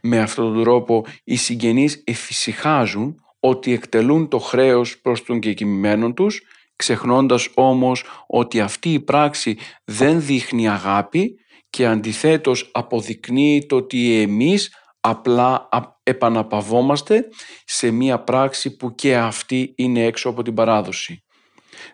Με 0.00 0.18
αυτόν 0.18 0.54
τον 0.54 0.62
τρόπο 0.62 1.04
οι 1.24 1.36
συγγενείς 1.36 2.02
εφησυχάζουν 2.06 3.14
ότι 3.40 3.72
εκτελούν 3.72 4.28
το 4.28 4.38
χρέος 4.38 5.00
προς 5.00 5.24
τον 5.24 5.40
κεκοιμημένο 5.40 6.12
τους, 6.12 6.42
ξεχνώντας 6.76 7.48
όμως 7.54 8.04
ότι 8.26 8.60
αυτή 8.60 8.92
η 8.92 9.00
πράξη 9.00 9.58
δεν 9.84 10.22
δείχνει 10.22 10.68
αγάπη, 10.68 11.34
και 11.70 11.86
αντιθέτως 11.86 12.70
αποδεικνύει 12.72 13.66
το 13.66 13.76
ότι 13.76 14.20
εμείς 14.20 14.72
απλά 15.00 15.68
επαναπαυόμαστε 16.02 17.28
σε 17.64 17.90
μία 17.90 18.18
πράξη 18.18 18.76
που 18.76 18.94
και 18.94 19.16
αυτή 19.16 19.72
είναι 19.76 20.04
έξω 20.04 20.28
από 20.28 20.42
την 20.42 20.54
παράδοση. 20.54 21.22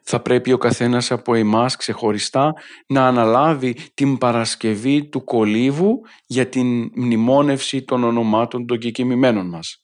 Θα 0.02 0.20
πρέπει 0.20 0.52
ο 0.52 0.58
καθένας 0.58 1.10
από 1.10 1.34
εμάς 1.34 1.76
ξεχωριστά 1.76 2.54
να 2.86 3.06
αναλάβει 3.06 3.76
την 3.94 4.18
Παρασκευή 4.18 5.04
του 5.04 5.24
κολύβου 5.24 6.00
για 6.26 6.48
την 6.48 6.90
μνημόνευση 6.94 7.82
των 7.82 8.04
ονομάτων 8.04 8.66
των 8.66 8.78
κεκοιμημένων 8.78 9.48
μας. 9.48 9.80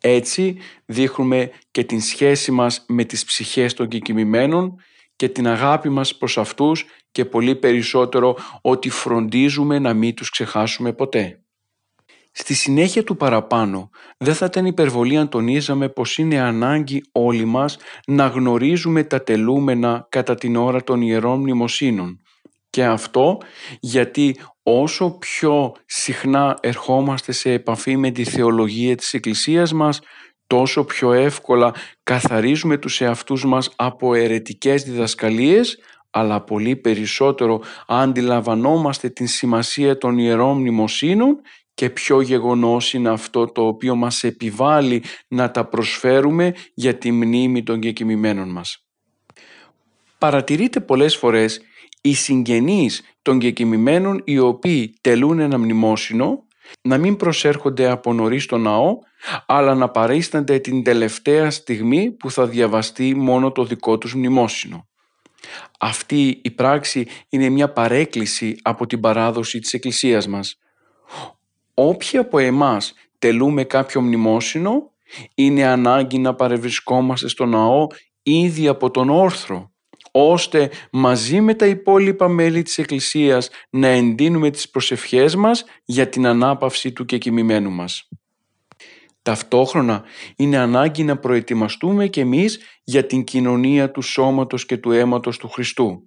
Έτσι 0.00 0.56
δείχνουμε 0.84 1.50
και 1.70 1.84
την 1.84 2.00
σχέση 2.00 2.50
μας 2.50 2.84
με 2.88 3.04
τις 3.04 3.24
ψυχές 3.24 3.74
των 3.74 3.88
κεκοιμημένων 3.88 4.74
και 5.16 5.28
την 5.28 5.48
αγάπη 5.48 5.88
μας 5.88 6.16
προς 6.16 6.38
αυτούς 6.38 6.84
και 7.10 7.24
πολύ 7.24 7.56
περισσότερο 7.56 8.36
ότι 8.60 8.90
φροντίζουμε 8.90 9.78
να 9.78 9.94
μην 9.94 10.14
τους 10.14 10.30
ξεχάσουμε 10.30 10.92
ποτέ. 10.92 11.40
Στη 12.32 12.54
συνέχεια 12.54 13.04
του 13.04 13.16
παραπάνω 13.16 13.90
δεν 14.18 14.34
θα 14.34 14.46
ήταν 14.46 14.66
υπερβολή 14.66 15.16
αν 15.16 15.28
τονίζαμε 15.28 15.88
πως 15.88 16.18
είναι 16.18 16.40
ανάγκη 16.40 17.02
όλοι 17.12 17.44
μας 17.44 17.76
να 18.06 18.26
γνωρίζουμε 18.26 19.04
τα 19.04 19.22
τελούμενα 19.22 20.06
κατά 20.08 20.34
την 20.34 20.56
ώρα 20.56 20.84
των 20.84 21.00
ιερών 21.00 21.38
μνημοσύνων. 21.38 22.20
Και 22.70 22.84
αυτό 22.84 23.38
γιατί 23.80 24.36
όσο 24.62 25.10
πιο 25.10 25.74
συχνά 25.86 26.58
ερχόμαστε 26.60 27.32
σε 27.32 27.52
επαφή 27.52 27.96
με 27.96 28.10
τη 28.10 28.24
θεολογία 28.24 28.96
της 28.96 29.14
Εκκλησίας 29.14 29.72
μας 29.72 30.00
τόσο 30.46 30.84
πιο 30.84 31.12
εύκολα 31.12 31.74
καθαρίζουμε 32.02 32.76
τους 32.76 33.00
εαυτούς 33.00 33.44
μας 33.44 33.70
από 33.76 34.14
αιρετικές 34.14 34.82
διδασκαλίες 34.82 35.78
αλλά 36.10 36.40
πολύ 36.40 36.76
περισσότερο 36.76 37.60
αντιλαμβανόμαστε 37.86 39.08
την 39.08 39.26
σημασία 39.26 39.98
των 39.98 40.18
ιερών 40.18 40.58
μνημοσύνων 40.58 41.40
και 41.74 41.90
ποιο 41.90 42.20
γεγονός 42.20 42.94
είναι 42.94 43.08
αυτό 43.08 43.46
το 43.46 43.66
οποίο 43.66 43.94
μας 43.94 44.24
επιβάλλει 44.24 45.02
να 45.28 45.50
τα 45.50 45.64
προσφέρουμε 45.64 46.54
για 46.74 46.94
τη 46.94 47.12
μνήμη 47.12 47.62
των 47.62 47.80
κεκοιμημένων 47.80 48.48
μας. 48.48 48.84
Παρατηρείτε 50.18 50.80
πολλές 50.80 51.16
φορές 51.16 51.60
οι 52.00 52.14
συγγενείς 52.14 53.02
των 53.22 53.38
κεκοιμημένων 53.38 54.22
οι 54.24 54.38
οποίοι 54.38 54.94
τελούν 55.00 55.38
ένα 55.38 55.58
μνημόσυνο 55.58 56.44
να 56.82 56.98
μην 56.98 57.16
προσέρχονται 57.16 57.90
από 57.90 58.12
νωρίς 58.12 58.42
στο 58.42 58.58
ναό 58.58 58.98
αλλά 59.46 59.74
να 59.74 59.88
παρίστανται 59.88 60.58
την 60.58 60.82
τελευταία 60.82 61.50
στιγμή 61.50 62.10
που 62.10 62.30
θα 62.30 62.46
διαβαστεί 62.46 63.14
μόνο 63.14 63.52
το 63.52 63.64
δικό 63.64 63.98
τους 63.98 64.14
μνημόσυνο. 64.14 64.88
Αυτή 65.78 66.40
η 66.42 66.50
πράξη 66.50 67.06
είναι 67.28 67.48
μια 67.48 67.72
παρέκκληση 67.72 68.56
από 68.62 68.86
την 68.86 69.00
παράδοση 69.00 69.58
της 69.58 69.72
Εκκλησίας 69.72 70.26
μας. 70.26 70.58
Όποιοι 71.82 72.18
από 72.18 72.38
εμάς 72.38 72.94
τελούμε 73.18 73.64
κάποιο 73.64 74.00
μνημόσυνο, 74.00 74.90
είναι 75.34 75.64
ανάγκη 75.64 76.18
να 76.18 76.34
παρευρισκόμαστε 76.34 77.28
στο 77.28 77.46
ναό 77.46 77.86
ήδη 78.22 78.68
από 78.68 78.90
τον 78.90 79.10
όρθρο, 79.10 79.70
ώστε 80.10 80.70
μαζί 80.90 81.40
με 81.40 81.54
τα 81.54 81.66
υπόλοιπα 81.66 82.28
μέλη 82.28 82.62
της 82.62 82.78
Εκκλησίας 82.78 83.50
να 83.70 83.86
εντείνουμε 83.86 84.50
τις 84.50 84.70
προσευχές 84.70 85.34
μας 85.34 85.64
για 85.84 86.08
την 86.08 86.26
ανάπαυση 86.26 86.92
του 86.92 87.04
κεκοιμημένου 87.04 87.70
μας. 87.70 88.08
Ταυτόχρονα 89.22 90.02
είναι 90.36 90.56
ανάγκη 90.56 91.04
να 91.04 91.16
προετοιμαστούμε 91.16 92.06
και 92.06 92.20
εμείς 92.20 92.60
για 92.84 93.06
την 93.06 93.24
κοινωνία 93.24 93.90
του 93.90 94.02
σώματος 94.02 94.66
και 94.66 94.76
του 94.76 94.92
αίματος 94.92 95.38
του 95.38 95.48
Χριστού. 95.48 96.02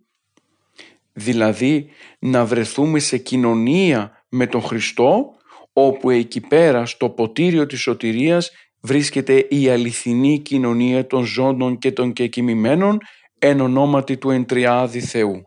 Δηλαδή 1.13 1.89
να 2.19 2.45
βρεθούμε 2.45 2.99
σε 2.99 3.17
κοινωνία 3.17 4.25
με 4.29 4.47
τον 4.47 4.61
Χριστό 4.61 5.33
όπου 5.73 6.09
εκεί 6.09 6.41
πέρα 6.41 6.85
στο 6.85 7.09
ποτήριο 7.09 7.65
της 7.65 7.79
σωτηρίας 7.79 8.51
βρίσκεται 8.81 9.47
η 9.49 9.69
αληθινή 9.69 10.39
κοινωνία 10.39 11.07
των 11.07 11.23
ζώντων 11.23 11.77
και 11.77 11.91
των 11.91 12.13
κεκοιμημένων 12.13 12.97
εν 13.39 13.61
ονόματι 13.61 14.17
του 14.17 14.29
εντριάδη 14.29 14.99
Θεού. 14.99 15.41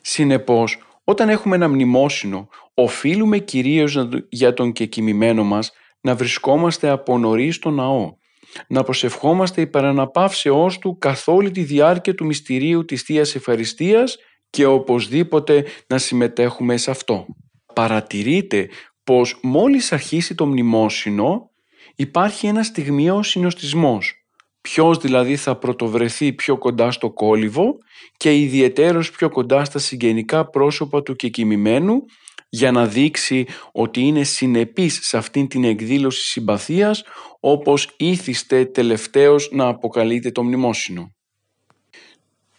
Συνεπώς, 0.00 0.78
όταν 1.04 1.28
έχουμε 1.28 1.56
ένα 1.56 1.68
μνημόσυνο, 1.68 2.48
οφείλουμε 2.74 3.38
κυρίως 3.38 4.08
για 4.28 4.54
τον 4.54 4.72
κεκοιμημένο 4.72 5.44
μας 5.44 5.72
να 6.00 6.14
βρισκόμαστε 6.14 6.88
από 6.88 7.18
νωρί 7.18 7.50
στο 7.50 7.70
ναό, 7.70 8.12
να 8.68 8.82
προσευχόμαστε 8.82 9.60
υπέρ 9.60 9.84
αναπαύσεώς 9.84 10.78
Του 10.78 10.96
καθ' 10.98 11.28
όλη 11.28 11.50
τη 11.50 11.62
διάρκεια 11.62 12.14
του 12.14 12.24
μυστηρίου 12.24 12.84
της 12.84 13.02
Θείας 13.02 13.34
Ευχαριστίας 13.34 14.16
και 14.50 14.66
οπωσδήποτε 14.66 15.64
να 15.86 15.98
συμμετέχουμε 15.98 16.76
σε 16.76 16.90
αυτό. 16.90 17.26
Παρατηρείτε 17.74 18.68
πως 19.08 19.38
μόλις 19.42 19.92
αρχίσει 19.92 20.34
το 20.34 20.46
μνημόσυνο, 20.46 21.50
υπάρχει 21.96 22.46
ένα 22.46 22.62
στιγμιαίο 22.62 23.22
συνοστισμός. 23.22 24.14
Ποιος 24.60 24.98
δηλαδή 24.98 25.36
θα 25.36 25.56
πρωτοβρεθεί 25.56 26.32
πιο 26.32 26.58
κοντά 26.58 26.90
στο 26.90 27.10
κόλυβο 27.10 27.78
και 28.16 28.36
ιδιαιτέρως 28.36 29.10
πιο 29.10 29.28
κοντά 29.28 29.64
στα 29.64 29.78
συγγενικά 29.78 30.50
πρόσωπα 30.50 31.02
του 31.02 31.16
κεκοιμημένου 31.16 32.04
για 32.48 32.72
να 32.72 32.86
δείξει 32.86 33.46
ότι 33.72 34.00
είναι 34.00 34.22
συνεπής 34.22 34.98
σε 35.02 35.16
αυτήν 35.16 35.48
την 35.48 35.64
εκδήλωση 35.64 36.24
συμπαθίας 36.24 37.04
όπως 37.40 37.94
ήθιστε 37.96 38.64
τελευταίος 38.64 39.48
να 39.52 39.66
αποκαλείται 39.66 40.30
το 40.30 40.42
μνημόσυνο. 40.42 41.14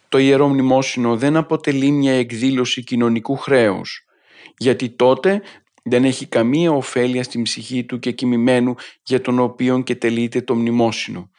Το 0.08 0.18
Ιερό 0.18 0.48
Μνημόσυνο 0.48 1.16
δεν 1.16 1.36
αποτελεί 1.36 1.90
μια 1.90 2.12
εκδήλωση 2.12 2.84
κοινωνικού 2.84 3.36
χρέους, 3.36 4.04
γιατί 4.56 4.88
τότε 4.88 5.42
δεν 5.82 6.04
έχει 6.04 6.26
καμία 6.26 6.70
ωφέλεια 6.72 7.22
στην 7.22 7.42
ψυχή 7.42 7.84
του 7.84 7.98
και 7.98 8.10
κοιμημένου 8.10 8.74
για 9.02 9.20
τον 9.20 9.38
οποίον 9.38 9.82
και 9.82 9.94
τελείται 9.94 10.40
το 10.40 10.54
μνημόσυνο. 10.54 11.30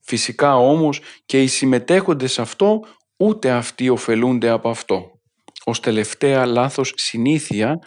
Φυσικά 0.00 0.56
όμως 0.56 1.00
και 1.26 1.42
οι 1.42 1.46
συμμετέχοντες 1.46 2.32
σε 2.32 2.40
αυτό 2.40 2.80
ούτε 3.16 3.50
αυτοί 3.50 3.88
ωφελούνται 3.88 4.48
από 4.48 4.68
αυτό. 4.68 5.10
Ως 5.64 5.80
τελευταία 5.80 6.46
λάθος 6.46 6.92
συνήθεια 6.96 7.78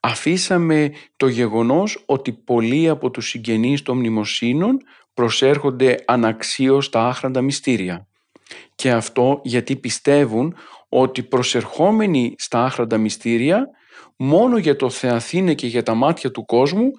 αφήσαμε 0.00 0.92
το 1.16 1.28
γεγονός 1.28 2.02
ότι 2.06 2.32
πολλοί 2.32 2.88
από 2.88 3.10
τους 3.10 3.28
συγγενείς 3.28 3.82
των 3.82 3.96
μνημοσύνων 3.96 4.78
προσέρχονται 5.14 5.94
αναξίως 6.06 6.84
στα 6.84 7.06
άχραντα 7.08 7.42
μυστήρια. 7.42 8.08
Και 8.74 8.90
αυτό 8.90 9.40
γιατί 9.44 9.76
πιστεύουν 9.76 10.56
ότι 10.88 11.22
προσερχόμενοι 11.22 12.34
στα 12.38 12.64
άχραντα 12.64 12.98
μυστήρια 12.98 13.66
μόνο 14.16 14.58
για 14.58 14.76
το 14.76 14.90
Θεαθήνε 14.90 15.54
και 15.54 15.66
για 15.66 15.82
τα 15.82 15.94
μάτια 15.94 16.30
του 16.30 16.44
κόσμου 16.44 16.90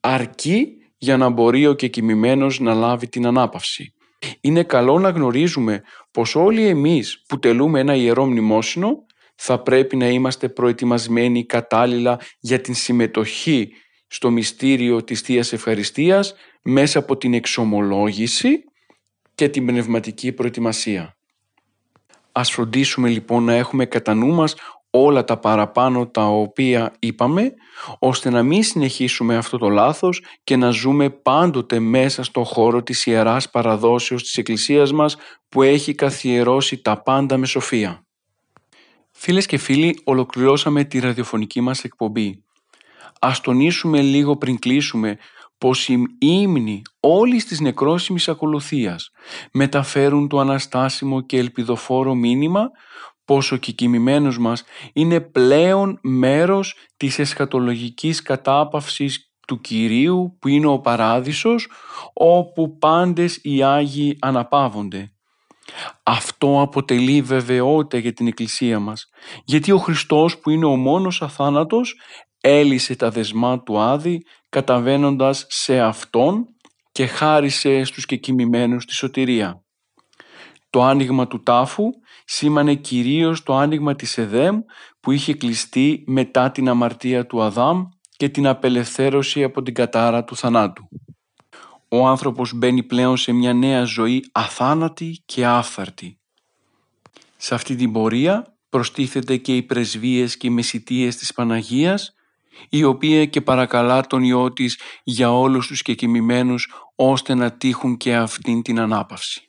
αρκεί 0.00 0.68
για 0.98 1.16
να 1.16 1.28
μπορεί 1.28 1.66
ο 1.66 1.74
κεκοιμημένος 1.74 2.60
να 2.60 2.74
λάβει 2.74 3.08
την 3.08 3.26
ανάπαυση. 3.26 3.94
Είναι 4.40 4.62
καλό 4.62 4.98
να 4.98 5.08
γνωρίζουμε 5.08 5.82
πως 6.10 6.34
όλοι 6.34 6.66
εμείς 6.66 7.22
που 7.28 7.38
τελούμε 7.38 7.80
ένα 7.80 7.94
ιερό 7.94 8.26
μνημόσυνο 8.26 9.06
θα 9.34 9.62
πρέπει 9.62 9.96
να 9.96 10.08
είμαστε 10.08 10.48
προετοιμασμένοι 10.48 11.44
κατάλληλα 11.44 12.20
για 12.40 12.60
την 12.60 12.74
συμμετοχή 12.74 13.72
στο 14.06 14.30
μυστήριο 14.30 15.04
της 15.04 15.20
Θείας 15.20 15.52
Ευχαριστίας 15.52 16.34
μέσα 16.62 16.98
από 16.98 17.16
την 17.16 17.34
εξομολόγηση 17.34 18.64
και 19.34 19.48
την 19.48 19.66
πνευματική 19.66 20.32
προετοιμασία. 20.32 21.16
Ας 22.32 22.50
φροντίσουμε 22.50 23.08
λοιπόν 23.08 23.44
να 23.44 23.54
έχουμε 23.54 23.86
κατά 23.86 24.14
νου 24.14 24.34
μας 24.34 24.54
όλα 25.04 25.24
τα 25.24 25.36
παραπάνω 25.36 26.06
τα 26.06 26.26
οποία 26.26 26.92
είπαμε, 26.98 27.52
ώστε 27.98 28.30
να 28.30 28.42
μην 28.42 28.62
συνεχίσουμε 28.62 29.36
αυτό 29.36 29.58
το 29.58 29.68
λάθος 29.68 30.22
και 30.44 30.56
να 30.56 30.70
ζούμε 30.70 31.10
πάντοτε 31.10 31.78
μέσα 31.78 32.22
στο 32.22 32.44
χώρο 32.44 32.82
της 32.82 33.06
Ιεράς 33.06 33.50
Παραδόσεως 33.50 34.22
της 34.22 34.36
Εκκλησίας 34.36 34.92
μας 34.92 35.16
που 35.48 35.62
έχει 35.62 35.94
καθιερώσει 35.94 36.82
τα 36.82 37.02
πάντα 37.02 37.36
με 37.36 37.46
σοφία. 37.46 38.06
Φίλες 39.10 39.46
και 39.46 39.58
φίλοι, 39.58 40.00
ολοκληρώσαμε 40.04 40.84
τη 40.84 40.98
ραδιοφωνική 40.98 41.60
μας 41.60 41.84
εκπομπή. 41.84 42.44
Ας 43.20 43.40
τονίσουμε 43.40 44.00
λίγο 44.02 44.36
πριν 44.36 44.58
κλείσουμε 44.58 45.18
πως 45.58 45.88
οι 45.88 46.02
ύμνοι 46.18 46.82
όλης 47.00 47.44
της 47.46 47.60
νεκρόσιμης 47.60 48.28
ακολουθίας 48.28 49.10
μεταφέρουν 49.52 50.28
το 50.28 50.38
αναστάσιμο 50.38 51.20
και 51.20 51.38
ελπιδοφόρο 51.38 52.14
μήνυμα 52.14 52.70
πως 53.26 53.52
ο 53.52 53.56
κεκοιμημένος 53.56 54.38
μας 54.38 54.64
είναι 54.92 55.20
πλέον 55.20 55.98
μέρος 56.02 56.76
της 56.96 57.18
εσχατολογικής 57.18 58.22
κατάπαυσης 58.22 59.30
του 59.46 59.60
Κυρίου 59.60 60.36
που 60.40 60.48
είναι 60.48 60.66
ο 60.66 60.78
Παράδεισος 60.78 61.68
όπου 62.12 62.78
πάντες 62.78 63.38
οι 63.42 63.62
Άγιοι 63.62 64.16
αναπαύονται. 64.20 65.10
Αυτό 66.02 66.60
αποτελεί 66.60 67.22
βεβαιότητα 67.22 67.98
για 67.98 68.12
την 68.12 68.26
Εκκλησία 68.26 68.78
μας 68.78 69.08
γιατί 69.44 69.72
ο 69.72 69.78
Χριστός 69.78 70.38
που 70.38 70.50
είναι 70.50 70.66
ο 70.66 70.76
μόνος 70.76 71.22
αθάνατος 71.22 72.00
έλυσε 72.40 72.96
τα 72.96 73.10
δεσμά 73.10 73.62
του 73.62 73.78
Άδη 73.78 74.22
καταβαίνοντας 74.48 75.46
σε 75.48 75.80
Αυτόν 75.80 76.46
και 76.92 77.06
χάρισε 77.06 77.84
στους 77.84 78.06
κεκοιμημένους 78.06 78.84
τη 78.84 78.94
σωτηρία. 78.94 79.64
Το 80.70 80.82
άνοιγμα 80.82 81.26
του 81.26 81.42
τάφου 81.42 81.84
σήμανε 82.28 82.74
κυρίως 82.74 83.42
το 83.42 83.56
άνοιγμα 83.56 83.94
της 83.94 84.18
Εδέμ 84.18 84.60
που 85.00 85.12
είχε 85.12 85.34
κλειστεί 85.34 86.04
μετά 86.06 86.50
την 86.50 86.68
αμαρτία 86.68 87.26
του 87.26 87.42
Αδάμ 87.42 87.84
και 88.16 88.28
την 88.28 88.46
απελευθέρωση 88.46 89.42
από 89.42 89.62
την 89.62 89.74
κατάρα 89.74 90.24
του 90.24 90.36
θανάτου. 90.36 90.88
Ο 91.88 92.06
άνθρωπος 92.06 92.52
μπαίνει 92.54 92.82
πλέον 92.82 93.16
σε 93.16 93.32
μια 93.32 93.52
νέα 93.52 93.84
ζωή 93.84 94.24
αθάνατη 94.32 95.22
και 95.24 95.46
άφθαρτη. 95.46 96.18
Σε 97.36 97.54
αυτή 97.54 97.76
την 97.76 97.92
πορεία 97.92 98.56
προστίθεται 98.68 99.36
και 99.36 99.56
οι 99.56 99.62
πρεσβείες 99.62 100.36
και 100.36 100.46
οι 100.46 100.50
μεσητείες 100.50 101.16
της 101.16 101.32
Παναγίας 101.32 102.14
η 102.68 102.84
οποία 102.84 103.26
και 103.26 103.40
παρακαλά 103.40 104.06
τον 104.06 104.22
Υιό 104.22 104.52
της 104.52 104.78
για 105.04 105.32
όλους 105.32 105.66
τους 105.66 105.82
κεκοιμημένους 105.82 106.72
ώστε 106.94 107.34
να 107.34 107.52
τύχουν 107.52 107.96
και 107.96 108.16
αυτήν 108.16 108.62
την 108.62 108.80
ανάπαυση. 108.80 109.48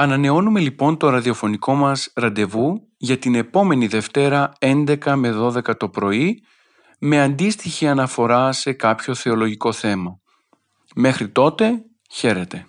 Ανανεώνουμε 0.00 0.60
λοιπόν 0.60 0.96
το 0.96 1.08
ραδιοφωνικό 1.08 1.74
μας 1.74 2.12
ραντεβού 2.14 2.88
για 2.96 3.18
την 3.18 3.34
επόμενη 3.34 3.86
Δευτέρα 3.86 4.52
11 4.60 5.14
με 5.14 5.34
12 5.40 5.76
το 5.76 5.88
πρωί 5.88 6.42
με 6.98 7.20
αντίστοιχη 7.22 7.86
αναφορά 7.86 8.52
σε 8.52 8.72
κάποιο 8.72 9.14
θεολογικό 9.14 9.72
θέμα. 9.72 10.20
Μέχρι 10.94 11.28
τότε, 11.28 11.84
χαίρετε. 12.10 12.66